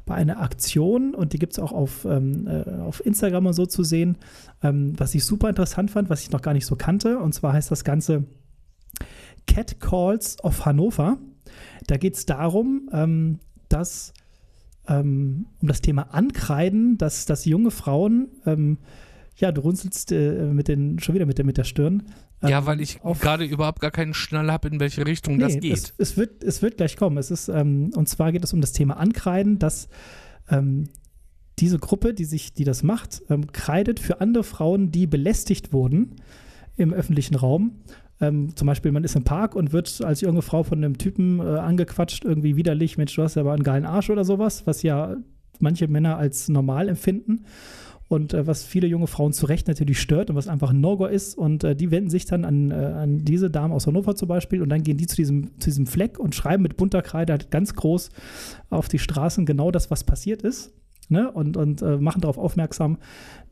bei 0.06 0.16
einer 0.16 0.42
Aktion 0.42 1.14
und 1.14 1.34
die 1.34 1.40
gibt 1.40 1.54
es 1.54 1.60
auch 1.60 1.72
auf, 1.72 2.04
ähm, 2.04 2.48
äh, 2.48 2.64
auf 2.82 3.06
Instagram 3.06 3.46
und 3.46 3.54
so 3.54 3.68
zu 3.68 3.84
sehen, 3.84 4.18
ähm, 4.64 4.94
was 4.98 5.14
ich 5.14 5.24
super 5.24 5.50
interessant 5.50 5.92
fand, 5.92 6.10
was 6.10 6.24
ich 6.24 6.32
noch 6.32 6.42
gar 6.42 6.54
nicht 6.54 6.66
so 6.66 6.76
kannte. 6.76 7.20
Und 7.20 7.34
zwar 7.34 7.54
heißt 7.54 7.70
das 7.70 7.84
Ganze 7.84 8.24
Cat 9.46 9.80
Calls 9.80 10.44
of 10.44 10.66
Hannover. 10.66 11.20
Da 11.86 11.98
geht 11.98 12.16
es 12.16 12.26
darum, 12.26 12.90
ähm, 12.92 13.38
dass 13.70 14.14
ähm, 14.88 15.46
um 15.62 15.68
das 15.68 15.82
Thema 15.82 16.14
Ankreiden, 16.14 16.98
dass, 16.98 17.28
dass 17.28 17.46
junge 17.46 17.70
Frauen 17.70 18.30
ähm, 18.48 18.80
ja, 19.40 19.52
du 19.54 19.62
runzelst 19.62 20.12
äh, 20.12 20.46
mit 20.52 20.68
den, 20.68 21.00
schon 21.00 21.16
wieder 21.16 21.26
mit 21.26 21.38
der, 21.38 21.46
mit 21.46 21.58
der 21.58 21.64
Stirn. 21.64 22.04
Ähm, 22.42 22.50
ja, 22.50 22.66
weil 22.66 22.82
ich 22.82 23.00
gerade 23.02 23.46
überhaupt 23.46 23.80
gar 23.80 23.92
keinen 23.92 24.14
Schnall 24.14 24.52
habe, 24.52 24.68
in 24.68 24.80
welche 24.80 25.06
Richtung 25.06 25.38
nee, 25.38 25.44
das 25.44 25.60
geht. 25.60 25.74
Es, 25.74 25.94
es, 25.98 26.18
wird, 26.18 26.44
es 26.44 26.62
wird 26.62 26.78
gleich 26.78 26.98
kommen. 26.98 27.18
Es 27.18 27.32
ist, 27.32 27.48
ähm, 27.48 27.92
und 27.96 28.10
zwar 28.10 28.32
geht 28.32 28.44
es 28.44 28.54
um 28.54 28.60
das 28.60 28.74
Thema 28.74 28.98
Ankreiden, 28.98 29.58
dass 29.58 29.88
ähm, 30.50 30.90
diese 31.58 31.80
Gruppe, 31.80 32.14
die 32.14 32.26
sich, 32.26 32.54
die 32.54 32.66
das 32.66 32.84
macht, 32.84 33.22
ähm, 33.30 33.48
kreidet 33.52 34.00
für 34.00 34.20
andere 34.20 34.44
Frauen, 34.44 34.92
die 34.92 35.08
belästigt 35.08 35.72
wurden 35.72 36.16
im 36.76 36.94
öffentlichen 36.94 37.36
Raum. 37.36 37.80
Ähm, 38.22 38.56
zum 38.58 38.66
Beispiel, 38.66 38.92
man 38.92 39.06
ist 39.06 39.16
im 39.16 39.24
Park 39.24 39.56
und 39.56 39.72
wird 39.72 40.02
als 40.04 40.20
junge 40.20 40.42
Frau 40.42 40.64
von 40.64 40.84
einem 40.84 40.98
Typen 40.98 41.40
äh, 41.40 41.44
angequatscht, 41.44 42.26
irgendwie 42.26 42.58
widerlich, 42.58 42.98
Mensch, 42.98 43.16
du 43.16 43.24
hast 43.24 43.36
ja 43.36 43.42
aber 43.42 43.54
einen 43.54 43.64
geilen 43.64 43.86
Arsch 43.86 44.10
oder 44.10 44.26
sowas, 44.26 44.68
was 44.68 44.84
ja 44.84 45.16
manche 45.60 45.88
Männer 45.88 46.18
als 46.18 46.50
normal 46.50 46.90
empfinden 46.90 47.46
und 48.10 48.34
äh, 48.34 48.46
was 48.46 48.66
viele 48.66 48.88
junge 48.88 49.08
Frauen 49.08 49.32
zu 49.32 49.46
Recht 49.46 49.68
natürlich 49.68 50.02
stört 50.02 50.30
und 50.30 50.36
was 50.36 50.48
einfach 50.48 50.72
ein 50.72 50.82
No-Go 50.82 51.06
ist. 51.06 51.38
Und 51.38 51.64
äh, 51.64 51.76
die 51.76 51.92
wenden 51.92 52.10
sich 52.10 52.26
dann 52.26 52.44
an, 52.44 52.72
äh, 52.72 52.74
an 52.74 53.24
diese 53.24 53.50
Damen 53.50 53.72
aus 53.72 53.88
Hannover 53.88 54.16
zum 54.16 54.28
Beispiel 54.28 54.62
und 54.62 54.70
dann 54.70 54.84
gehen 54.84 54.98
die 54.98 55.08
zu 55.08 55.16
diesem, 55.16 55.60
zu 55.60 55.70
diesem 55.70 55.86
Fleck 55.86 56.20
und 56.20 56.36
schreiben 56.36 56.64
mit 56.64 56.76
bunter 56.76 57.04
Kreide 57.04 57.34
halt 57.34 57.52
ganz 57.52 57.76
groß 57.76 58.10
auf 58.72 58.90
die 58.90 59.00
Straßen 59.00 59.46
genau 59.46 59.72
das, 59.72 59.92
was 59.92 60.04
passiert 60.04 60.42
ist 60.42 60.74
ne? 61.10 61.32
und, 61.32 61.58
und 61.58 61.82
äh, 61.82 61.98
machen 61.98 62.22
darauf 62.22 62.38
aufmerksam, 62.38 62.98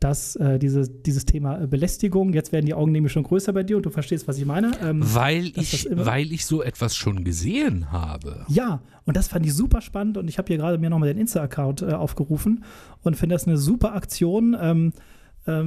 dass 0.00 0.36
äh, 0.36 0.58
diese, 0.58 0.88
dieses 0.88 1.26
Thema 1.26 1.60
äh, 1.60 1.66
Belästigung, 1.66 2.32
jetzt 2.32 2.52
werden 2.52 2.66
die 2.66 2.74
Augen 2.74 2.92
nämlich 2.92 3.12
schon 3.12 3.24
größer 3.24 3.52
bei 3.52 3.62
dir 3.62 3.76
und 3.76 3.84
du 3.84 3.90
verstehst, 3.90 4.26
was 4.28 4.38
ich 4.38 4.46
meine. 4.46 4.70
Ähm, 4.82 5.02
weil, 5.02 5.46
ich, 5.56 5.88
weil 5.90 6.32
ich 6.32 6.46
so 6.46 6.62
etwas 6.62 6.96
schon 6.96 7.24
gesehen 7.24 7.92
habe. 7.92 8.46
Ja, 8.48 8.80
und 9.04 9.16
das 9.16 9.28
fand 9.28 9.44
ich 9.44 9.54
super 9.54 9.80
spannend 9.80 10.16
und 10.16 10.28
ich 10.28 10.38
habe 10.38 10.48
hier 10.48 10.56
gerade 10.56 10.78
mir 10.78 10.90
nochmal 10.90 11.08
den 11.08 11.18
Insta-Account 11.18 11.82
äh, 11.82 11.92
aufgerufen 11.92 12.64
und 13.02 13.16
finde 13.16 13.34
das 13.34 13.46
eine 13.46 13.58
super 13.58 13.94
Aktion. 13.94 14.56
Ähm, 14.58 14.78
ähm, 14.78 14.92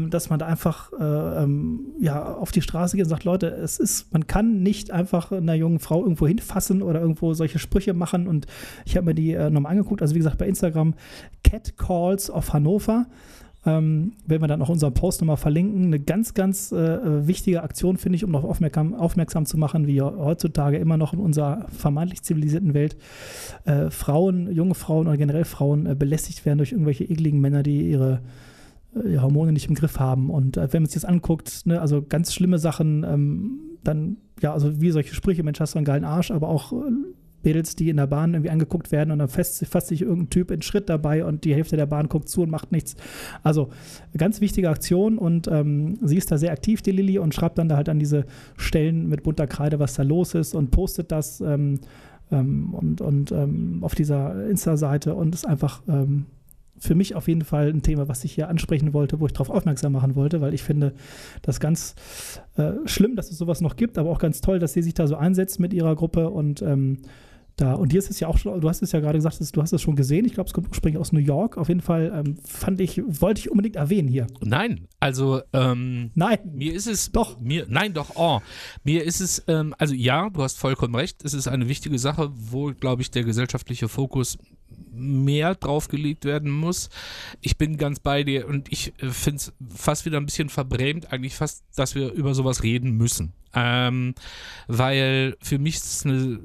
dass 0.10 0.30
man 0.30 0.40
da 0.40 0.46
einfach 0.46 0.92
äh, 0.94 1.44
ähm, 1.44 1.88
ja, 2.00 2.36
auf 2.36 2.52
die 2.52 2.62
Straße 2.62 2.98
geht 2.98 3.06
und 3.06 3.10
sagt, 3.10 3.24
Leute, 3.24 3.48
es 3.48 3.80
ist, 3.80 4.14
man 4.14 4.28
kann 4.28 4.62
nicht 4.62 4.92
einfach 4.92 5.32
einer 5.32 5.56
jungen 5.56 5.80
Frau 5.80 6.04
irgendwo 6.04 6.28
hinfassen 6.28 6.82
oder 6.82 7.02
irgendwo 7.02 7.34
solche 7.34 7.60
Sprüche 7.60 7.94
machen. 7.94 8.28
Und 8.28 8.46
ich 8.86 8.96
habe 8.96 9.08
mir 9.08 9.16
die 9.16 9.34
äh, 9.34 9.50
nochmal 9.50 9.72
angeguckt, 9.72 10.02
also 10.02 10.14
wie 10.14 10.20
gesagt, 10.20 10.38
bei 10.38 10.48
Instagram 10.48 10.94
Cat 11.44 11.78
Calls 11.78 12.30
of 12.30 12.54
Hannover. 12.54 13.08
Ähm, 13.64 14.14
werden 14.26 14.42
wir 14.42 14.48
dann 14.48 14.62
auch 14.64 14.70
unseren 14.70 14.96
Post 14.96 15.22
nochmal 15.22 15.38
verlinken. 15.38 15.86
Eine 15.86 16.00
ganz, 16.00 16.34
ganz 16.34 16.72
äh, 16.72 17.28
wichtige 17.28 17.62
Aktion, 17.62 17.98
finde 17.98 18.16
ich, 18.16 18.24
um 18.24 18.32
darauf 18.32 18.50
aufmerksam, 18.50 18.96
aufmerksam, 18.96 19.46
zu 19.46 19.56
machen, 19.58 19.86
wie 19.86 20.02
heutzutage 20.02 20.78
immer 20.78 20.98
noch 20.98 21.14
in 21.14 21.20
unserer 21.20 21.68
vermeintlich 21.70 22.24
zivilisierten 22.24 22.74
Welt 22.74 22.98
äh, 23.66 23.92
Frauen, 23.92 24.52
junge 24.52 24.74
Frauen 24.74 25.08
oder 25.08 25.18
generell 25.18 25.46
Frauen 25.46 25.86
äh, 25.86 25.94
belästigt 25.94 26.44
werden 26.44 26.58
durch 26.58 26.72
irgendwelche 26.72 27.04
ekligen 27.04 27.40
Männer, 27.40 27.62
die 27.62 27.92
ihre 27.92 28.22
äh, 28.96 29.18
Hormone 29.18 29.52
nicht 29.52 29.68
im 29.68 29.76
Griff 29.76 30.00
haben. 30.00 30.30
Und 30.30 30.58
äh, 30.58 30.72
wenn 30.72 30.84
man 30.84 30.90
sich 30.90 31.02
das 31.02 31.06
anguckt, 31.06 31.66
ne, 31.66 31.82
also 31.82 32.02
ganz 32.02 32.34
schlimme 32.34 32.60
Sachen, 32.60 33.04
ähm, 33.04 33.60
dann, 33.84 34.18
ja, 34.42 34.54
also 34.54 34.82
wie 34.82 34.92
solche 34.92 35.16
Sprüche, 35.16 35.44
Mensch, 35.44 35.60
hast 35.60 35.74
du 35.74 35.80
einen 35.80 35.86
geilen 35.86 36.04
Arsch, 36.04 36.32
aber 36.32 36.50
auch 36.50 36.74
äh, 36.74 36.92
Mädels, 37.44 37.76
die 37.76 37.90
in 37.90 37.98
der 37.98 38.08
Bahn 38.08 38.34
irgendwie 38.34 38.52
angeguckt 38.52 38.92
werden 38.92 39.12
und 39.12 39.20
dann 39.20 39.28
fasst, 39.28 39.66
fasst 39.66 39.88
sich 39.88 40.02
irgendein 40.02 40.30
Typ 40.30 40.52
in 40.52 40.62
Schritt 40.62 40.90
dabei 40.90 41.26
und 41.26 41.44
die 41.44 41.56
Hälfte 41.56 41.76
der 41.76 41.86
Bahn 41.86 42.08
guckt 42.08 42.30
zu 42.30 42.44
und 42.44 42.52
macht 42.52 42.72
nichts. 42.72 42.96
Also 43.44 43.70
ganz 44.16 44.42
wichtige 44.42 44.70
Aktion 44.70 45.18
und 45.18 45.48
ähm, 45.48 45.98
sie 46.04 46.18
ist 46.18 46.32
da 46.32 46.38
sehr 46.38 46.52
aktiv, 46.52 46.82
die 46.82 46.92
Lilly, 46.92 47.18
und 47.18 47.34
schreibt 47.34 47.58
dann 47.58 47.70
da 47.70 47.78
halt 47.78 47.90
an 47.90 48.00
diese 48.00 48.26
Stellen 48.58 49.08
mit 49.08 49.24
bunter 49.24 49.48
Kreide, 49.48 49.80
was 49.80 49.96
da 49.96 50.04
los 50.04 50.36
ist 50.36 50.54
und 50.54 50.72
postet 50.72 51.12
das 51.12 51.42
ähm, 51.42 51.80
ähm, 52.32 52.74
und, 52.74 53.02
und 53.02 53.32
ähm, 53.32 53.80
auf 53.82 53.96
dieser 53.96 54.48
Insta-Seite 54.48 55.16
und 55.16 55.36
ist 55.36 55.48
einfach 55.48 55.82
ähm, 55.88 56.26
für 56.82 56.96
mich 56.96 57.16
auf 57.16 57.28
jeden 57.28 57.44
Fall 57.44 57.70
ein 57.70 57.84
Thema, 57.84 58.08
was 58.08 58.24
ich 58.24 58.34
hier 58.34 58.50
ansprechen 58.50 58.94
wollte, 58.94 59.20
wo 59.20 59.28
ich 59.28 59.34
darauf 59.34 59.50
aufmerksam 59.50 59.94
machen 59.94 60.16
wollte, 60.16 60.42
weil 60.42 60.54
ich 60.54 60.64
finde 60.64 60.94
das 61.44 61.60
ganz 61.60 61.96
äh, 62.58 62.74
schlimm, 62.86 63.16
dass 63.16 63.32
es 63.32 63.38
sowas 63.38 63.62
noch 63.62 63.76
gibt, 63.76 63.98
aber 63.98 64.10
auch 64.10 64.20
ganz 64.20 64.42
toll, 64.42 64.60
dass 64.60 64.74
sie 64.74 64.82
sich 64.82 64.96
da 64.96 65.08
so 65.08 65.16
einsetzt 65.16 65.60
mit 65.60 65.74
ihrer 65.74 65.96
Gruppe 65.96 66.30
und 66.30 66.62
ähm, 66.62 66.98
da, 67.58 67.74
und 67.74 67.92
dir 67.92 68.00
ist 68.00 68.10
es 68.10 68.20
ja 68.20 68.28
auch 68.28 68.38
schon, 68.38 68.60
du 68.60 68.70
hast 68.70 68.82
es 68.82 68.92
ja 68.92 69.00
gerade 69.00 69.18
gesagt, 69.20 69.38
du 69.56 69.62
hast 69.62 69.72
es 69.72 69.82
schon 69.82 69.96
gesehen. 69.96 70.26
Ich 70.26 70.34
glaube, 70.34 70.48
es 70.48 70.54
kommt 70.54 70.70
ursprünglich 70.70 71.00
aus 71.00 71.12
New 71.12 71.20
York. 71.20 71.58
Auf 71.58 71.68
jeden 71.68 71.82
Fall 71.82 72.12
ähm, 72.16 72.38
fand 72.44 72.82
ich, 72.82 73.02
wollte 73.06 73.40
ich 73.40 73.52
unbedingt 73.52 73.76
erwähnen 73.76 74.08
hier. 74.08 74.26
Nein, 74.42 74.88
also 75.00 75.42
ähm, 75.54 76.12
nein, 76.16 76.40
mir 76.54 76.74
ist 76.74 76.88
es 76.88 77.12
doch 77.12 77.40
mir, 77.40 77.66
nein, 77.70 77.94
doch, 77.94 78.16
oh, 78.16 78.40
mir 78.84 79.04
ist 79.04 79.20
es, 79.20 79.44
ähm, 79.48 79.76
also 79.78 79.94
ja, 79.94 80.30
du 80.30 80.42
hast 80.42 80.58
vollkommen 80.58 80.96
recht. 80.96 81.24
Es 81.24 81.34
ist 81.34 81.48
eine 81.48 81.68
wichtige 81.68 82.00
Sache, 82.00 82.32
wo 82.34 82.74
glaube 82.74 83.02
ich 83.02 83.12
der 83.12 83.24
gesellschaftliche 83.24 83.90
Fokus 83.90 84.38
mehr 84.92 85.56
draufgelegt 85.56 86.26
werden 86.26 86.52
muss. 86.52 86.90
Ich 87.42 87.58
bin 87.58 87.78
ganz 87.78 88.00
bei 88.00 88.24
dir 88.24 88.48
und 88.48 88.72
ich 88.72 88.94
äh, 89.02 89.10
finde 89.10 89.38
es 89.38 89.54
fast 89.76 90.06
wieder 90.06 90.18
ein 90.18 90.26
bisschen 90.26 90.50
verbrämt, 90.50 91.12
eigentlich 91.12 91.36
fast, 91.36 91.64
dass 91.76 91.96
wir 91.96 92.12
über 92.12 92.34
sowas 92.34 92.64
reden 92.64 92.98
müssen. 92.98 93.34
Ähm, 93.54 94.16
weil 94.68 95.36
für 95.42 95.60
mich 95.60 95.76
ist 95.76 95.86
es 95.86 96.06
eine, 96.06 96.40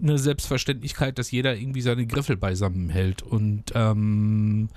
eine, 0.00 0.18
Selbstverständlichkeit, 0.18 1.18
dass 1.18 1.32
jeder 1.32 1.56
irgendwie 1.56 1.80
seine 1.80 2.06
Griffel 2.06 2.36
beisammen 2.36 2.90
hält 2.90 3.22
und 3.22 3.72
ähm, 3.74 4.68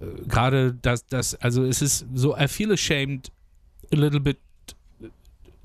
äh, 0.00 0.06
gerade 0.26 0.74
das, 0.74 1.06
das, 1.06 1.36
also 1.36 1.64
es 1.64 1.82
ist 1.82 2.06
so, 2.14 2.36
I 2.36 2.48
feel 2.48 2.72
ashamed 2.72 3.30
a 3.92 3.96
little 3.96 4.18
bit 4.18 4.38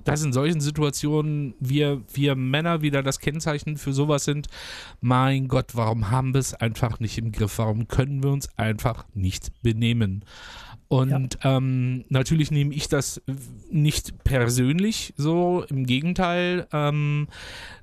dass 0.03 0.23
in 0.23 0.33
solchen 0.33 0.61
Situationen 0.61 1.53
wir, 1.59 2.01
wir 2.13 2.35
Männer 2.35 2.81
wieder 2.81 3.03
das 3.03 3.19
Kennzeichen 3.19 3.77
für 3.77 3.93
sowas 3.93 4.23
sind. 4.23 4.47
Mein 5.01 5.47
Gott, 5.47 5.75
warum 5.75 6.09
haben 6.11 6.33
wir 6.33 6.39
es 6.39 6.53
einfach 6.53 6.99
nicht 6.99 7.17
im 7.17 7.31
Griff? 7.31 7.57
Warum 7.57 7.87
können 7.87 8.23
wir 8.23 8.31
uns 8.31 8.49
einfach 8.57 9.05
nicht 9.13 9.51
benehmen? 9.61 10.23
Und 10.89 11.37
ja. 11.43 11.57
ähm, 11.57 12.03
natürlich 12.09 12.49
nehme 12.49 12.73
ich 12.73 12.89
das 12.89 13.21
nicht 13.69 14.23
persönlich 14.23 15.13
so, 15.17 15.63
im 15.69 15.85
Gegenteil. 15.85 16.67
Ähm, 16.73 17.27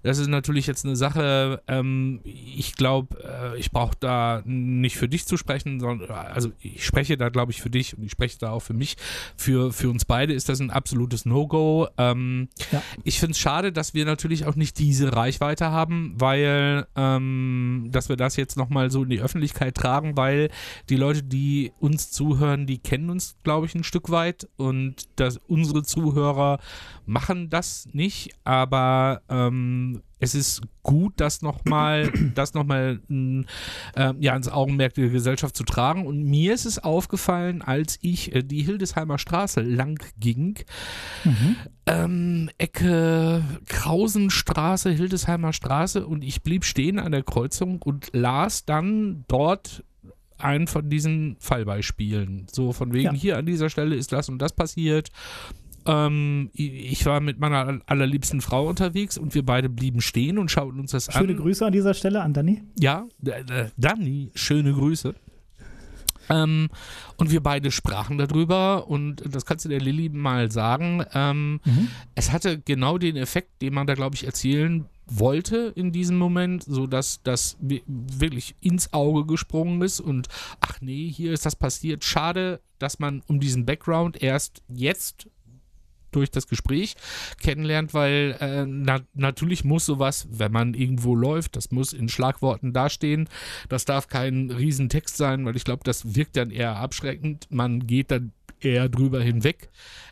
das 0.02 0.18
ist 0.18 0.28
natürlich 0.28 0.66
jetzt 0.66 0.84
eine 0.84 0.96
Sache, 0.96 1.62
ähm, 1.68 2.20
ich 2.24 2.74
glaube, 2.74 3.16
äh, 3.22 3.58
ich 3.58 3.70
brauche 3.70 3.96
da 3.98 4.42
nicht 4.44 4.96
für 4.96 5.08
dich 5.08 5.26
zu 5.26 5.36
sprechen, 5.36 5.78
sondern 5.78 6.10
also 6.10 6.50
ich 6.60 6.84
spreche 6.84 7.16
da, 7.16 7.28
glaube 7.28 7.52
ich, 7.52 7.62
für 7.62 7.70
dich 7.70 7.96
und 7.96 8.04
ich 8.04 8.12
spreche 8.12 8.38
da 8.38 8.50
auch 8.50 8.60
für 8.60 8.74
mich. 8.74 8.96
Für, 9.36 9.72
für 9.72 9.88
uns 9.88 10.04
beide 10.04 10.32
ist 10.32 10.48
das 10.48 10.60
ein 10.60 10.70
absolutes 10.70 11.26
No-Go. 11.26 11.86
Ähm, 11.98 12.48
ja. 12.72 12.82
Ich 13.04 13.20
finde 13.20 13.32
es 13.32 13.38
schade, 13.38 13.72
dass 13.72 13.94
wir 13.94 14.04
natürlich 14.04 14.46
auch 14.46 14.56
nicht 14.56 14.78
diese 14.78 15.14
Reichweite 15.14 15.70
haben, 15.70 16.14
weil 16.18 16.86
ähm, 16.96 17.88
dass 17.92 18.08
wir 18.08 18.16
das 18.16 18.34
jetzt 18.36 18.56
nochmal 18.56 18.90
so 18.90 19.04
in 19.04 19.10
die 19.10 19.20
Öffentlichkeit 19.20 19.76
tragen, 19.76 20.16
weil 20.16 20.50
die 20.88 20.96
Leute, 20.96 21.22
die 21.22 21.72
uns 21.78 22.10
zuhören, 22.10 22.66
die 22.66 22.78
kennen 22.78 22.95
kennen 22.96 23.10
uns, 23.10 23.36
glaube 23.42 23.66
ich, 23.66 23.74
ein 23.74 23.84
Stück 23.84 24.08
weit 24.08 24.48
und 24.56 25.06
dass 25.16 25.36
unsere 25.36 25.82
Zuhörer 25.82 26.58
machen 27.04 27.50
das 27.50 27.86
nicht, 27.92 28.30
aber 28.42 29.20
ähm, 29.28 30.00
es 30.18 30.34
ist 30.34 30.62
gut, 30.82 31.12
das 31.18 31.42
nochmal, 31.42 32.10
das 32.34 32.54
nochmal 32.54 33.00
äh, 33.10 34.14
ja, 34.18 34.34
ins 34.34 34.48
Augenmerk 34.48 34.94
der 34.94 35.10
Gesellschaft 35.10 35.54
zu 35.54 35.64
tragen. 35.64 36.06
Und 36.06 36.22
mir 36.22 36.54
ist 36.54 36.64
es 36.64 36.78
aufgefallen, 36.78 37.60
als 37.60 37.98
ich 38.00 38.34
äh, 38.34 38.42
die 38.42 38.62
Hildesheimer 38.62 39.18
Straße 39.18 39.60
lang 39.60 40.02
ging, 40.18 40.58
mhm. 41.24 41.56
ähm, 41.84 42.50
Ecke 42.56 43.42
Krausenstraße, 43.66 44.90
Hildesheimer 44.90 45.52
Straße, 45.52 46.06
und 46.06 46.24
ich 46.24 46.42
blieb 46.42 46.64
stehen 46.64 46.98
an 46.98 47.12
der 47.12 47.24
Kreuzung 47.24 47.82
und 47.82 48.08
las 48.14 48.64
dann 48.64 49.26
dort 49.28 49.84
einen 50.38 50.66
von 50.66 50.88
diesen 50.88 51.36
Fallbeispielen. 51.40 52.46
So 52.50 52.72
von 52.72 52.92
wegen, 52.92 53.04
ja. 53.04 53.12
hier 53.12 53.38
an 53.38 53.46
dieser 53.46 53.70
Stelle 53.70 53.94
ist 53.96 54.12
das 54.12 54.28
und 54.28 54.38
das 54.38 54.52
passiert. 54.52 55.10
Ähm, 55.86 56.50
ich 56.52 57.06
war 57.06 57.20
mit 57.20 57.38
meiner 57.38 57.80
allerliebsten 57.86 58.40
Frau 58.40 58.68
unterwegs 58.68 59.16
und 59.16 59.34
wir 59.34 59.44
beide 59.44 59.68
blieben 59.68 60.00
stehen 60.00 60.38
und 60.38 60.50
schauten 60.50 60.80
uns 60.80 60.90
das 60.90 61.04
schöne 61.04 61.16
an. 61.16 61.26
Schöne 61.26 61.34
Grüße 61.40 61.66
an 61.66 61.72
dieser 61.72 61.94
Stelle 61.94 62.22
an 62.22 62.34
Danny. 62.34 62.62
Ja, 62.78 63.06
äh, 63.24 63.66
Danny, 63.76 64.30
schöne 64.34 64.72
Grüße. 64.72 65.14
Ähm, 66.28 66.68
und 67.16 67.30
wir 67.30 67.42
beide 67.42 67.70
sprachen 67.70 68.18
darüber 68.18 68.88
und 68.88 69.22
das 69.26 69.46
kannst 69.46 69.64
du 69.64 69.68
der 69.68 69.80
Lilly 69.80 70.08
mal 70.08 70.50
sagen. 70.50 71.04
Ähm, 71.14 71.60
mhm. 71.64 71.88
Es 72.14 72.32
hatte 72.32 72.60
genau 72.60 72.98
den 72.98 73.16
Effekt, 73.16 73.62
den 73.62 73.74
man 73.74 73.86
da, 73.86 73.94
glaube 73.94 74.16
ich, 74.16 74.24
erzielen 74.24 74.86
wollte 75.06 75.72
in 75.76 75.92
diesem 75.92 76.18
Moment, 76.18 76.64
sodass 76.64 77.20
das 77.22 77.56
wirklich 77.60 78.56
ins 78.60 78.92
Auge 78.92 79.24
gesprungen 79.24 79.80
ist 79.82 80.00
und 80.00 80.28
ach 80.60 80.80
nee, 80.80 81.08
hier 81.08 81.32
ist 81.32 81.46
das 81.46 81.54
passiert. 81.54 82.04
Schade, 82.04 82.60
dass 82.78 82.98
man 82.98 83.22
um 83.28 83.38
diesen 83.38 83.64
Background 83.64 84.20
erst 84.20 84.62
jetzt 84.68 85.28
durch 86.16 86.30
das 86.30 86.48
Gespräch 86.48 86.96
kennenlernt, 87.40 87.94
weil 87.94 88.36
äh, 88.40 88.64
na, 88.66 89.00
natürlich 89.14 89.64
muss 89.64 89.86
sowas, 89.86 90.26
wenn 90.30 90.52
man 90.52 90.74
irgendwo 90.74 91.14
läuft, 91.14 91.56
das 91.56 91.70
muss 91.70 91.92
in 91.92 92.08
Schlagworten 92.08 92.72
dastehen. 92.72 93.28
Das 93.68 93.84
darf 93.84 94.08
kein 94.08 94.50
Riesentext 94.50 95.16
sein, 95.16 95.44
weil 95.44 95.56
ich 95.56 95.64
glaube, 95.64 95.84
das 95.84 96.16
wirkt 96.16 96.36
dann 96.36 96.50
eher 96.50 96.76
abschreckend. 96.76 97.46
Man 97.50 97.86
geht 97.86 98.10
dann 98.10 98.32
eher 98.60 98.88
drüber 98.88 99.22
hinweg. 99.22 99.68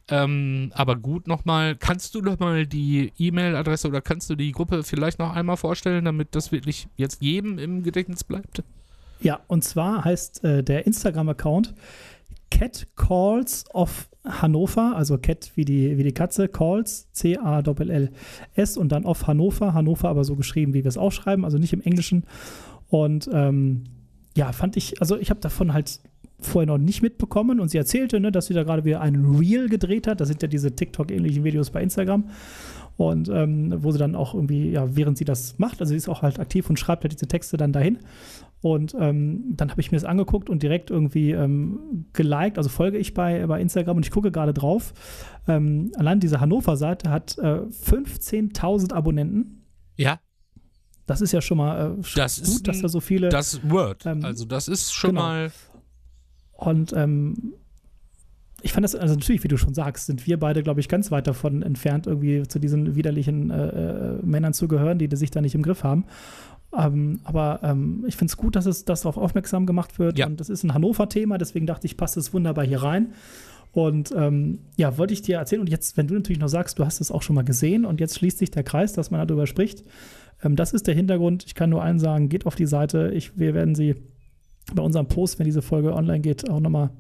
Ähm, 0.09 0.71
aber 0.75 0.97
gut 0.97 1.27
nochmal, 1.27 1.77
kannst 1.77 2.15
du 2.15 2.21
noch 2.21 2.39
mal 2.39 2.67
die 2.67 3.13
E-Mail-Adresse 3.19 3.89
oder 3.89 4.03
kannst 4.03 4.29
du 4.29 4.35
die 4.35 4.53
Gruppe 4.53 4.83
vielleicht 4.83 5.19
noch 5.19 5.35
einmal 5.35 5.57
vorstellen, 5.57 6.05
damit 6.05 6.35
das 6.35 6.53
wirklich 6.53 6.89
jetzt 6.97 7.23
jedem 7.23 7.59
im 7.59 7.83
Gedächtnis 7.83 8.23
bleibt? 8.23 8.63
Ja, 9.21 9.41
und 9.47 9.65
zwar 9.65 10.05
heißt 10.05 10.45
äh, 10.45 10.63
der 10.63 10.87
Instagram-Account 10.87 11.75
Cat 12.51 12.87
Calls 12.97 13.65
of 13.73 14.09
Hannover, 14.25 14.97
also 14.97 15.19
Cat 15.19 15.53
wie 15.55 15.65
die, 15.65 15.99
wie 15.99 16.03
die 16.03 16.13
Katze, 16.13 16.49
Calls, 16.49 17.11
C-A-L-L-S 17.13 18.77
und 18.77 18.91
dann 18.91 19.05
of 19.05 19.27
Hannover, 19.27 19.75
Hannover 19.75 20.09
aber 20.09 20.25
so 20.25 20.35
geschrieben, 20.35 20.73
wie 20.73 20.85
wir 20.85 20.89
es 20.89 20.97
auch 20.97 21.13
schreiben, 21.13 21.45
also 21.45 21.59
nicht 21.59 21.73
im 21.73 21.83
Englischen. 21.83 22.25
Und 22.89 23.29
ähm, 23.33 23.85
ja, 24.37 24.53
fand 24.53 24.77
ich, 24.77 25.01
also 25.01 25.17
ich 25.19 25.31
habe 25.31 25.41
davon 25.41 25.73
halt 25.75 26.01
vorher 26.41 26.67
noch 26.67 26.79
nicht 26.79 27.03
mitbekommen 27.03 27.61
und 27.61 27.69
sie 27.69 27.79
erzählte, 27.79 28.21
ne, 28.21 28.33
dass 28.33 28.47
sie 28.47 28.55
da 28.55 28.63
gerade 28.63 28.85
wieder 28.85 29.01
einen 29.01 29.37
Reel 29.37 29.69
gedreht 29.69 30.07
hat. 30.07 30.21
Das 30.21 30.29
sind 30.29 30.43
ja 30.43 30.49
diese 30.49 30.75
TikTok-ähnlichen 30.75 31.45
Videos 31.45 31.71
bei 31.71 31.83
Instagram. 31.83 32.25
Und 32.97 33.29
ähm, 33.29 33.75
wo 33.79 33.91
sie 33.91 33.99
dann 33.99 34.15
auch 34.15 34.35
irgendwie, 34.35 34.71
ja, 34.71 34.95
während 34.95 35.19
sie 35.19 35.25
das 35.25 35.59
macht, 35.59 35.81
also 35.81 35.91
sie 35.91 35.97
ist 35.97 36.09
auch 36.09 36.23
halt 36.23 36.39
aktiv 36.39 36.71
und 36.71 36.79
schreibt 36.79 37.03
halt 37.03 37.13
diese 37.13 37.27
Texte 37.27 37.57
dann 37.57 37.73
dahin. 37.73 37.99
Und 38.65 38.97
ähm, 38.99 39.45
dann 39.51 39.71
habe 39.71 39.83
ich 39.83 39.93
mir 39.93 39.99
das 39.99 40.07
angeguckt 40.07 40.49
und 40.49 40.63
direkt 40.63 40.91
irgendwie 40.91 41.33
ähm, 41.33 42.07
geliked, 42.15 42.57
also 42.57 42.71
folge 42.71 42.97
ich 42.97 43.13
bei, 43.13 43.47
bei 43.47 43.61
Instagram 43.61 43.99
und 43.99 44.07
ich 44.07 44.11
gucke 44.11 44.33
gerade 44.33 44.55
drauf. 44.55 44.95
Ähm, 45.47 45.93
allein 45.97 46.19
diese 46.19 46.41
Hannover-Seite 46.41 47.11
hat 47.11 47.37
äh, 47.37 47.61
15.000 47.67 48.95
Abonnenten. 48.95 49.67
Ja. 49.97 50.19
Das 51.05 51.21
ist 51.21 51.33
ja 51.33 51.43
schon 51.43 51.59
mal 51.59 51.99
äh, 51.99 52.03
das 52.17 52.39
gut, 52.39 52.49
ist 52.49 52.67
dass 52.67 52.81
da 52.81 52.89
so 52.89 53.01
viele. 53.01 53.29
Das 53.29 53.61
Word. 53.69 54.07
Ähm, 54.07 54.25
also, 54.25 54.47
das 54.47 54.69
ist 54.69 54.95
schon 54.95 55.11
genau. 55.11 55.21
mal 55.21 55.53
und 56.53 56.95
ähm, 56.95 57.53
ich 58.63 58.73
fand 58.73 58.83
das, 58.83 58.95
also 58.95 59.15
natürlich, 59.15 59.45
wie 59.45 59.49
du 59.49 59.59
schon 59.59 59.75
sagst, 59.75 60.07
sind 60.07 60.27
wir 60.27 60.39
beide, 60.41 60.63
glaube 60.63 60.81
ich, 60.81 60.89
ganz 60.89 61.11
weit 61.11 61.27
davon 61.27 61.61
entfernt, 61.61 62.07
irgendwie 62.07 62.49
zu 62.49 62.59
diesen 62.59 62.97
widerlichen 62.97 63.51
äh, 63.51 63.67
äh, 63.67 64.19
Männern 64.23 64.55
zu 64.55 64.69
gehören, 64.69 64.99
die, 64.99 65.07
die 65.07 65.17
sich 65.17 65.31
da 65.31 65.43
nicht 65.43 65.55
im 65.55 65.63
Griff 65.63 65.85
haben. 65.85 66.07
Ähm, 66.77 67.21
aber 67.25 67.61
ähm, 67.63 68.05
ich 68.07 68.17
finde 68.17 68.31
es 68.31 68.37
gut, 68.37 68.57
dass 68.57 68.67
es 68.67 68.85
dass 68.85 69.03
darauf 69.03 69.17
aufmerksam 69.17 69.67
gemacht 69.67 69.99
wird. 69.99 70.19
Ja. 70.19 70.27
Und 70.27 70.41
das 70.41 70.49
ist 70.49 70.65
ein 70.65 70.75
Hannover-Thema, 70.75 71.39
deswegen 71.39 71.67
dachte 71.67 71.87
ich, 71.87 71.97
passt 71.97 72.17
es 72.17 72.33
wunderbar 72.33 72.65
hier 72.65 72.83
rein. 72.83 73.13
Und 73.73 74.15
ähm, 74.17 74.61
ja, 74.77 74.99
wollte 74.99 75.15
ich 75.15 75.23
dir 75.23 75.39
erzählen. 75.39 75.61
Und 75.61 75.69
jetzt, 75.69 75.97
wenn 75.97 76.07
du 76.07 76.15
natürlich 76.15 76.39
noch 76.39 76.49
sagst, 76.49 76.79
du 76.79 76.85
hast 76.85 77.01
es 77.01 77.11
auch 77.11 77.23
schon 77.23 77.35
mal 77.35 77.45
gesehen 77.45 77.85
und 77.85 78.01
jetzt 78.01 78.17
schließt 78.19 78.39
sich 78.39 78.53
der 78.53 78.63
Kreis, 78.63 78.93
dass 78.93 79.11
man 79.11 79.27
darüber 79.27 79.47
spricht. 79.49 79.83
Ähm, 80.43 80.55
das 80.55 80.73
ist 80.73 80.87
der 80.87 80.95
Hintergrund. 80.95 81.45
Ich 81.47 81.55
kann 81.55 81.71
nur 81.71 81.83
allen 81.83 81.99
sagen, 81.99 82.29
geht 82.29 82.47
auf 82.47 82.55
die 82.55 82.67
Seite. 82.67 83.11
Ich, 83.15 83.37
wir 83.37 83.53
werden 83.53 83.75
sie 83.75 83.97
bei 84.73 84.83
unserem 84.83 85.07
Post, 85.07 85.39
wenn 85.39 85.45
diese 85.45 85.63
Folge 85.63 85.93
online 85.93 86.21
geht, 86.21 86.49
auch 86.49 86.61
nochmal 86.61 86.91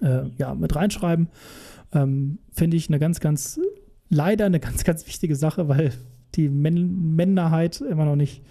äh, 0.00 0.22
ja, 0.38 0.54
mit 0.54 0.74
reinschreiben. 0.74 1.28
Ähm, 1.92 2.38
Finde 2.50 2.76
ich 2.76 2.88
eine 2.88 2.98
ganz, 2.98 3.20
ganz, 3.20 3.60
leider 4.08 4.46
eine 4.46 4.60
ganz, 4.60 4.84
ganz 4.84 5.06
wichtige 5.06 5.36
Sache, 5.36 5.68
weil 5.68 5.92
die 6.34 6.48
Män 6.48 7.14
Männerheit 7.14 7.82
immer 7.82 8.06
noch 8.06 8.16
nicht 8.16 8.42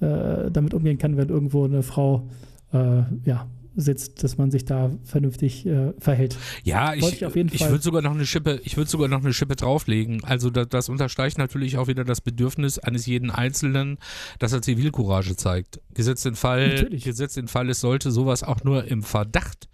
damit 0.00 0.74
umgehen 0.74 0.98
kann, 0.98 1.16
wenn 1.16 1.28
irgendwo 1.28 1.64
eine 1.64 1.82
Frau 1.82 2.28
äh, 2.72 3.02
ja, 3.24 3.46
sitzt, 3.76 4.24
dass 4.24 4.38
man 4.38 4.50
sich 4.50 4.64
da 4.64 4.90
vernünftig 5.04 5.66
äh, 5.66 5.92
verhält. 5.98 6.36
Ja, 6.64 6.94
ich, 6.94 7.22
ich, 7.22 7.36
ich 7.36 7.68
würde 7.68 7.82
sogar 7.82 8.02
noch 8.02 8.14
eine 8.14 8.26
Schippe, 8.26 8.60
ich 8.64 8.76
würde 8.76 8.90
sogar 8.90 9.08
noch 9.08 9.22
eine 9.22 9.32
Schippe 9.32 9.54
drauflegen. 9.54 10.24
Also 10.24 10.50
das, 10.50 10.68
das, 10.68 10.88
unterstreicht 10.88 11.38
natürlich 11.38 11.76
auch 11.76 11.86
wieder 11.86 12.04
das 12.04 12.20
Bedürfnis 12.20 12.78
eines 12.78 13.06
jeden 13.06 13.30
Einzelnen, 13.30 13.98
dass 14.38 14.52
er 14.52 14.62
Zivilcourage 14.62 15.36
zeigt. 15.36 15.80
Gesetzt 15.94 16.24
den 16.24 16.34
Fall, 16.34 16.68
natürlich. 16.68 17.04
gesetzt 17.04 17.36
den 17.36 17.48
Fall, 17.48 17.68
es 17.68 17.80
sollte 17.80 18.10
sowas 18.10 18.42
auch 18.42 18.64
nur 18.64 18.84
im 18.84 19.02
Verdacht 19.02 19.68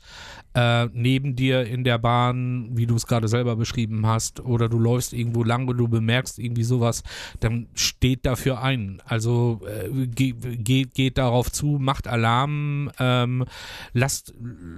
äh, 0.55 0.87
neben 0.93 1.35
dir 1.37 1.67
in 1.67 1.85
der 1.85 1.99
Bahn, 1.99 2.71
wie 2.73 2.87
du 2.87 2.95
es 2.97 3.07
gerade 3.07 3.29
selber 3.29 3.57
beschrieben 3.57 4.07
hast, 4.07 4.41
oder 4.41 4.69
du 4.69 4.79
läufst 4.79 5.13
irgendwo 5.13 5.45
lang 5.45 5.67
und 5.69 5.79
du 5.79 5.89
bemerkst 5.89 6.39
irgendwie 6.39 6.65
sowas, 6.65 7.03
dann 7.41 7.69
steht 7.75 8.27
dafür 8.27 8.63
ein. 8.63 9.03
Also 9.07 9.61
äh, 9.67 10.07
geht, 10.07 10.65
geht, 10.65 10.95
geht 10.95 11.19
darauf 11.19 11.51
zu, 11.51 11.79
macht 11.81 12.07
Alarm, 12.07 12.91
ähm, 12.99 13.45
lasst, 13.93 14.35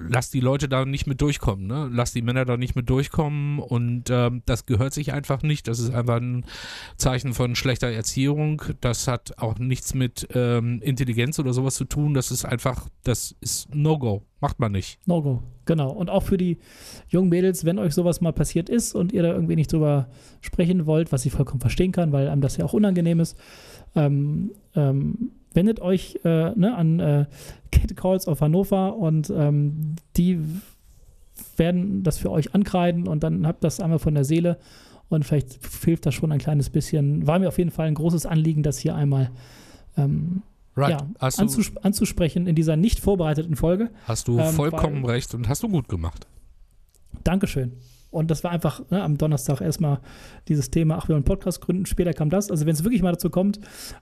lasst 0.09 0.35
die 0.35 0.40
Leute 0.40 0.68
da 0.68 0.85
nicht 0.85 1.07
mit 1.07 1.20
durchkommen, 1.20 1.66
ne? 1.66 1.88
Lasst 1.92 2.14
die 2.14 2.22
Männer 2.22 2.44
da 2.44 2.57
nicht 2.57 2.74
mit 2.74 2.90
durchkommen 2.90 3.59
und 3.59 4.11
ähm, 4.11 4.42
das 4.46 4.66
gehört 4.66 4.92
sich 4.92 5.12
einfach 5.12 5.43
nicht. 5.43 5.68
Das 5.68 5.78
ist 5.78 5.95
einfach 5.95 6.16
ein 6.16 6.45
Zeichen 6.97 7.32
von 7.32 7.55
schlechter 7.55 7.88
Erziehung. 7.88 8.62
Das 8.80 9.09
hat 9.09 9.38
auch 9.38 9.59
nichts 9.59 9.95
mit 9.95 10.28
ähm, 10.34 10.80
Intelligenz 10.82 11.38
oder 11.38 11.53
sowas 11.53 11.74
zu 11.74 11.84
tun. 11.84 12.14
Das 12.14 12.30
ist 12.30 12.45
einfach, 12.45 12.88
das 13.03 13.36
ist 13.41 13.74
No-Go. 13.74 14.22
Macht 14.41 14.59
man 14.59 14.72
nicht. 14.72 14.99
No-Go, 15.07 15.43
genau. 15.64 15.91
Und 15.91 16.11
auch 16.11 16.22
für 16.22 16.36
die 16.36 16.59
jungen 17.09 17.30
Mädels, 17.30 17.64
wenn 17.64 17.78
euch 17.78 17.95
sowas 17.95 18.20
mal 18.20 18.32
passiert 18.32 18.68
ist 18.68 18.95
und 18.95 19.12
ihr 19.12 19.22
da 19.22 19.32
irgendwie 19.32 19.57
nicht 19.57 19.72
drüber 19.72 20.09
sprechen 20.41 20.86
wollt, 20.86 21.12
was 21.12 21.24
ich 21.24 21.32
vollkommen 21.32 21.61
verstehen 21.61 21.93
kann, 21.93 22.12
weil 22.12 22.28
einem 22.28 22.43
das 22.43 22.57
ja 22.57 22.64
auch 22.64 22.74
unangenehm 22.74 23.20
ist, 23.20 23.38
ähm, 23.95 24.53
ähm, 24.74 25.30
wendet 25.55 25.80
euch 25.80 26.20
äh, 26.24 26.50
ne, 26.55 26.74
an 26.76 27.00
äh, 27.00 27.26
Kate 27.72 27.94
Calls 27.94 28.28
auf 28.28 28.40
Hannover 28.40 28.96
und 28.96 29.30
ähm, 29.30 29.96
die 30.16 30.40
werden 31.57 32.02
das 32.02 32.18
für 32.18 32.30
euch 32.30 32.55
ankreiden 32.55 33.09
und 33.09 33.22
dann 33.22 33.46
habt 33.46 33.64
das 33.64 33.80
einmal 33.80 33.98
von 33.98 34.14
der 34.14 34.24
Seele 34.24 34.59
und 35.09 35.24
vielleicht 35.24 35.59
hilft 35.84 36.07
das 36.07 36.14
schon 36.14 36.32
ein 36.32 36.38
kleines 36.38 36.70
bisschen. 36.70 37.26
War 37.26 37.38
mir 37.38 37.48
auf 37.48 37.59
jeden 37.59 37.70
Fall 37.70 37.86
ein 37.86 37.94
großes 37.94 38.26
Anliegen, 38.26 38.62
das 38.62 38.78
hier 38.78 38.94
einmal 38.94 39.30
ähm, 39.96 40.42
Right. 40.76 40.90
Ja, 40.90 41.07
anzus 41.20 41.76
anzusprechen 41.82 42.46
in 42.46 42.57
dieser 42.57 42.76
nicht 42.76 42.98
vorbereiteten 42.98 43.55
Folge. 43.55 43.90
Hast 44.07 44.26
du 44.26 44.38
ähm, 44.38 44.52
vollkommen 44.55 45.05
recht 45.05 45.32
und 45.34 45.48
hast 45.48 45.62
du 45.62 45.68
gut 45.68 45.88
gemacht. 45.88 46.26
Dankeschön. 47.22 47.72
Und 48.14 48.30
das 48.30 48.44
war 48.44 48.52
einfach 48.52 48.88
ne, 48.90 49.02
am 49.02 49.18
Donnerstag 49.18 49.60
erstmal 49.60 49.98
dieses 50.48 50.70
Thema, 50.70 50.96
ach, 50.96 51.08
wir 51.08 51.14
wollen 51.14 51.24
Podcast 51.24 51.60
gründen, 51.60 51.84
später 51.84 52.12
kam 52.12 52.30
das. 52.30 52.50
Also 52.50 52.64
wenn 52.64 52.72
es 52.72 52.84
wirklich 52.84 53.02
mal 53.02 53.12
dazu 53.12 53.28
kommt, 53.28 53.58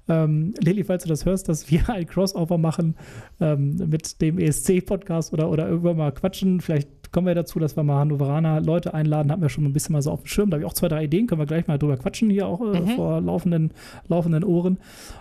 ähm, 0.09 0.53
Lilly, 0.61 0.85
falls 0.85 1.05
du 1.05 1.09
das 1.09 1.25
hörst, 1.25 1.49
dass 1.49 1.71
wir 1.71 1.89
ein 1.89 2.07
Crossover 2.07 2.59
machen 2.59 2.97
ähm, 3.41 3.77
mit 3.89 4.21
dem 4.21 4.39
ESC-Podcast 4.39 5.33
oder, 5.33 5.51
oder 5.51 5.69
irgendwann 5.69 5.97
mal 5.97 6.13
quatschen, 6.13 6.61
vielleicht 6.61 7.11
kommen 7.11 7.27
wir 7.27 7.35
dazu, 7.35 7.59
dass 7.59 7.77
wir 7.77 7.83
mal 7.83 8.01
Hannoveraner 8.01 8.61
Leute 8.61 8.95
einladen, 8.95 9.33
haben 9.33 9.43
wir 9.43 9.49
schon 9.49 9.65
ein 9.65 9.73
bisschen 9.73 9.93
mal 9.95 10.03
so 10.03 10.11
auf 10.11 10.23
dem 10.23 10.27
Schirm. 10.27 10.51
Da 10.51 10.57
habe 10.57 10.65
ich 10.65 10.71
auch 10.71 10.75
zwei, 10.75 10.89
drei 10.89 11.05
Ideen, 11.05 11.27
können 11.27 11.41
wir 11.41 11.47
gleich 11.47 11.67
mal 11.67 11.79
drüber 11.79 11.97
quatschen 11.97 12.31
hier 12.31 12.47
auch 12.47 12.61
äh, 12.61 12.81
mhm. 12.81 12.89
vor 12.89 13.21
laufenden, 13.21 13.73
laufenden 14.09 14.45
Ohren. 14.45 14.79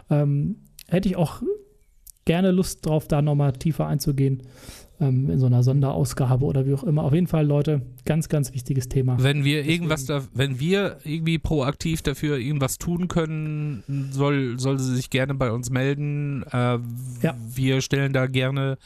Ähm, 0.10 0.58
hätte 0.90 1.08
ich 1.08 1.16
auch 1.16 1.42
gerne 2.26 2.52
Lust 2.52 2.86
drauf, 2.86 3.08
da 3.08 3.22
nochmal 3.22 3.54
tiefer 3.54 3.88
einzugehen 3.88 4.44
ähm, 5.02 5.30
in 5.30 5.40
so 5.40 5.48
einer 5.48 5.64
Sonderausgabe 5.64 6.46
oder 6.46 6.66
wie 6.66 6.74
auch 6.74 6.84
immer. 6.84 7.04
Auf 7.04 7.14
jeden 7.14 7.28
Fall, 7.28 7.46
Leute, 7.46 7.82
ganz, 8.06 8.30
ganz 8.30 8.54
wichtiges 8.54 8.88
Thema. 8.88 9.22
Wenn 9.22 9.44
wir 9.44 9.66
irgendwas 9.66 10.06
da, 10.06 10.24
wenn 10.34 10.60
wir 10.60 11.00
irgendwie 11.04 11.40
proaktiv 11.40 12.04
dafür 12.04 12.38
irgendwas 12.38 12.78
tun 12.78 13.08
können, 13.08 13.84
soll, 14.12 14.60
soll 14.60 14.80
sie 14.80 14.96
sich 14.96 15.10
gerne 15.10 15.34
bei 15.34 15.52
uns 15.52 15.72
melden. 15.72 16.44
Äh, 16.52 16.80
ja. 17.22 17.36
Wir 17.50 17.82
stellen 17.82 18.14
da 18.14 18.28
gerne, 18.28 18.78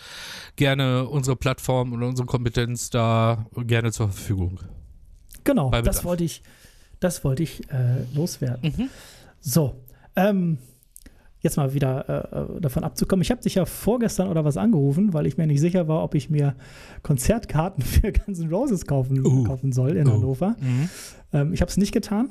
gerne 0.55 1.07
unsere 1.07 1.35
Plattform 1.35 1.91
und 1.91 2.01
unsere 2.01 2.25
Kompetenz 2.25 2.89
da 2.89 3.45
gerne 3.67 3.91
zur 3.91 4.07
Verfügung. 4.09 4.61
Genau, 5.43 5.69
das 5.69 6.03
wollte 6.03 6.23
ich, 6.23 6.41
das 6.99 7.23
wollte 7.23 7.43
ich 7.43 7.69
äh, 7.69 8.03
loswerden. 8.15 8.73
Mhm. 8.75 8.89
So, 9.41 9.75
ähm, 10.15 10.57
jetzt 11.45 11.57
mal 11.57 11.73
wieder 11.73 12.09
äh, 12.09 12.57
äh, 12.57 12.61
davon 12.61 12.83
abzukommen. 12.83 13.21
Ich 13.21 13.31
habe 13.31 13.41
dich 13.41 13.55
ja 13.55 13.65
vorgestern 13.65 14.27
oder 14.27 14.43
was 14.43 14.57
angerufen, 14.57 15.13
weil 15.13 15.25
ich 15.25 15.37
mir 15.37 15.47
nicht 15.47 15.61
sicher 15.61 15.87
war, 15.87 16.03
ob 16.03 16.15
ich 16.15 16.29
mir 16.29 16.55
Konzertkarten 17.03 17.83
für 17.85 18.11
Guns 18.11 18.39
N' 18.39 18.49
Roses 18.49 18.85
kaufen, 18.85 19.25
uh. 19.25 19.43
kaufen 19.43 19.71
soll 19.71 19.95
in 19.95 20.07
uh. 20.07 20.11
Hannover. 20.11 20.57
Mhm. 20.59 20.89
Ähm, 21.31 21.53
ich 21.53 21.61
habe 21.61 21.69
es 21.69 21.77
nicht 21.77 21.93
getan. 21.93 22.29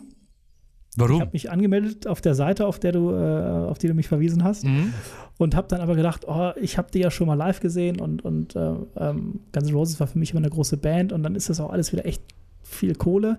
Warum? 0.97 1.17
Ich 1.17 1.21
habe 1.23 1.31
mich 1.33 1.51
angemeldet 1.51 2.07
auf 2.07 2.21
der 2.21 2.35
Seite, 2.35 2.67
auf 2.67 2.79
der 2.79 2.93
du, 2.93 3.11
äh, 3.11 3.69
auf 3.69 3.79
die 3.79 3.89
du 3.89 3.95
mich 3.95 4.07
verwiesen 4.07 4.45
hast, 4.45 4.65
mhm. 4.65 4.93
und 5.39 5.57
habe 5.57 5.67
dann 5.69 5.81
aber 5.81 5.97
gedacht, 5.97 6.25
oh, 6.29 6.53
ich 6.61 6.79
habe 6.79 6.91
die 6.93 7.01
ja 7.01 7.11
schon 7.11 7.27
mal 7.27 7.35
live 7.35 7.61
gesehen 7.61 8.01
und, 8.01 8.25
und 8.25 8.55
äh, 8.55 8.75
ähm, 8.97 9.41
Guns 9.53 9.69
N' 9.69 9.75
Roses 9.75 9.99
war 9.99 10.07
für 10.07 10.19
mich 10.19 10.31
immer 10.31 10.41
eine 10.41 10.51
große 10.51 10.77
Band 10.77 11.13
und 11.13 11.23
dann 11.23 11.35
ist 11.35 11.51
das 11.51 11.61
auch 11.61 11.71
alles 11.71 11.93
wieder 11.93 12.07
echt 12.07 12.23
viel 12.63 12.95
Kohle. 12.95 13.39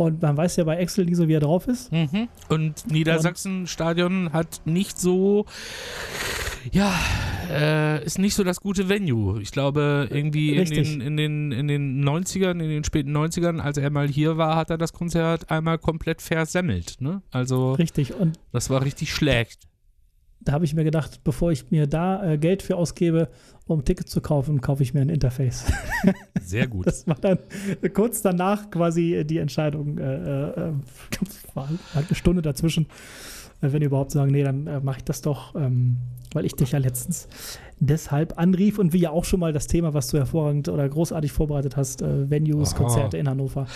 Und 0.00 0.22
man 0.22 0.34
weiß 0.34 0.56
ja 0.56 0.64
bei 0.64 0.76
Excel 0.76 1.04
nie 1.04 1.14
so, 1.14 1.28
wie 1.28 1.34
er 1.34 1.40
drauf 1.40 1.68
ist. 1.68 1.92
Mhm. 1.92 2.28
Und 2.48 2.90
Niedersachsen-Stadion 2.90 4.32
hat 4.32 4.62
nicht 4.64 4.98
so, 4.98 5.44
ja, 6.72 6.98
äh, 7.50 8.02
ist 8.02 8.18
nicht 8.18 8.34
so 8.34 8.42
das 8.42 8.60
gute 8.60 8.88
Venue. 8.88 9.42
Ich 9.42 9.50
glaube, 9.50 10.08
irgendwie 10.10 10.56
in 10.56 10.70
den, 10.70 11.00
in, 11.02 11.16
den, 11.18 11.52
in 11.52 11.68
den 11.68 12.02
90ern, 12.02 12.52
in 12.52 12.70
den 12.70 12.82
späten 12.82 13.14
90ern, 13.14 13.60
als 13.60 13.76
er 13.76 13.90
mal 13.90 14.08
hier 14.08 14.38
war, 14.38 14.56
hat 14.56 14.70
er 14.70 14.78
das 14.78 14.94
Konzert 14.94 15.50
einmal 15.50 15.76
komplett 15.76 16.22
versemmelt. 16.22 16.96
Ne? 17.00 17.20
Also, 17.30 17.72
richtig. 17.72 18.14
Und 18.14 18.38
das 18.52 18.70
war 18.70 18.82
richtig 18.82 19.12
schlecht 19.12 19.69
da 20.40 20.52
habe 20.52 20.64
ich 20.64 20.74
mir 20.74 20.84
gedacht, 20.84 21.22
bevor 21.22 21.52
ich 21.52 21.70
mir 21.70 21.86
da 21.86 22.32
äh, 22.32 22.38
Geld 22.38 22.62
für 22.62 22.76
ausgebe, 22.76 23.28
um 23.66 23.84
Tickets 23.84 24.10
zu 24.10 24.20
kaufen, 24.20 24.60
kaufe 24.60 24.82
ich 24.82 24.94
mir 24.94 25.02
ein 25.02 25.10
Interface. 25.10 25.64
Sehr 26.40 26.66
gut. 26.66 26.86
Das 26.86 27.06
war 27.06 27.16
dann 27.16 27.38
kurz 27.92 28.22
danach 28.22 28.70
quasi 28.70 29.24
die 29.24 29.38
Entscheidung, 29.38 29.98
äh, 29.98 30.50
äh, 30.50 30.72
war 31.54 31.68
halt 31.94 32.06
eine 32.08 32.14
Stunde 32.14 32.42
dazwischen, 32.42 32.86
äh, 33.60 33.70
wenn 33.72 33.80
die 33.80 33.86
überhaupt 33.86 34.12
sagen, 34.12 34.32
nee, 34.32 34.42
dann 34.42 34.66
äh, 34.66 34.80
mache 34.80 34.98
ich 34.98 35.04
das 35.04 35.20
doch, 35.20 35.54
ähm, 35.54 35.98
weil 36.32 36.46
ich 36.46 36.54
dich 36.54 36.72
ja 36.72 36.78
letztens 36.78 37.28
deshalb 37.78 38.38
anrief 38.38 38.78
und 38.78 38.92
wie 38.92 39.00
ja 39.00 39.10
auch 39.10 39.24
schon 39.24 39.40
mal 39.40 39.52
das 39.52 39.66
Thema, 39.66 39.92
was 39.92 40.08
du 40.08 40.18
hervorragend 40.18 40.68
oder 40.68 40.88
großartig 40.88 41.32
vorbereitet 41.32 41.76
hast, 41.76 42.00
äh, 42.02 42.30
Venues, 42.30 42.74
Aha. 42.74 42.78
Konzerte 42.82 43.18
in 43.18 43.28
Hannover, 43.28 43.66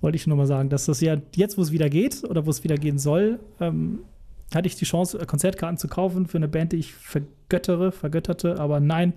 wollte 0.00 0.16
ich 0.16 0.26
nur 0.26 0.36
mal 0.36 0.46
sagen, 0.46 0.68
dass 0.68 0.86
das 0.86 1.00
ja 1.00 1.16
jetzt, 1.36 1.58
wo 1.58 1.62
es 1.62 1.70
wieder 1.70 1.88
geht 1.88 2.24
oder 2.24 2.44
wo 2.44 2.50
es 2.50 2.64
wieder 2.64 2.76
gehen 2.76 2.98
soll, 2.98 3.38
ähm, 3.60 4.00
hatte 4.54 4.66
ich 4.66 4.76
die 4.76 4.84
Chance, 4.84 5.18
Konzertkarten 5.26 5.78
zu 5.78 5.88
kaufen 5.88 6.26
für 6.26 6.38
eine 6.38 6.48
Band, 6.48 6.72
die 6.72 6.76
ich 6.76 6.92
vergöttere, 6.94 7.92
vergötterte, 7.92 8.58
aber 8.58 8.80
nein, 8.80 9.14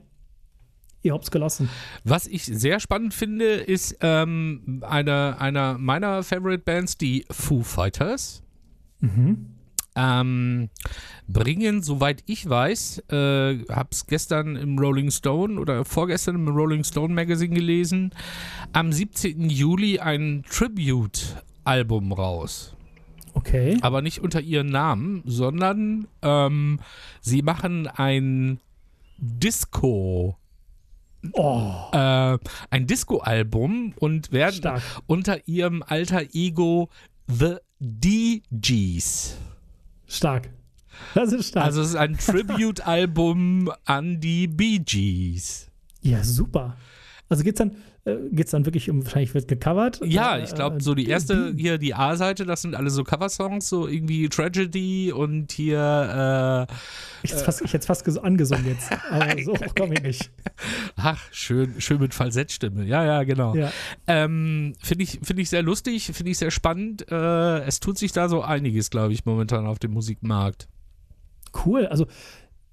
ihr 1.01 1.13
habt's 1.13 1.31
gelassen. 1.31 1.69
Was 2.03 2.27
ich 2.27 2.45
sehr 2.45 2.79
spannend 2.79 3.13
finde, 3.13 3.45
ist 3.45 3.97
ähm, 4.01 4.83
eine, 4.85 5.39
einer 5.39 5.77
meiner 5.77 6.23
Favorite 6.23 6.63
Bands, 6.63 6.97
die 6.97 7.25
Foo 7.29 7.61
Fighters. 7.61 8.43
Mhm. 8.99 9.51
Ähm, 9.97 10.69
bringen, 11.27 11.81
soweit 11.81 12.21
ich 12.25 12.49
weiß, 12.49 13.03
äh, 13.11 13.59
hab's 13.69 14.07
gestern 14.07 14.57
im 14.57 14.77
Rolling 14.77 15.09
Stone 15.09 15.57
oder 15.57 15.85
vorgestern 15.85 16.35
im 16.35 16.49
Rolling 16.49 16.83
Stone 16.83 17.13
Magazine 17.13 17.55
gelesen, 17.55 18.11
am 18.73 18.91
17. 18.91 19.49
Juli 19.49 19.99
ein 19.99 20.43
Tribute-Album 20.49 22.11
raus. 22.11 22.74
Okay. 23.35 23.77
Aber 23.81 24.01
nicht 24.01 24.19
unter 24.19 24.41
ihren 24.41 24.67
Namen, 24.67 25.21
sondern 25.25 26.07
ähm, 26.21 26.79
sie 27.21 27.41
machen 27.41 27.87
ein 27.87 28.59
Disco. 29.17 30.37
Oh. 31.33 31.71
Äh, 31.91 32.37
ein 32.69 32.87
Disco-Album 32.87 33.93
und 33.99 34.31
werden 34.31 34.55
Stark. 34.55 34.81
unter 35.07 35.47
ihrem 35.47 35.83
alter 35.83 36.21
Ego 36.33 36.89
The 37.27 37.57
DGs. 37.79 39.37
Stark. 40.07 40.49
Das 41.13 41.31
ist 41.31 41.49
stark. 41.49 41.65
Also 41.65 41.81
es 41.81 41.89
ist 41.89 41.95
ein 41.95 42.17
Tribute-Album 42.17 43.71
an 43.85 44.19
die 44.19 44.47
Bee 44.47 44.79
Gees. 44.79 45.69
Ja, 46.01 46.23
super. 46.23 46.77
Also 47.29 47.43
geht's 47.43 47.57
dann, 47.57 47.75
äh, 48.05 48.17
geht 48.31 48.45
es 48.45 48.51
dann 48.51 48.65
wirklich 48.65 48.89
um, 48.89 49.03
wahrscheinlich 49.03 49.33
wird 49.33 49.47
gecovert? 49.47 49.99
Ja, 50.05 50.37
ich 50.37 50.53
glaube, 50.53 50.81
so 50.81 50.93
die 50.93 51.07
erste, 51.07 51.53
hier 51.57 51.79
die 51.79 51.95
A-Seite, 51.95 52.45
das 52.45 52.61
sind 52.61 52.75
alle 52.75 52.91
so 52.91 53.03
Coversongs, 53.03 53.67
so 53.67 53.87
irgendwie 53.87 54.29
Tragedy 54.29 55.11
und 55.11 55.51
hier. 55.51 56.67
Äh, 56.69 56.73
ich 57.23 57.31
hätte 57.31 57.43
fast, 57.43 57.61
ich 57.61 57.71
fast 57.71 58.19
angesungen 58.19 58.67
jetzt, 58.67 58.91
aber 59.09 59.41
so 59.41 59.55
komme 59.75 59.95
ich 59.95 60.03
nicht. 60.03 60.31
Ach, 60.95 61.19
schön, 61.31 61.81
schön 61.81 61.99
mit 61.99 62.13
Falsettstimme. 62.13 62.85
Ja, 62.85 63.03
ja, 63.03 63.23
genau. 63.23 63.55
Ja. 63.55 63.71
Ähm, 64.05 64.73
finde 64.83 65.03
ich, 65.03 65.19
find 65.23 65.39
ich 65.39 65.49
sehr 65.49 65.63
lustig, 65.63 66.11
finde 66.13 66.31
ich 66.31 66.37
sehr 66.37 66.51
spannend. 66.51 67.11
Äh, 67.11 67.61
es 67.61 67.79
tut 67.79 67.97
sich 67.97 68.11
da 68.11 68.29
so 68.29 68.43
einiges, 68.43 68.91
glaube 68.91 69.13
ich, 69.13 69.25
momentan 69.25 69.65
auf 69.65 69.79
dem 69.79 69.91
Musikmarkt. 69.91 70.67
Cool, 71.65 71.87
also 71.87 72.05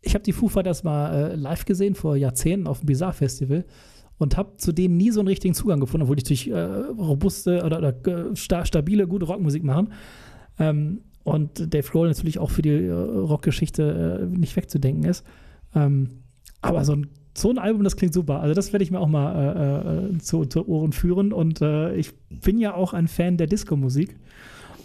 ich 0.03 0.15
habe 0.15 0.25
die 0.25 0.33
Foo 0.33 0.49
Fighters 0.49 0.83
mal 0.83 1.31
äh, 1.31 1.35
live 1.37 1.65
gesehen 1.65 1.95
vor 1.95 2.17
Jahrzehnten 2.17 2.67
auf 2.67 2.81
dem 2.81 2.87
Bizarre 2.87 3.15
Festival 3.15 3.65
und 4.23 4.37
habe 4.37 4.57
zu 4.57 4.73
denen 4.73 4.97
nie 4.97 5.11
so 5.11 5.21
einen 5.21 5.29
richtigen 5.29 5.53
Zugang 5.53 5.81
gefunden, 5.81 6.03
obwohl 6.03 6.17
die 6.17 6.23
natürlich 6.23 6.51
äh, 6.51 6.61
robuste 6.61 7.65
oder, 7.65 7.79
oder 7.79 8.31
äh, 8.31 8.37
sta 8.37 8.65
stabile, 8.65 9.09
gute 9.09 9.27
Rockmusik 9.27 9.65
machen. 9.65 9.93
Ähm, 10.59 11.01
und 11.25 11.75
Dave 11.75 11.89
Grohl 11.89 12.09
natürlich 12.09 12.39
auch 12.39 12.51
für 12.51 12.63
die 12.63 12.71
äh, 12.71 12.93
Rockgeschichte 12.93 14.21
äh, 14.23 14.39
nicht 14.39 14.57
wegzudenken 14.57 15.05
ist. 15.05 15.25
Ähm, 15.75 16.09
aber 16.61 16.85
so 16.85 16.95
ein, 16.95 17.09
so 17.37 17.51
ein 17.51 17.59
Album, 17.59 17.83
das 17.83 17.97
klingt 17.97 18.15
super. 18.15 18.41
Also 18.41 18.55
das 18.55 18.73
werde 18.73 18.85
ich 18.85 18.91
mir 18.91 19.01
auch 19.01 19.09
mal 19.09 20.13
äh, 20.13 20.15
äh, 20.15 20.19
zu, 20.19 20.45
zu, 20.45 20.69
Ohren 20.69 20.93
führen. 20.93 21.33
Und 21.33 21.61
ich 21.97 22.13
bin 22.29 22.59
ja 22.59 22.75
auch 22.75 22.93
ein 22.93 23.09
Fan 23.09 23.37
der 23.37 23.49
Disco-Musik, 23.49 24.17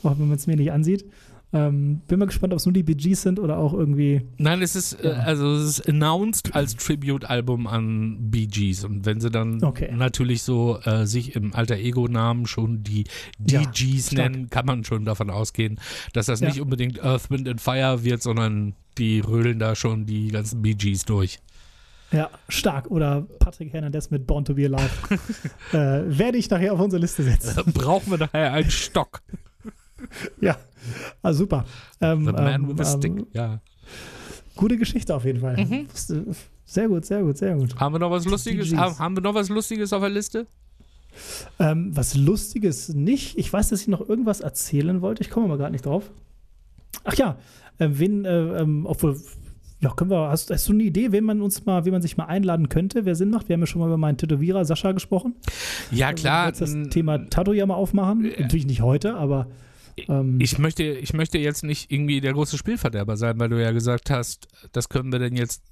auch 0.03 0.17
wenn 0.17 0.27
man 0.27 0.38
es 0.38 0.47
mir 0.47 0.55
nicht 0.55 0.71
ansieht. 0.71 1.05
Ähm, 1.53 2.01
bin 2.07 2.19
mal 2.19 2.25
gespannt, 2.25 2.51
ob 2.51 2.59
es 2.59 2.65
nur 2.65 2.73
die 2.73 2.83
Bee 2.83 3.13
sind 3.13 3.39
oder 3.39 3.57
auch 3.57 3.73
irgendwie. 3.73 4.21
Nein, 4.37 4.61
es 4.61 4.75
ist, 4.75 4.93
äh, 4.93 5.11
ja. 5.11 5.15
also 5.19 5.55
es 5.55 5.79
ist 5.79 5.89
announced 5.89 6.53
als 6.53 6.75
Tribute-Album 6.75 7.67
an 7.67 8.29
Gees. 8.31 8.83
Und 8.83 9.05
wenn 9.05 9.21
sie 9.21 9.31
dann 9.31 9.63
okay. 9.63 9.93
natürlich 9.95 10.43
so 10.43 10.79
äh, 10.83 11.05
sich 11.05 11.35
im 11.35 11.53
alter 11.53 11.75
Ego-Namen 11.75 12.47
schon 12.47 12.83
die 12.83 13.05
DGs 13.39 14.11
ja, 14.11 14.23
nennen, 14.23 14.49
kann 14.49 14.65
man 14.65 14.83
schon 14.83 15.05
davon 15.05 15.29
ausgehen, 15.29 15.79
dass 16.11 16.25
das 16.25 16.41
ja. 16.41 16.47
nicht 16.47 16.59
unbedingt 16.59 17.01
Earth, 17.01 17.29
Wind 17.29 17.47
and 17.47 17.61
Fire 17.61 18.03
wird, 18.03 18.21
sondern 18.21 18.73
die 18.97 19.21
rödeln 19.21 19.59
da 19.59 19.75
schon 19.75 20.05
die 20.05 20.27
ganzen 20.29 20.61
Gees 20.61 21.05
durch. 21.05 21.39
Ja, 22.11 22.29
stark. 22.49 22.89
Oder 22.89 23.25
Patrick 23.39 23.71
Hernandez 23.73 24.09
mit 24.09 24.27
Born 24.27 24.45
to 24.45 24.53
Be 24.53 24.65
Alive. 24.65 24.89
äh, 25.71 26.17
werde 26.17 26.37
ich 26.37 26.49
nachher 26.49 26.73
auf 26.73 26.79
unsere 26.79 27.01
Liste 27.01 27.23
setzen. 27.23 27.71
Brauchen 27.73 28.11
wir 28.11 28.17
nachher 28.17 28.53
einen 28.53 28.71
Stock. 28.71 29.21
ja, 30.41 30.57
ah, 31.30 31.34
super. 31.34 31.65
Ähm, 32.01 32.25
the 32.25 32.32
Man 32.32 32.47
ähm, 32.47 32.67
with 32.69 32.86
the 32.86 32.97
Stick, 32.97 33.11
ähm, 33.11 33.28
ja. 33.34 33.59
Gute 34.55 34.78
Geschichte 34.78 35.15
auf 35.15 35.25
jeden 35.25 35.39
Fall. 35.39 35.57
Mhm. 35.57 35.88
Sehr 36.65 36.89
gut, 36.89 37.05
sehr 37.05 37.21
gut, 37.21 37.38
sehr 37.38 37.55
gut. 37.55 37.80
Haben 37.80 37.95
wir 37.95 37.99
noch 37.99 38.11
was 38.11 38.25
Lustiges? 38.25 38.75
Haben, 38.75 38.99
haben 38.99 39.15
wir 39.15 39.21
noch 39.21 39.36
was 39.36 39.49
Lustiges 39.49 39.93
auf 39.93 40.01
der 40.01 40.09
Liste? 40.09 40.47
Ähm, 41.59 41.95
was 41.95 42.15
Lustiges 42.15 42.89
nicht. 42.89 43.38
Ich 43.38 43.51
weiß, 43.51 43.69
dass 43.69 43.82
ich 43.82 43.88
noch 43.88 44.07
irgendwas 44.07 44.41
erzählen 44.41 45.01
wollte. 45.01 45.21
Ich 45.21 45.30
komme 45.30 45.45
aber 45.45 45.57
gerade 45.57 45.71
nicht 45.71 45.86
drauf. 45.86 46.11
Ach 47.03 47.15
ja, 47.15 47.38
äh, 47.78 47.88
wen, 47.91 48.25
äh, 48.25 48.61
ähm, 48.61 48.86
obwohl, 48.86 49.17
ja, 49.80 49.91
können 49.91 50.09
wir, 50.09 50.30
hast, 50.30 50.49
hast, 50.51 50.67
du 50.67 50.73
eine 50.73 50.84
Idee, 50.84 51.11
wen 51.11 51.23
man 51.23 51.41
uns 51.41 51.65
mal, 51.65 51.86
wie 51.86 51.91
man 51.91 52.01
sich 52.01 52.17
mal 52.17 52.25
einladen 52.25 52.69
könnte, 52.69 53.05
wer 53.05 53.15
Sinn 53.15 53.30
macht? 53.30 53.47
Wir 53.47 53.53
haben 53.53 53.61
ja 53.61 53.67
schon 53.67 53.80
mal 53.80 53.88
über 53.88 53.97
meinen 53.97 54.17
Tätowierer 54.17 54.65
Sascha 54.65 54.91
gesprochen. 54.91 55.36
Ja, 55.91 56.13
klar. 56.13 56.47
Wir 56.47 56.59
das 56.59 56.89
Thema 56.89 57.30
Tattoo 57.30 57.53
ja 57.53 57.65
mal 57.65 57.75
aufmachen. 57.75 58.25
Äh, 58.25 58.41
Natürlich 58.41 58.67
nicht 58.67 58.82
heute, 58.82 59.15
aber 59.15 59.47
ähm, 60.07 60.39
ich, 60.39 60.57
möchte, 60.59 60.83
ich 60.83 61.13
möchte 61.13 61.37
jetzt 61.37 61.63
nicht 61.63 61.91
irgendwie 61.91 62.21
der 62.21 62.33
große 62.33 62.57
Spielverderber 62.57 63.17
sein, 63.17 63.39
weil 63.39 63.49
du 63.49 63.61
ja 63.61 63.71
gesagt 63.71 64.09
hast, 64.09 64.47
das 64.71 64.89
können 64.89 65.11
wir 65.11 65.19
denn 65.19 65.35
jetzt 65.35 65.63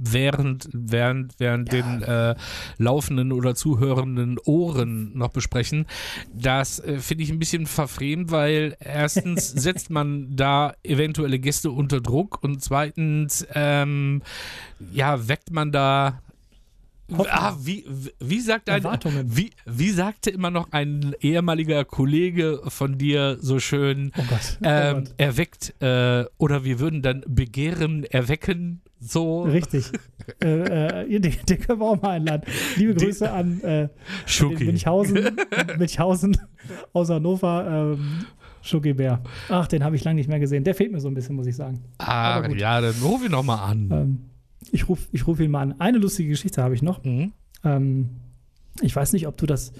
während, 0.00 0.68
während, 0.72 1.34
während 1.38 1.72
ja. 1.72 1.82
den 1.82 2.02
äh, 2.02 2.34
laufenden 2.78 3.32
oder 3.32 3.54
zuhörenden 3.54 4.38
Ohren 4.44 5.16
noch 5.16 5.30
besprechen. 5.30 5.86
Das 6.32 6.78
äh, 6.80 6.98
finde 6.98 7.24
ich 7.24 7.30
ein 7.30 7.38
bisschen 7.38 7.66
verfremd, 7.66 8.30
weil 8.30 8.76
erstens 8.80 9.50
setzt 9.56 9.90
man 9.90 10.36
da 10.36 10.74
eventuelle 10.82 11.38
Gäste 11.38 11.70
unter 11.70 12.00
Druck 12.00 12.42
und 12.42 12.62
zweitens 12.62 13.46
ähm, 13.54 14.22
ja, 14.92 15.28
weckt 15.28 15.50
man 15.50 15.72
da 15.72 16.22
Ah, 17.30 17.56
wie, 17.62 17.86
wie, 18.20 18.40
sagt 18.40 18.68
ein, 18.68 18.84
wie, 19.24 19.50
wie 19.64 19.90
sagte 19.90 20.30
immer 20.30 20.50
noch 20.50 20.72
ein 20.72 21.14
ehemaliger 21.20 21.84
Kollege 21.86 22.60
von 22.68 22.98
dir 22.98 23.38
so 23.40 23.58
schön, 23.60 24.12
oh 24.16 24.22
Gott. 24.28 24.58
Oh 24.60 24.64
ähm, 24.64 24.96
Gott. 24.96 25.14
erweckt, 25.16 25.74
äh, 25.80 26.26
oder 26.36 26.64
wir 26.64 26.80
würden 26.80 27.00
dann 27.00 27.24
Begehren 27.26 28.04
erwecken, 28.04 28.82
so. 29.00 29.42
Richtig. 29.42 29.90
äh, 30.44 31.04
äh, 31.04 31.20
den, 31.20 31.34
den, 31.48 31.60
können 31.60 31.80
wir 31.80 31.86
auch 31.86 32.02
mal 32.02 32.10
einladen. 32.10 32.42
Liebe 32.76 32.94
Grüße 32.94 33.24
die, 33.24 33.30
an 33.30 33.60
äh, 33.62 33.88
Münchhausen, 34.58 35.36
Münchhausen 35.78 36.36
aus 36.92 37.08
Hannover. 37.08 37.96
Ähm, 37.96 38.26
Schoki 38.60 38.92
Bär. 38.92 39.22
Ach, 39.48 39.66
den 39.66 39.84
habe 39.84 39.96
ich 39.96 40.04
lange 40.04 40.16
nicht 40.16 40.28
mehr 40.28 40.40
gesehen. 40.40 40.64
Der 40.64 40.74
fehlt 40.74 40.92
mir 40.92 41.00
so 41.00 41.08
ein 41.08 41.14
bisschen, 41.14 41.36
muss 41.36 41.46
ich 41.46 41.56
sagen. 41.56 41.84
Ah, 41.98 42.46
ja, 42.56 42.80
dann 42.80 42.94
ruf 43.02 43.24
ihn 43.24 43.30
noch 43.30 43.44
mal 43.44 43.64
an. 43.64 43.88
Ähm, 43.90 44.18
ich 44.72 44.88
rufe 44.88 45.08
ich 45.12 45.26
ruf 45.26 45.40
ihn 45.40 45.50
mal 45.50 45.62
an. 45.62 45.80
Eine 45.80 45.98
lustige 45.98 46.28
Geschichte 46.28 46.62
habe 46.62 46.74
ich 46.74 46.82
noch. 46.82 47.04
Mhm. 47.04 47.32
Ähm, 47.64 48.10
ich 48.80 48.94
weiß 48.94 49.12
nicht, 49.12 49.26
ob 49.26 49.36
du 49.36 49.46
das 49.46 49.72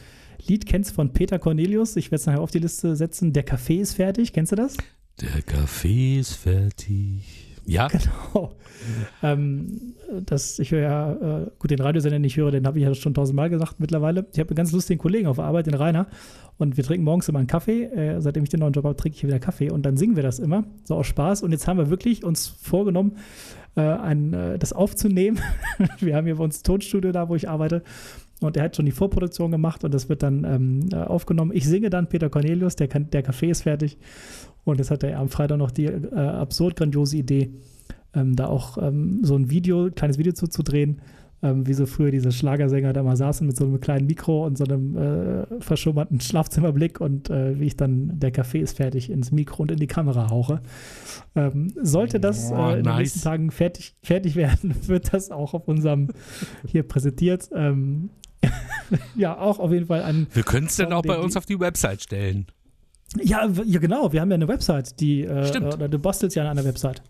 Lied 0.46 0.66
kennst 0.66 0.92
von 0.92 1.12
Peter 1.12 1.38
Cornelius. 1.38 1.96
Ich 1.96 2.06
werde 2.06 2.20
es 2.20 2.26
nachher 2.26 2.40
auf 2.40 2.50
die 2.50 2.58
Liste 2.58 2.96
setzen. 2.96 3.32
Der 3.32 3.42
Kaffee 3.42 3.80
ist 3.80 3.94
fertig. 3.94 4.32
Kennst 4.32 4.52
du 4.52 4.56
das? 4.56 4.76
Der 5.20 5.42
Kaffee 5.42 6.18
ist 6.18 6.34
fertig. 6.34 7.48
Ja. 7.68 7.88
Genau. 8.32 8.52
Ähm, 9.24 9.94
das, 10.24 10.60
ich 10.60 10.70
höre 10.70 10.82
ja, 10.82 11.12
äh, 11.12 11.50
gut, 11.58 11.70
den 11.72 11.80
Radiosender 11.80 12.20
nicht 12.20 12.36
höre, 12.36 12.52
den 12.52 12.64
habe 12.64 12.78
ich 12.78 12.84
ja 12.84 12.94
schon 12.94 13.12
tausendmal 13.12 13.50
gesagt 13.50 13.80
mittlerweile. 13.80 14.26
Ich 14.32 14.38
habe 14.38 14.50
einen 14.50 14.56
ganz 14.56 14.70
lustigen 14.70 15.00
Kollegen 15.00 15.26
auf 15.26 15.36
der 15.36 15.46
Arbeit, 15.46 15.66
den 15.66 15.74
Rainer, 15.74 16.06
und 16.58 16.76
wir 16.76 16.84
trinken 16.84 17.04
morgens 17.04 17.28
immer 17.28 17.40
einen 17.40 17.48
Kaffee. 17.48 17.84
Äh, 17.84 18.20
seitdem 18.20 18.44
ich 18.44 18.50
den 18.50 18.60
neuen 18.60 18.72
Job 18.72 18.84
habe, 18.84 18.96
trinke 18.96 19.16
ich 19.16 19.24
wieder 19.24 19.40
Kaffee 19.40 19.70
und 19.70 19.82
dann 19.84 19.96
singen 19.96 20.14
wir 20.14 20.22
das 20.22 20.38
immer, 20.38 20.64
so 20.84 20.94
aus 20.94 21.08
Spaß. 21.08 21.42
Und 21.42 21.50
jetzt 21.50 21.66
haben 21.66 21.76
wir 21.76 21.90
wirklich 21.90 22.24
uns 22.24 22.46
vorgenommen, 22.46 23.16
äh, 23.78 23.80
ein, 23.80 24.34
äh, 24.34 24.58
das 24.58 24.72
aufzunehmen. 24.72 25.38
wir 26.00 26.16
haben 26.16 26.26
hier 26.26 26.36
bei 26.36 26.44
uns 26.44 26.60
ein 26.60 26.64
Tonstudio 26.64 27.12
da, 27.12 27.28
wo 27.28 27.36
ich 27.36 27.48
arbeite. 27.48 27.82
Und 28.40 28.56
er 28.56 28.64
hat 28.64 28.76
schon 28.76 28.86
die 28.86 28.92
Vorproduktion 28.92 29.50
gemacht 29.50 29.84
und 29.84 29.94
das 29.94 30.08
wird 30.08 30.22
dann 30.22 30.44
ähm, 30.44 30.88
äh, 30.92 30.96
aufgenommen. 30.96 31.52
Ich 31.54 31.66
singe 31.66 31.90
dann 31.90 32.08
Peter 32.08 32.28
Cornelius, 32.28 32.76
der, 32.76 32.88
kann, 32.88 33.10
der 33.10 33.22
Kaffee 33.22 33.50
ist 33.50 33.62
fertig. 33.62 33.96
Und 34.64 34.78
jetzt 34.78 34.90
hat 34.90 35.02
er 35.02 35.18
am 35.18 35.28
Freitag 35.28 35.58
noch 35.58 35.70
die 35.70 35.86
äh, 35.86 36.14
absurd 36.14 36.76
grandiose 36.76 37.16
Idee, 37.16 37.50
ähm, 38.14 38.36
da 38.36 38.46
auch 38.46 38.78
ähm, 38.78 39.20
so 39.22 39.36
ein 39.36 39.50
Video, 39.50 39.90
kleines 39.90 40.18
Video 40.18 40.32
zuzudrehen, 40.32 41.00
ähm, 41.42 41.66
wie 41.66 41.74
so 41.74 41.86
früher 41.86 42.10
diese 42.10 42.32
Schlagersänger 42.32 42.92
da 42.92 43.02
mal 43.02 43.16
saßen 43.16 43.46
mit 43.46 43.56
so 43.56 43.64
einem 43.64 43.80
kleinen 43.80 44.06
Mikro 44.06 44.44
und 44.44 44.58
so 44.58 44.64
einem 44.64 44.96
äh, 44.96 45.60
verschummerten 45.60 46.20
Schlafzimmerblick 46.20 47.00
und 47.00 47.30
äh, 47.30 47.58
wie 47.58 47.66
ich 47.66 47.76
dann, 47.76 48.18
der 48.18 48.30
Kaffee 48.30 48.60
ist 48.60 48.76
fertig, 48.76 49.10
ins 49.10 49.30
Mikro 49.30 49.62
und 49.62 49.70
in 49.70 49.78
die 49.78 49.86
Kamera 49.86 50.30
hauche. 50.30 50.60
Ähm, 51.36 51.72
sollte 51.80 52.18
das 52.18 52.50
oh, 52.50 52.54
äh, 52.54 52.78
in 52.78 52.82
nice. 52.82 52.82
den 52.82 52.96
nächsten 52.98 53.20
Tagen 53.22 53.50
fertig, 53.50 53.94
fertig 54.02 54.36
werden, 54.36 54.74
wird 54.86 55.12
das 55.12 55.30
auch 55.30 55.54
auf 55.54 55.68
unserem 55.68 56.08
hier 56.66 56.82
präsentiert. 56.82 57.50
Ähm, 57.54 58.10
ja, 59.16 59.38
auch 59.38 59.58
auf 59.58 59.72
jeden 59.72 59.86
Fall 59.86 60.02
ein. 60.02 60.26
Wir 60.32 60.42
können 60.42 60.66
es 60.66 60.76
dann 60.76 60.92
auch 60.92 61.02
bei 61.02 61.18
uns 61.18 61.36
auf 61.36 61.46
die 61.46 61.58
Website 61.58 62.02
stellen. 62.02 62.46
Ja, 63.16 63.48
ja, 63.64 63.80
genau. 63.80 64.12
Wir 64.12 64.20
haben 64.20 64.30
ja 64.30 64.34
eine 64.34 64.48
Website, 64.48 65.00
die. 65.00 65.24
Äh, 65.24 65.46
Stimmt. 65.46 65.74
Oder 65.74 65.88
du 65.88 65.98
bastelst 65.98 66.36
ja 66.36 66.42
an 66.42 66.50
einer 66.50 66.64
Website. 66.64 67.02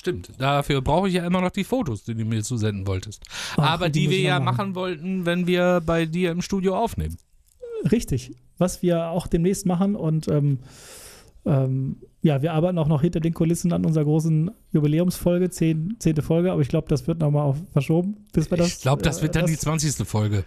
Stimmt. 0.00 0.30
Dafür 0.38 0.80
brauche 0.80 1.08
ich 1.08 1.14
ja 1.14 1.26
immer 1.26 1.42
noch 1.42 1.50
die 1.50 1.62
Fotos, 1.62 2.04
die 2.04 2.14
du 2.14 2.24
mir 2.24 2.42
zusenden 2.42 2.86
wolltest. 2.86 3.22
Ach, 3.58 3.72
Aber 3.72 3.90
die, 3.90 4.06
die 4.06 4.10
wir 4.10 4.20
ja 4.20 4.40
machen. 4.40 4.56
machen 4.56 4.74
wollten, 4.74 5.26
wenn 5.26 5.46
wir 5.46 5.82
bei 5.84 6.06
dir 6.06 6.30
im 6.30 6.40
Studio 6.40 6.74
aufnehmen. 6.74 7.18
Richtig. 7.92 8.34
Was 8.56 8.80
wir 8.80 9.10
auch 9.10 9.26
demnächst 9.26 9.66
machen 9.66 9.96
und 9.96 10.26
ähm, 10.28 10.60
ähm, 11.44 11.96
ja, 12.22 12.40
wir 12.40 12.54
arbeiten 12.54 12.78
auch 12.78 12.88
noch 12.88 13.02
hinter 13.02 13.20
den 13.20 13.34
Kulissen 13.34 13.74
an 13.74 13.84
unserer 13.84 14.04
großen 14.04 14.50
Jubiläumsfolge, 14.72 15.50
zehn, 15.50 15.96
zehnte 15.98 16.22
Folge, 16.22 16.50
aber 16.50 16.62
ich 16.62 16.68
glaube, 16.68 16.88
das 16.88 17.06
wird 17.06 17.18
nochmal 17.18 17.54
verschoben, 17.74 18.24
bis 18.32 18.50
wir 18.50 18.56
das. 18.56 18.68
Ich 18.68 18.80
glaube, 18.80 19.02
das 19.02 19.20
wird 19.20 19.36
dann 19.36 19.44
äh, 19.44 19.48
das, 19.48 19.60
die 19.60 19.66
20. 19.66 20.08
Folge. 20.08 20.44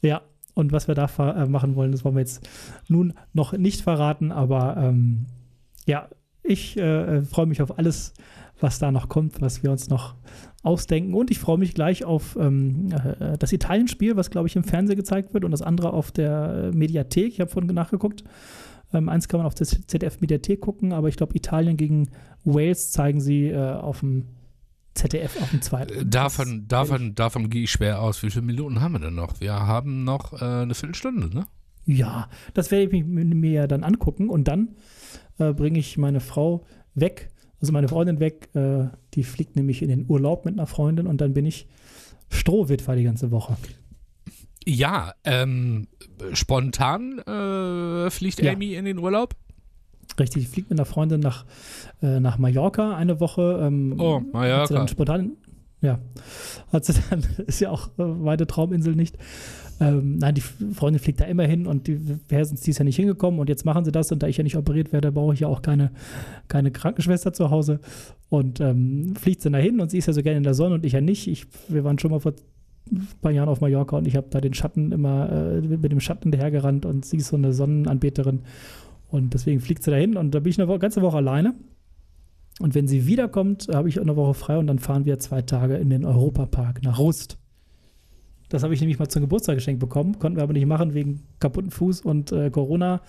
Ja, 0.00 0.22
und 0.54 0.70
was 0.70 0.86
wir 0.86 0.94
da 0.94 1.06
äh, 1.18 1.46
machen 1.46 1.74
wollen, 1.74 1.90
das 1.90 2.04
wollen 2.04 2.14
wir 2.14 2.20
jetzt 2.20 2.48
nun 2.86 3.14
noch 3.32 3.52
nicht 3.52 3.80
verraten, 3.80 4.30
aber 4.30 4.76
ähm, 4.76 5.26
ja, 5.86 6.08
ich 6.44 6.76
äh, 6.76 7.22
freue 7.22 7.46
mich 7.46 7.62
auf 7.62 7.80
alles, 7.80 8.14
was 8.60 8.78
da 8.78 8.90
noch 8.90 9.08
kommt, 9.08 9.40
was 9.40 9.62
wir 9.62 9.70
uns 9.70 9.88
noch 9.88 10.14
ausdenken. 10.62 11.14
Und 11.14 11.30
ich 11.30 11.38
freue 11.38 11.58
mich 11.58 11.74
gleich 11.74 12.04
auf 12.04 12.36
ähm, 12.40 12.92
äh, 12.92 13.38
das 13.38 13.52
Italien-Spiel, 13.52 14.16
was, 14.16 14.30
glaube 14.30 14.48
ich, 14.48 14.56
im 14.56 14.64
Fernsehen 14.64 14.96
gezeigt 14.96 15.34
wird 15.34 15.44
und 15.44 15.50
das 15.50 15.62
andere 15.62 15.92
auf 15.92 16.10
der 16.10 16.70
Mediathek. 16.74 17.32
Ich 17.32 17.40
habe 17.40 17.50
vorhin 17.50 17.72
nachgeguckt. 17.74 18.24
Ähm, 18.92 19.08
eins 19.08 19.28
kann 19.28 19.38
man 19.38 19.46
auf 19.46 19.54
der 19.54 19.66
ZDF-Mediathek 19.66 20.60
gucken, 20.60 20.92
aber 20.92 21.08
ich 21.08 21.16
glaube, 21.16 21.36
Italien 21.36 21.76
gegen 21.76 22.08
Wales 22.44 22.92
zeigen 22.92 23.20
sie 23.20 23.48
äh, 23.48 23.74
auf 23.74 24.00
dem 24.00 24.26
ZDF 24.94 25.40
auf 25.40 25.50
dem 25.50 25.62
zweiten. 25.62 25.92
Äh, 25.92 26.06
davon, 26.06 26.66
davon, 26.68 27.14
davon 27.14 27.50
gehe 27.50 27.64
ich 27.64 27.70
schwer 27.70 28.00
aus. 28.00 28.22
Wie 28.22 28.30
viele 28.30 28.46
Minuten 28.46 28.80
haben 28.80 28.92
wir 28.92 28.98
denn 29.00 29.14
noch? 29.14 29.40
Wir 29.40 29.54
haben 29.54 30.04
noch 30.04 30.32
äh, 30.40 30.44
eine 30.44 30.74
Viertelstunde, 30.74 31.28
ne? 31.34 31.46
Ja, 31.84 32.28
das 32.54 32.72
werde 32.72 32.96
ich 32.96 33.04
mir 33.04 33.50
ja 33.50 33.66
dann 33.68 33.84
angucken 33.84 34.28
und 34.28 34.48
dann 34.48 34.74
äh, 35.38 35.52
bringe 35.52 35.78
ich 35.78 35.98
meine 35.98 36.18
Frau 36.18 36.64
weg, 36.94 37.30
also 37.60 37.72
meine 37.72 37.88
Freundin 37.88 38.20
weg. 38.20 38.48
Äh, 38.54 38.88
die 39.14 39.22
fliegt 39.22 39.56
nämlich 39.56 39.82
in 39.82 39.88
den 39.88 40.06
Urlaub 40.08 40.44
mit 40.44 40.54
einer 40.54 40.66
Freundin 40.66 41.06
und 41.06 41.20
dann 41.20 41.34
bin 41.34 41.46
ich 41.46 41.66
Strohwitwer 42.28 42.96
die 42.96 43.04
ganze 43.04 43.30
Woche. 43.30 43.56
Ja, 44.64 45.14
ähm, 45.24 45.86
spontan 46.32 47.18
äh, 47.20 48.10
fliegt 48.10 48.42
ja. 48.42 48.52
Amy 48.52 48.74
in 48.74 48.84
den 48.84 48.98
Urlaub? 48.98 49.36
Richtig, 50.18 50.44
ich 50.44 50.48
fliege 50.48 50.68
mit 50.70 50.78
einer 50.78 50.86
Freundin 50.86 51.20
nach, 51.20 51.44
äh, 52.02 52.20
nach 52.20 52.38
Mallorca 52.38 52.96
eine 52.96 53.20
Woche. 53.20 53.60
Ähm, 53.62 53.94
oh, 53.98 54.20
Mallorca. 54.32 54.74
Dann 54.74 54.88
spontan, 54.88 55.32
ja, 55.82 56.00
hat 56.72 56.84
sie 56.84 56.94
dann, 57.10 57.24
ist 57.46 57.60
ja 57.60 57.70
auch 57.70 57.88
äh, 57.90 57.92
weite 57.98 58.46
Trauminsel 58.46 58.96
nicht. 58.96 59.16
Ähm, 59.78 60.16
nein, 60.16 60.34
die 60.34 60.40
Freundin 60.40 61.02
fliegt 61.02 61.20
da 61.20 61.24
immer 61.24 61.44
hin 61.44 61.66
und 61.66 61.86
die 61.86 62.00
wäre 62.28 62.44
sonst 62.44 62.66
dies 62.66 62.78
ja 62.78 62.84
nicht 62.84 62.96
hingekommen 62.96 63.40
und 63.40 63.48
jetzt 63.48 63.66
machen 63.66 63.84
sie 63.84 63.92
das 63.92 64.10
und 64.10 64.22
da 64.22 64.26
ich 64.26 64.38
ja 64.38 64.42
nicht 64.42 64.56
operiert 64.56 64.92
werde, 64.92 65.12
brauche 65.12 65.34
ich 65.34 65.40
ja 65.40 65.48
auch 65.48 65.60
keine, 65.60 65.90
keine 66.48 66.70
Krankenschwester 66.70 67.34
zu 67.34 67.50
Hause 67.50 67.80
und 68.30 68.60
ähm, 68.60 69.14
fliegt 69.16 69.42
sie 69.42 69.50
da 69.50 69.58
hin 69.58 69.80
und 69.80 69.90
sie 69.90 69.98
ist 69.98 70.06
ja 70.06 70.14
so 70.14 70.22
gerne 70.22 70.38
in 70.38 70.44
der 70.44 70.54
Sonne 70.54 70.76
und 70.76 70.86
ich 70.86 70.92
ja 70.92 71.02
nicht. 71.02 71.26
Ich, 71.26 71.46
wir 71.68 71.84
waren 71.84 71.98
schon 71.98 72.10
mal 72.10 72.20
vor 72.20 72.32
ein 72.90 73.06
paar 73.20 73.32
Jahren 73.32 73.48
auf 73.48 73.60
Mallorca 73.60 73.98
und 73.98 74.06
ich 74.06 74.16
habe 74.16 74.28
da 74.30 74.40
den 74.40 74.54
Schatten 74.54 74.92
immer 74.92 75.30
äh, 75.30 75.60
mit 75.60 75.92
dem 75.92 76.00
Schatten 76.00 76.30
dahergerannt 76.30 76.86
und 76.86 77.04
sie 77.04 77.18
ist 77.18 77.28
so 77.28 77.36
eine 77.36 77.52
Sonnenanbeterin 77.52 78.40
und 79.10 79.34
deswegen 79.34 79.60
fliegt 79.60 79.82
sie 79.82 79.90
dahin 79.90 80.16
und 80.16 80.34
da 80.34 80.40
bin 80.40 80.50
ich 80.50 80.60
eine 80.60 80.78
ganze 80.78 81.02
Woche 81.02 81.18
alleine. 81.18 81.54
Und 82.58 82.74
wenn 82.74 82.88
sie 82.88 83.06
wiederkommt, 83.06 83.68
habe 83.70 83.90
ich 83.90 84.00
eine 84.00 84.16
Woche 84.16 84.32
frei 84.32 84.56
und 84.56 84.66
dann 84.66 84.78
fahren 84.78 85.04
wir 85.04 85.18
zwei 85.18 85.42
Tage 85.42 85.76
in 85.76 85.90
den 85.90 86.06
Europapark 86.06 86.82
nach 86.82 86.98
Rust. 86.98 87.36
Das 88.48 88.62
habe 88.62 88.74
ich 88.74 88.80
nämlich 88.80 88.98
mal 88.98 89.08
zum 89.08 89.22
Geburtstag 89.22 89.56
geschenkt 89.56 89.80
bekommen, 89.80 90.18
konnten 90.18 90.36
wir 90.36 90.42
aber 90.42 90.52
nicht 90.52 90.66
machen 90.66 90.94
wegen 90.94 91.22
kaputten 91.40 91.70
Fuß 91.70 92.02
und 92.02 92.32
äh, 92.32 92.50
Corona. 92.50 93.00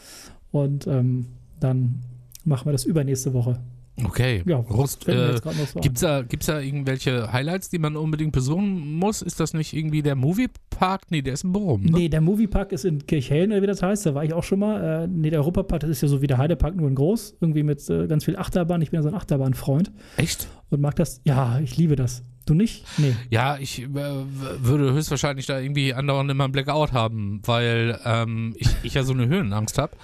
Und 0.52 0.88
ähm, 0.88 1.28
dann 1.60 2.00
machen 2.44 2.66
wir 2.66 2.72
das 2.72 2.86
übernächste 2.86 3.34
Woche. 3.34 3.60
Okay. 4.04 4.44
Ja, 4.46 4.58
Rust, 4.58 5.08
äh, 5.08 5.38
so 5.38 5.80
gibt's 5.80 6.02
da, 6.02 6.22
gibt's 6.22 6.46
da 6.46 6.60
irgendwelche 6.60 7.34
Highlights, 7.34 7.70
die 7.70 7.80
man 7.80 7.96
unbedingt 7.96 8.32
besuchen 8.32 8.94
muss? 8.94 9.24
Ist 9.24 9.40
das 9.40 9.56
nicht 9.56 9.74
irgendwie 9.74 10.04
der 10.04 10.16
Moviepark? 10.16 11.10
Nee, 11.10 11.24
der 11.24 11.34
ist 11.34 11.44
in 11.44 11.52
Bochum, 11.52 11.82
ne? 11.82 11.92
Nee, 11.92 12.10
der 12.10 12.22
Moviepark 12.22 12.72
ist 12.74 12.86
in 12.86 13.08
Kirchhellen, 13.08 13.60
wie 13.60 13.66
das 13.66 13.82
heißt. 13.82 14.06
Da 14.06 14.14
war 14.14 14.24
ich 14.24 14.34
auch 14.34 14.44
schon 14.44 14.60
mal. 14.60 15.04
Äh, 15.04 15.08
nee, 15.08 15.32
der 15.32 15.40
Europapark, 15.40 15.80
das 15.82 15.90
ist 15.90 16.02
ja 16.02 16.08
so 16.08 16.22
wie 16.22 16.28
der 16.28 16.38
Heidepark, 16.38 16.76
nur 16.76 16.88
in 16.88 16.96
groß. 16.96 17.38
Irgendwie 17.42 17.64
mit 17.64 17.90
äh, 17.90 18.06
ganz 18.06 18.26
viel 18.26 18.36
Achterbahn. 18.36 18.84
Ich 18.84 18.92
bin 18.92 19.00
ja 19.00 19.02
so 19.02 19.10
ein 19.10 19.16
Achterbahnfreund. 19.16 19.92
Echt? 20.18 20.48
Und 20.70 20.80
mag 20.80 20.96
das. 20.96 21.22
Ja, 21.24 21.60
ich 21.60 21.76
liebe 21.78 21.96
das. 21.96 22.24
Du 22.48 22.54
nicht? 22.54 22.84
Nee. 22.98 23.16
Ja, 23.30 23.58
ich 23.58 23.84
äh, 23.84 23.90
würde 23.90 24.94
höchstwahrscheinlich 24.94 25.46
da 25.46 25.60
irgendwie 25.60 25.94
andauernd 25.94 26.32
immer 26.32 26.46
einen 26.46 26.54
Blackout 26.54 26.94
haben, 26.94 27.42
weil 27.46 28.00
ähm, 28.06 28.56
ich, 28.58 28.70
ich 28.84 28.94
ja 28.96 29.04
so 29.04 29.14
eine 29.14 29.28
Höhenangst 29.28 29.78
habe. 29.78 29.96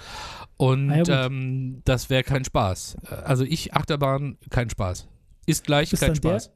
Und 0.56 0.90
ah, 0.90 1.02
ja, 1.02 1.26
ähm, 1.26 1.82
das 1.84 2.10
wäre 2.10 2.22
kein 2.22 2.44
Spaß. 2.44 2.98
Also 3.24 3.44
ich, 3.44 3.74
Achterbahn, 3.74 4.38
kein 4.50 4.70
Spaß. 4.70 5.08
Ist 5.46 5.64
gleich 5.64 5.90
kein 5.90 6.14
Spaß. 6.14 6.48
Der, 6.48 6.54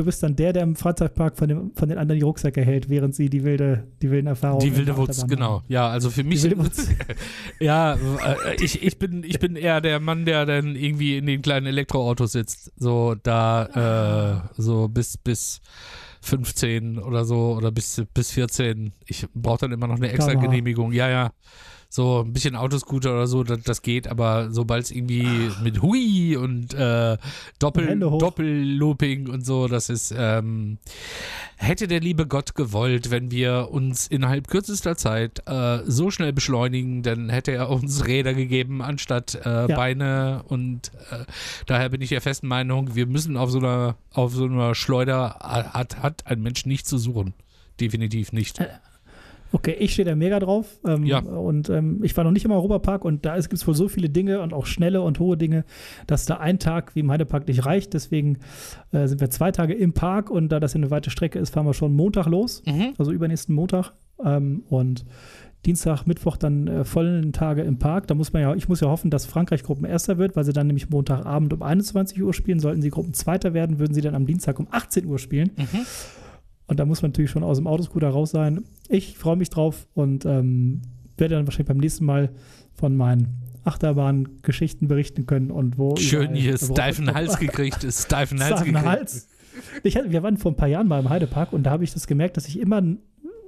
du 0.00 0.04
bist 0.06 0.22
dann 0.22 0.34
der, 0.34 0.54
der 0.54 0.62
im 0.62 0.76
Freizeitpark 0.76 1.36
von, 1.36 1.48
dem, 1.48 1.72
von 1.74 1.90
den 1.90 1.98
anderen 1.98 2.18
die 2.18 2.24
Rucksäcke 2.24 2.62
hält, 2.62 2.88
während 2.88 3.14
sie 3.14 3.28
die 3.28 3.44
wilde, 3.44 3.86
die 4.00 4.10
wilden 4.10 4.28
Erfahrungen 4.28 4.64
Die 4.64 4.74
wilde 4.74 4.96
Wutz, 4.96 5.26
genau. 5.26 5.62
Ja, 5.68 5.88
also 5.88 6.08
für 6.08 6.24
mich. 6.24 6.42
ja, 7.60 7.94
äh, 7.94 8.54
ich, 8.60 8.82
ich, 8.82 8.98
bin, 8.98 9.22
ich 9.24 9.38
bin 9.38 9.56
eher 9.56 9.82
der 9.82 10.00
Mann, 10.00 10.24
der 10.24 10.46
dann 10.46 10.74
irgendwie 10.74 11.18
in 11.18 11.26
den 11.26 11.42
kleinen 11.42 11.66
Elektroautos 11.66 12.32
sitzt. 12.32 12.72
So 12.76 13.14
da, 13.14 14.46
äh, 14.56 14.60
so 14.60 14.88
bis, 14.88 15.18
bis 15.18 15.60
15 16.22 16.98
oder 16.98 17.26
so 17.26 17.54
oder 17.54 17.70
bis, 17.70 18.02
bis 18.14 18.30
14. 18.30 18.94
Ich 19.04 19.26
brauche 19.34 19.58
dann 19.58 19.72
immer 19.72 19.86
noch 19.86 19.96
eine 19.96 20.10
extra 20.10 20.32
Genehmigung. 20.32 20.92
Ja, 20.92 21.10
ja 21.10 21.30
so 21.92 22.20
ein 22.20 22.32
bisschen 22.32 22.54
Autoscooter 22.54 23.10
oder 23.12 23.26
so, 23.26 23.42
das, 23.42 23.62
das 23.62 23.82
geht, 23.82 24.06
aber 24.06 24.52
sobald 24.52 24.84
es 24.84 24.92
irgendwie 24.92 25.50
mit 25.60 25.82
Hui 25.82 26.36
und 26.36 26.72
äh, 26.72 27.18
Doppel, 27.58 27.98
Doppellooping 27.98 29.28
und 29.28 29.44
so, 29.44 29.66
das 29.66 29.90
ist, 29.90 30.14
ähm, 30.16 30.78
hätte 31.56 31.88
der 31.88 31.98
liebe 31.98 32.28
Gott 32.28 32.54
gewollt, 32.54 33.10
wenn 33.10 33.32
wir 33.32 33.70
uns 33.72 34.06
innerhalb 34.06 34.46
kürzester 34.46 34.96
Zeit 34.96 35.42
äh, 35.46 35.80
so 35.84 36.12
schnell 36.12 36.32
beschleunigen, 36.32 37.02
dann 37.02 37.28
hätte 37.28 37.50
er 37.50 37.68
uns 37.68 38.06
Räder 38.06 38.34
gegeben 38.34 38.82
anstatt 38.82 39.34
äh, 39.44 39.68
ja. 39.68 39.76
Beine 39.76 40.44
und 40.46 40.92
äh, 41.10 41.24
daher 41.66 41.88
bin 41.88 42.00
ich 42.02 42.10
der 42.10 42.20
festen 42.20 42.46
Meinung, 42.46 42.94
wir 42.94 43.06
müssen 43.06 43.36
auf 43.36 43.50
so 43.50 43.58
einer, 43.58 43.96
auf 44.12 44.32
so 44.32 44.44
einer 44.44 44.76
Schleuder 44.76 45.38
hat, 45.40 46.00
hat 46.00 46.26
ein 46.28 46.40
Mensch 46.40 46.66
nicht 46.66 46.86
zu 46.86 46.98
suchen. 46.98 47.34
definitiv 47.80 48.32
nicht. 48.32 48.60
Okay, 49.52 49.74
ich 49.78 49.92
stehe 49.92 50.06
da 50.06 50.14
mega 50.14 50.38
drauf. 50.38 50.78
Ähm, 50.86 51.04
Ja. 51.04 51.18
Und 51.20 51.68
ähm, 51.70 52.00
ich 52.02 52.16
war 52.16 52.24
noch 52.24 52.30
nicht 52.30 52.44
im 52.44 52.52
Europapark 52.52 53.04
und 53.04 53.24
da 53.26 53.36
gibt 53.38 53.52
es 53.52 53.66
wohl 53.66 53.74
so 53.74 53.88
viele 53.88 54.08
Dinge 54.08 54.40
und 54.40 54.52
auch 54.52 54.66
schnelle 54.66 55.02
und 55.02 55.18
hohe 55.18 55.36
Dinge, 55.36 55.64
dass 56.06 56.24
da 56.26 56.36
ein 56.36 56.58
Tag 56.58 56.94
wie 56.94 57.00
im 57.00 57.10
Heidepark 57.10 57.48
nicht 57.48 57.64
reicht. 57.66 57.94
Deswegen 57.94 58.38
äh, 58.92 59.06
sind 59.08 59.20
wir 59.20 59.30
zwei 59.30 59.50
Tage 59.50 59.74
im 59.74 59.92
Park 59.92 60.30
und 60.30 60.50
da 60.50 60.60
das 60.60 60.74
eine 60.76 60.90
weite 60.90 61.10
Strecke 61.10 61.38
ist, 61.38 61.50
fahren 61.54 61.66
wir 61.66 61.74
schon 61.74 61.94
Montag 61.94 62.26
los, 62.26 62.62
Mhm. 62.66 62.94
also 62.98 63.10
übernächsten 63.12 63.54
Montag. 63.54 63.92
Ähm, 64.24 64.62
und 64.68 65.04
Dienstag, 65.66 66.06
Mittwoch 66.06 66.38
dann 66.38 66.68
äh, 66.68 66.84
vollen 66.84 67.32
Tage 67.34 67.60
im 67.62 67.78
Park. 67.78 68.06
Da 68.06 68.14
muss 68.14 68.32
man 68.32 68.40
ja, 68.40 68.54
ich 68.54 68.68
muss 68.68 68.80
ja 68.80 68.88
hoffen, 68.88 69.10
dass 69.10 69.26
Frankreich 69.26 69.62
Gruppenerster 69.62 70.16
wird, 70.16 70.34
weil 70.34 70.44
sie 70.44 70.54
dann 70.54 70.66
nämlich 70.68 70.88
Montagabend 70.88 71.52
um 71.52 71.62
21 71.62 72.22
Uhr 72.22 72.32
spielen. 72.32 72.60
Sollten 72.60 72.80
sie 72.80 72.88
Gruppenzweiter 72.88 73.52
werden, 73.52 73.78
würden 73.78 73.92
sie 73.92 74.00
dann 74.00 74.14
am 74.14 74.24
Dienstag 74.24 74.58
um 74.58 74.68
18 74.70 75.04
Uhr 75.04 75.18
spielen. 75.18 75.50
Mhm. 75.56 75.80
Und 76.70 76.78
da 76.78 76.86
muss 76.86 77.02
man 77.02 77.10
natürlich 77.10 77.32
schon 77.32 77.42
aus 77.42 77.56
dem 77.56 77.66
Autoscooter 77.66 78.10
raus 78.10 78.30
sein. 78.30 78.62
Ich 78.88 79.18
freue 79.18 79.34
mich 79.34 79.50
drauf 79.50 79.88
und 79.92 80.24
ähm, 80.24 80.82
werde 81.18 81.34
dann 81.34 81.44
wahrscheinlich 81.44 81.66
beim 81.66 81.78
nächsten 81.78 82.04
Mal 82.04 82.30
von 82.74 82.96
meinen 82.96 83.40
Achterbahn-Geschichten 83.64 84.86
berichten 84.86 85.26
können 85.26 85.50
und 85.50 85.78
wo. 85.78 85.96
Schön 85.96 86.32
hier 86.32 86.56
steifen 86.56 87.12
Hals 87.12 87.38
gekriegt, 87.40 87.82
ist 87.82 88.04
steifen 88.04 88.40
Hals 88.44 88.62
gekriegt. 88.62 88.86
Hals. 88.86 89.28
Ich, 89.82 89.96
wir 89.96 90.22
waren 90.22 90.36
vor 90.36 90.52
ein 90.52 90.56
paar 90.56 90.68
Jahren 90.68 90.86
mal 90.86 91.00
im 91.00 91.08
Heidepark 91.08 91.52
und 91.52 91.64
da 91.64 91.72
habe 91.72 91.82
ich 91.82 91.92
das 91.92 92.06
gemerkt, 92.06 92.36
dass 92.36 92.46
ich 92.46 92.60
immer, 92.60 92.80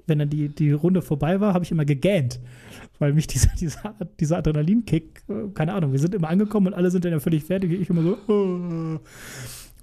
wenn 0.09 0.19
dann 0.19 0.29
die, 0.29 0.49
die 0.49 0.73
Runde 0.73 1.01
vorbei 1.01 1.41
war, 1.41 1.55
habe 1.55 1.65
ich 1.65 1.71
immer 1.71 1.85
gegähnt. 1.85 2.41
Weil 2.99 3.13
mich 3.13 3.29
dieser, 3.29 3.51
dieser, 3.61 3.95
dieser 4.19 4.39
Adrenalinkick, 4.39 5.23
äh, 5.29 5.49
keine 5.55 5.75
Ahnung, 5.75 5.93
wir 5.93 6.01
sind 6.01 6.13
immer 6.17 6.29
angekommen 6.29 6.67
und 6.67 6.75
alle 6.75 6.91
sind 6.91 7.05
dann 7.05 7.13
ja 7.13 7.21
völlig 7.21 7.45
fertig. 7.45 7.71
Ich 7.71 7.89
immer 7.89 8.03
so. 8.03 8.19
"Oh." 8.27 8.99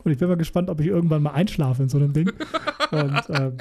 Und 0.03 0.11
ich 0.11 0.17
bin 0.17 0.27
mal 0.29 0.37
gespannt, 0.37 0.69
ob 0.69 0.79
ich 0.79 0.87
irgendwann 0.87 1.21
mal 1.21 1.31
einschlafe 1.31 1.83
in 1.83 1.89
so 1.89 1.97
einem 1.97 2.13
Ding. 2.13 2.31
Und 2.91 3.21
ähm, 3.29 3.53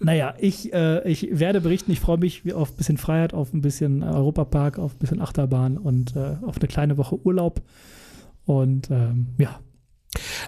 naja, 0.00 0.34
ich, 0.38 0.72
äh, 0.72 1.08
ich 1.08 1.28
werde 1.38 1.60
berichten, 1.60 1.92
ich 1.92 2.00
freue 2.00 2.18
mich 2.18 2.52
auf 2.52 2.72
ein 2.72 2.76
bisschen 2.76 2.96
Freiheit, 2.98 3.32
auf 3.34 3.52
ein 3.52 3.60
bisschen 3.60 4.02
Europapark, 4.02 4.78
auf 4.78 4.94
ein 4.94 4.98
bisschen 4.98 5.20
Achterbahn 5.20 5.78
und 5.78 6.16
äh, 6.16 6.36
auf 6.42 6.56
eine 6.58 6.68
kleine 6.68 6.96
Woche 6.98 7.18
Urlaub. 7.24 7.62
Und 8.44 8.90
ähm, 8.90 9.28
ja, 9.38 9.58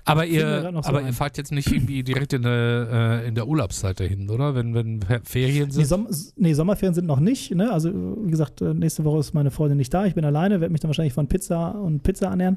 Aber 0.05 0.25
ihr, 0.27 0.63
so 0.73 0.79
aber 0.89 0.99
ein. 1.01 1.07
ihr 1.07 1.13
fahrt 1.13 1.37
jetzt 1.39 1.53
nicht 1.53 1.71
irgendwie 1.73 2.03
direkt 2.03 2.33
in 2.33 2.43
der, 2.43 3.23
äh, 3.25 3.29
in 3.29 3.35
der 3.35 3.47
Urlaubszeit 3.49 3.99
dahin, 4.01 4.29
oder? 4.31 4.55
Wenn, 4.55 4.75
wenn 4.75 5.01
Fer- 5.01 5.21
Ferien 5.25 5.67
Nee, 5.69 5.73
sind? 5.75 5.87
Som 5.87 6.09
nee, 6.37 6.53
Sommerferien 6.55 6.95
sind 6.95 7.07
noch 7.07 7.21
nicht. 7.21 7.55
Ne? 7.55 7.73
Also, 7.73 7.91
wie 8.25 8.31
gesagt, 8.31 8.61
äh, 8.63 8.75
nächste 8.75 9.05
Woche 9.05 9.19
ist 9.21 9.35
meine 9.35 9.51
Freundin 9.51 9.79
nicht 9.79 9.93
da. 9.93 10.07
Ich 10.07 10.15
bin 10.15 10.25
alleine, 10.25 10.61
werde 10.61 10.73
mich 10.73 10.81
dann 10.81 10.89
wahrscheinlich 10.89 11.15
von 11.15 11.27
Pizza 11.29 11.71
und 11.73 12.03
Pizza 12.03 12.29
ernähren. 12.29 12.57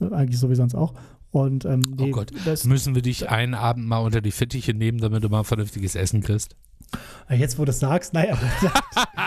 Äh, 0.00 0.12
Eigentlich 0.14 0.38
so 0.38 0.50
wie 0.50 0.54
sonst 0.54 0.74
auch. 0.74 0.94
Und, 1.30 1.64
ähm, 1.64 1.94
Oh 1.98 2.04
nee, 2.04 2.10
Gott. 2.10 2.30
Das, 2.44 2.64
Müssen 2.64 2.94
wir 2.94 3.02
dich 3.02 3.28
einen 3.28 3.54
Abend 3.54 3.86
mal 3.86 3.98
unter 3.98 4.20
die 4.20 4.30
Fittiche 4.30 4.74
nehmen, 4.74 4.98
damit 4.98 5.22
du 5.24 5.28
mal 5.28 5.44
vernünftiges 5.44 5.94
Essen 5.94 6.22
kriegst? 6.22 6.56
äh, 7.28 7.36
jetzt, 7.36 7.58
wo 7.58 7.64
du 7.64 7.70
es 7.70 7.80
sagst, 7.80 8.14
naja. 8.14 8.38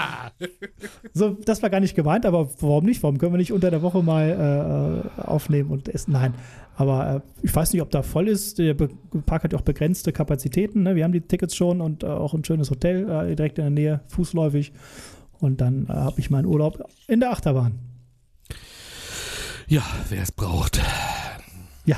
so, 1.14 1.38
das 1.46 1.62
war 1.62 1.70
gar 1.70 1.80
nicht 1.80 1.96
gemeint, 1.96 2.26
aber 2.26 2.50
warum 2.60 2.86
nicht? 2.86 3.04
Warum 3.04 3.18
können 3.18 3.34
wir 3.34 3.38
nicht 3.38 3.54
unter 3.54 3.70
der 3.70 3.82
Woche 3.82 4.02
mal 4.02 5.04
äh, 5.18 5.22
aufnehmen 5.22 5.70
und 5.70 5.90
essen? 5.90 6.14
Nein. 6.14 6.34
Aber 6.76 7.16
äh, 7.18 7.46
ich 7.46 7.54
weiß 7.54 7.74
nicht, 7.74 7.82
ob 7.82 7.92
da 7.92 8.02
voll 8.02 8.28
ist. 8.28 8.58
Der 8.58 8.74
Be 8.74 8.90
Park 9.26 9.44
hat 9.44 9.54
ja 9.54 9.60
auch 9.60 9.64
begrenzte 9.64 10.12
Kapazitäten. 10.12 10.84
Ne? 10.84 10.96
Wir 10.96 11.04
haben 11.04 11.12
die 11.12 11.22
Tickets 11.22 11.56
schon 11.56 11.82
und 11.82 12.04
äh, 12.04 12.08
auch 12.08 12.34
ein 12.34 12.44
schönes 12.44 12.72
Hotel 12.72 13.10
äh, 13.10 13.36
direkt 13.36 13.60
in 13.60 13.66
der 13.66 13.72
Nähe, 13.72 14.02
fußläufig. 14.08 14.72
Und 15.40 15.62
dann 15.62 15.86
äh, 15.86 15.94
habe 15.94 16.20
ich 16.20 16.30
meinen 16.30 16.46
Urlaub 16.46 16.84
in 17.08 17.20
der 17.20 17.32
Achterbahn. 17.32 17.80
Ja, 19.68 19.84
wer 20.10 20.24
es 20.24 20.32
braucht. 20.32 20.82
Ja, 21.86 21.98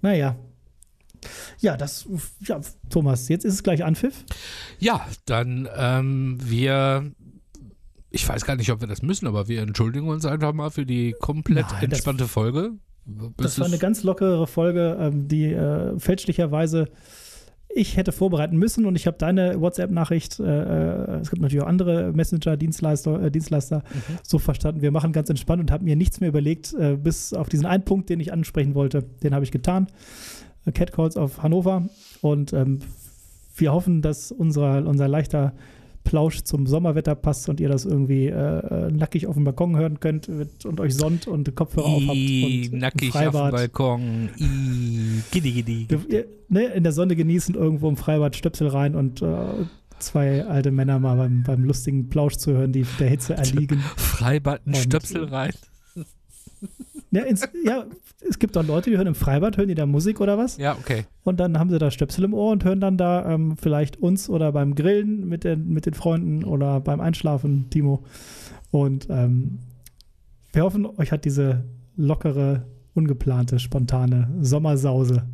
naja. 0.00 0.36
Ja, 1.60 1.76
das, 1.76 2.06
ja, 2.40 2.60
Thomas, 2.90 3.28
jetzt 3.28 3.44
ist 3.44 3.54
es 3.54 3.62
gleich 3.62 3.84
Anpfiff. 3.84 4.24
Ja, 4.80 5.06
dann 5.26 5.68
ähm, 5.76 6.38
wir. 6.42 7.12
Ich 8.10 8.28
weiß 8.28 8.44
gar 8.44 8.56
nicht, 8.56 8.70
ob 8.70 8.80
wir 8.80 8.88
das 8.88 9.00
müssen, 9.02 9.26
aber 9.26 9.48
wir 9.48 9.62
entschuldigen 9.62 10.08
uns 10.08 10.26
einfach 10.26 10.52
mal 10.52 10.70
für 10.70 10.84
die 10.84 11.14
komplett 11.20 11.66
Nein, 11.66 11.74
das- 11.74 11.82
entspannte 11.84 12.28
Folge. 12.28 12.72
Das 13.36 13.52
Es 13.54 13.58
war 13.58 13.66
eine 13.66 13.78
ganz 13.78 14.02
lockere 14.04 14.46
Folge, 14.46 14.96
ähm, 15.00 15.26
die 15.26 15.46
äh, 15.52 15.98
fälschlicherweise 15.98 16.88
ich 17.74 17.96
hätte 17.96 18.12
vorbereiten 18.12 18.56
müssen 18.56 18.84
und 18.86 18.96
ich 18.96 19.06
habe 19.06 19.16
deine 19.18 19.60
WhatsApp-Nachricht, 19.60 20.40
äh, 20.40 20.44
äh, 20.44 21.20
es 21.20 21.30
gibt 21.30 21.42
natürlich 21.42 21.62
auch 21.64 21.68
andere 21.68 22.12
Messenger-Dienstleister, 22.12 23.22
äh, 23.24 23.30
Dienstleister, 23.30 23.78
Mhm. 23.78 24.18
so 24.22 24.38
verstanden, 24.38 24.82
wir 24.82 24.90
machen 24.90 25.12
ganz 25.12 25.30
entspannt 25.30 25.60
und 25.60 25.70
habe 25.70 25.84
mir 25.84 25.96
nichts 25.96 26.20
mehr 26.20 26.28
überlegt, 26.28 26.74
äh, 26.74 26.96
bis 26.96 27.32
auf 27.32 27.48
diesen 27.48 27.66
einen 27.66 27.84
Punkt, 27.84 28.08
den 28.10 28.20
ich 28.20 28.32
ansprechen 28.32 28.74
wollte, 28.74 29.02
den 29.22 29.34
habe 29.34 29.44
ich 29.44 29.50
getan. 29.50 29.86
Äh, 30.66 30.72
Catcalls 30.72 31.16
auf 31.16 31.42
Hannover 31.42 31.88
und 32.20 32.52
ähm, 32.52 32.80
wir 33.56 33.72
hoffen, 33.72 34.02
dass 34.02 34.32
unser, 34.32 34.86
unser 34.86 35.08
leichter 35.08 35.52
Plausch 36.04 36.42
zum 36.42 36.66
Sommerwetter 36.66 37.14
passt 37.14 37.48
und 37.48 37.60
ihr 37.60 37.68
das 37.68 37.84
irgendwie 37.84 38.26
äh, 38.26 38.32
äh, 38.32 38.90
nackig 38.90 39.26
auf 39.26 39.34
dem 39.34 39.44
Balkon 39.44 39.76
hören 39.76 40.00
könnt 40.00 40.28
mit, 40.28 40.64
und 40.66 40.80
euch 40.80 40.94
sonnt 40.94 41.26
und 41.26 41.54
Kopfhörer 41.54 41.86
aufhabt 41.86 42.16
I, 42.16 42.70
und 42.72 42.78
nackig 42.80 43.14
auf 43.14 43.30
dem. 43.30 43.32
Balkon. 43.32 44.30
I, 44.38 45.22
giddy, 45.30 45.52
giddy. 45.52 45.88
Ihr, 46.08 46.26
ne, 46.48 46.64
in 46.66 46.82
der 46.82 46.92
Sonne 46.92 47.16
genießen, 47.16 47.54
irgendwo 47.54 47.88
im 47.88 47.96
Freibad 47.96 48.36
Stöpsel 48.36 48.68
rein 48.68 48.94
und 48.94 49.22
äh, 49.22 49.26
zwei 49.98 50.44
alte 50.44 50.70
Männer 50.70 50.98
mal 50.98 51.16
beim, 51.16 51.42
beim 51.42 51.64
lustigen 51.64 52.08
Plausch 52.08 52.36
zu 52.36 52.52
hören, 52.52 52.72
die 52.72 52.84
der 52.98 53.08
Hitze 53.08 53.34
erliegen. 53.34 53.78
Freibad, 53.96 54.66
ein 54.66 54.74
Stöpsel 54.74 55.24
rein. 55.24 55.52
Ja, 57.12 57.22
ins, 57.24 57.46
ja, 57.64 57.84
es 58.26 58.38
gibt 58.38 58.56
doch 58.56 58.66
Leute, 58.66 58.90
die 58.90 58.96
hören 58.96 59.06
im 59.06 59.14
Freibad, 59.14 59.58
hören 59.58 59.68
die 59.68 59.74
da 59.74 59.84
Musik 59.84 60.18
oder 60.20 60.38
was? 60.38 60.56
Ja, 60.56 60.72
okay. 60.72 61.04
Und 61.24 61.40
dann 61.40 61.58
haben 61.58 61.68
sie 61.68 61.78
da 61.78 61.90
Stöpsel 61.90 62.24
im 62.24 62.32
Ohr 62.32 62.52
und 62.52 62.64
hören 62.64 62.80
dann 62.80 62.96
da 62.96 63.30
ähm, 63.30 63.56
vielleicht 63.58 63.98
uns 63.98 64.30
oder 64.30 64.50
beim 64.50 64.74
Grillen 64.74 65.28
mit 65.28 65.44
den, 65.44 65.68
mit 65.68 65.84
den 65.84 65.92
Freunden 65.92 66.42
oder 66.42 66.80
beim 66.80 67.00
Einschlafen, 67.00 67.68
Timo. 67.68 68.02
Und 68.70 69.08
ähm, 69.10 69.58
wir 70.54 70.62
hoffen, 70.62 70.86
euch 70.86 71.12
hat 71.12 71.26
diese 71.26 71.64
lockere, 71.96 72.66
ungeplante, 72.94 73.58
spontane 73.58 74.30
Sommersause 74.40 75.24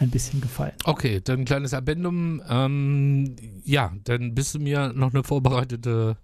ein 0.00 0.10
bisschen 0.10 0.40
gefallen. 0.40 0.72
Okay, 0.84 1.20
dann 1.22 1.40
ein 1.40 1.44
kleines 1.44 1.74
Addendum. 1.74 2.42
Ähm, 2.48 3.36
ja, 3.64 3.92
dann 4.02 4.34
bist 4.34 4.54
du 4.54 4.58
mir 4.58 4.92
noch 4.94 5.14
eine 5.14 5.22
vorbereitete 5.22 6.16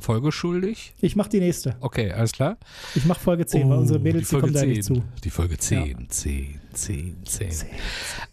Folge 0.00 0.32
schuldig. 0.32 0.94
Ich 1.00 1.16
mache 1.16 1.30
die 1.30 1.40
nächste. 1.40 1.76
Okay, 1.80 2.12
alles 2.12 2.32
klar. 2.32 2.56
Ich 2.94 3.04
mache 3.04 3.20
Folge 3.20 3.46
10, 3.46 3.68
weil 3.68 3.76
Oh, 3.78 3.80
unsere 3.80 3.98
Mädels, 3.98 4.28
die, 4.28 4.36
kommen 4.36 4.52
da 4.52 4.64
nicht 4.64 4.84
zu. 4.84 5.02
Die 5.24 5.30
Folge 5.30 5.58
10, 5.58 6.08
10, 6.08 6.60
10, 6.72 7.16
10. 7.24 7.48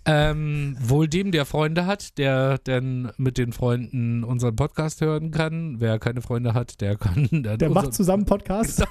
Ähm, 0.05 0.77
wohl 0.79 1.07
dem, 1.07 1.31
der 1.31 1.45
Freunde 1.45 1.85
hat, 1.85 2.17
der 2.17 2.57
dann 2.59 3.11
mit 3.17 3.37
den 3.37 3.51
Freunden 3.53 4.23
unseren 4.23 4.55
Podcast 4.55 5.01
hören 5.01 5.31
kann. 5.31 5.79
Wer 5.79 5.99
keine 5.99 6.21
Freunde 6.21 6.53
hat, 6.53 6.81
der 6.81 6.95
kann 6.97 7.27
dann 7.31 7.57
Der 7.57 7.69
macht 7.69 7.93
zusammen 7.93 8.25
Podcast. 8.25 8.85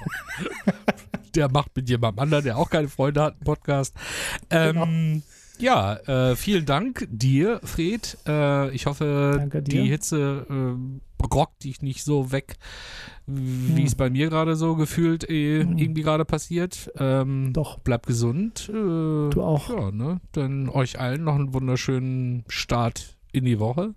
der 1.35 1.51
macht 1.51 1.75
mit 1.75 1.89
jemandem 1.89 2.19
anderen, 2.19 2.43
der 2.43 2.57
auch 2.57 2.69
keine 2.69 2.87
Freunde 2.87 3.21
hat, 3.21 3.33
einen 3.33 3.43
Podcast. 3.43 3.93
Ähm, 4.49 5.23
Ja, 5.59 5.95
äh, 5.95 6.35
vielen 6.35 6.65
Dank 6.65 7.07
dir, 7.09 7.59
Fred. 7.63 8.17
Äh, 8.27 8.69
ich 8.75 8.85
hoffe, 8.85 9.49
die 9.65 9.81
Hitze 9.87 10.45
äh, 10.49 11.25
rockt 11.33 11.63
dich 11.63 11.81
nicht 11.81 12.03
so 12.03 12.31
weg, 12.31 12.57
wie 13.25 13.79
Hm. 13.79 13.85
es 13.85 13.95
bei 13.95 14.09
mir 14.09 14.29
gerade 14.29 14.55
so 14.55 14.75
gefühlt 14.75 15.27
äh, 15.29 15.63
Hm. 15.63 15.77
irgendwie 15.77 16.03
gerade 16.03 16.25
passiert. 16.25 16.91
Ähm, 16.99 17.53
Doch, 17.53 17.79
Bleibt 17.79 18.05
gesund. 18.05 18.69
Äh, 18.69 18.73
du 18.73 19.41
auch. 19.41 19.69
ja, 19.69 19.91
ne? 19.91 20.21
Dann 20.33 20.69
euch 20.69 20.99
allen 20.99 21.23
noch 21.23 21.35
einen 21.35 21.53
wunderschönen 21.53 22.43
Start 22.47 23.17
in 23.31 23.45
die 23.45 23.59
Woche. 23.59 23.93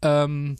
Ähm, 0.00 0.56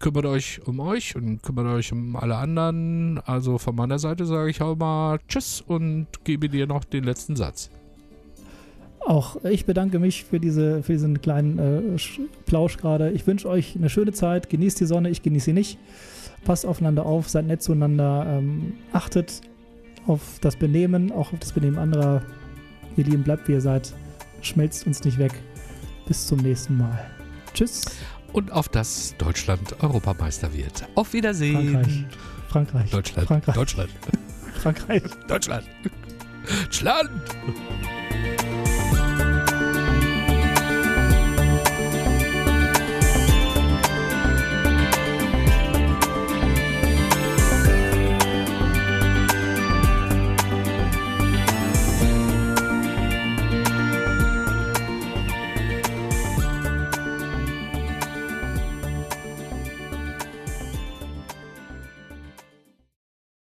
kümmert 0.00 0.24
euch 0.26 0.60
um 0.66 0.80
euch 0.80 1.14
und 1.14 1.42
kümmert 1.42 1.66
euch 1.66 1.92
um 1.92 2.16
alle 2.16 2.36
anderen. 2.36 3.18
Also 3.20 3.58
von 3.58 3.76
meiner 3.76 3.98
Seite 3.98 4.24
sage 4.24 4.48
ich 4.50 4.62
auch 4.62 4.76
mal 4.76 5.18
Tschüss 5.28 5.60
und 5.60 6.06
gebe 6.24 6.48
dir 6.48 6.66
noch 6.66 6.84
den 6.84 7.04
letzten 7.04 7.36
Satz. 7.36 7.70
Auch 9.06 9.42
ich 9.44 9.66
bedanke 9.66 9.98
mich 10.00 10.24
für, 10.24 10.40
diese, 10.40 10.82
für 10.82 10.92
diesen 10.92 11.20
kleinen 11.20 11.58
äh, 11.58 11.96
Sch- 11.96 12.20
Plausch 12.44 12.76
gerade. 12.76 13.10
Ich 13.12 13.26
wünsche 13.26 13.48
euch 13.48 13.76
eine 13.76 13.88
schöne 13.88 14.12
Zeit. 14.12 14.50
Genießt 14.50 14.80
die 14.80 14.86
Sonne, 14.86 15.10
ich 15.10 15.22
genieße 15.22 15.46
sie 15.46 15.52
nicht. 15.52 15.78
Passt 16.44 16.66
aufeinander 16.66 17.06
auf, 17.06 17.28
seid 17.28 17.46
nett 17.46 17.62
zueinander. 17.62 18.26
Ähm, 18.28 18.72
achtet 18.92 19.40
auf 20.08 20.20
das 20.40 20.56
Benehmen, 20.56 21.12
auch 21.12 21.32
auf 21.32 21.38
das 21.38 21.52
Benehmen 21.52 21.78
anderer. 21.78 22.22
Ihr 22.96 23.04
Lieben, 23.04 23.22
bleibt 23.22 23.46
wie 23.48 23.52
ihr 23.52 23.60
seid. 23.60 23.92
Schmelzt 24.42 24.86
uns 24.86 25.04
nicht 25.04 25.18
weg. 25.18 25.32
Bis 26.08 26.26
zum 26.26 26.38
nächsten 26.40 26.76
Mal. 26.76 26.98
Tschüss, 27.54 27.82
Und 28.32 28.50
auf 28.52 28.68
das 28.68 29.14
Deutschland 29.18 29.82
Europameister 29.82 30.52
wird. 30.52 30.84
Auf 30.96 31.12
Wiedersehen. 31.12 31.72
Frankreich. 31.74 32.04
Frankreich. 32.48 32.90
Deutschland. 32.90 33.26
Frankreich. 33.28 33.54
Deutschland. 33.54 33.90
Frankreich. 34.62 35.02
Deutschland. 35.28 35.64
Deutschland. 36.64 37.10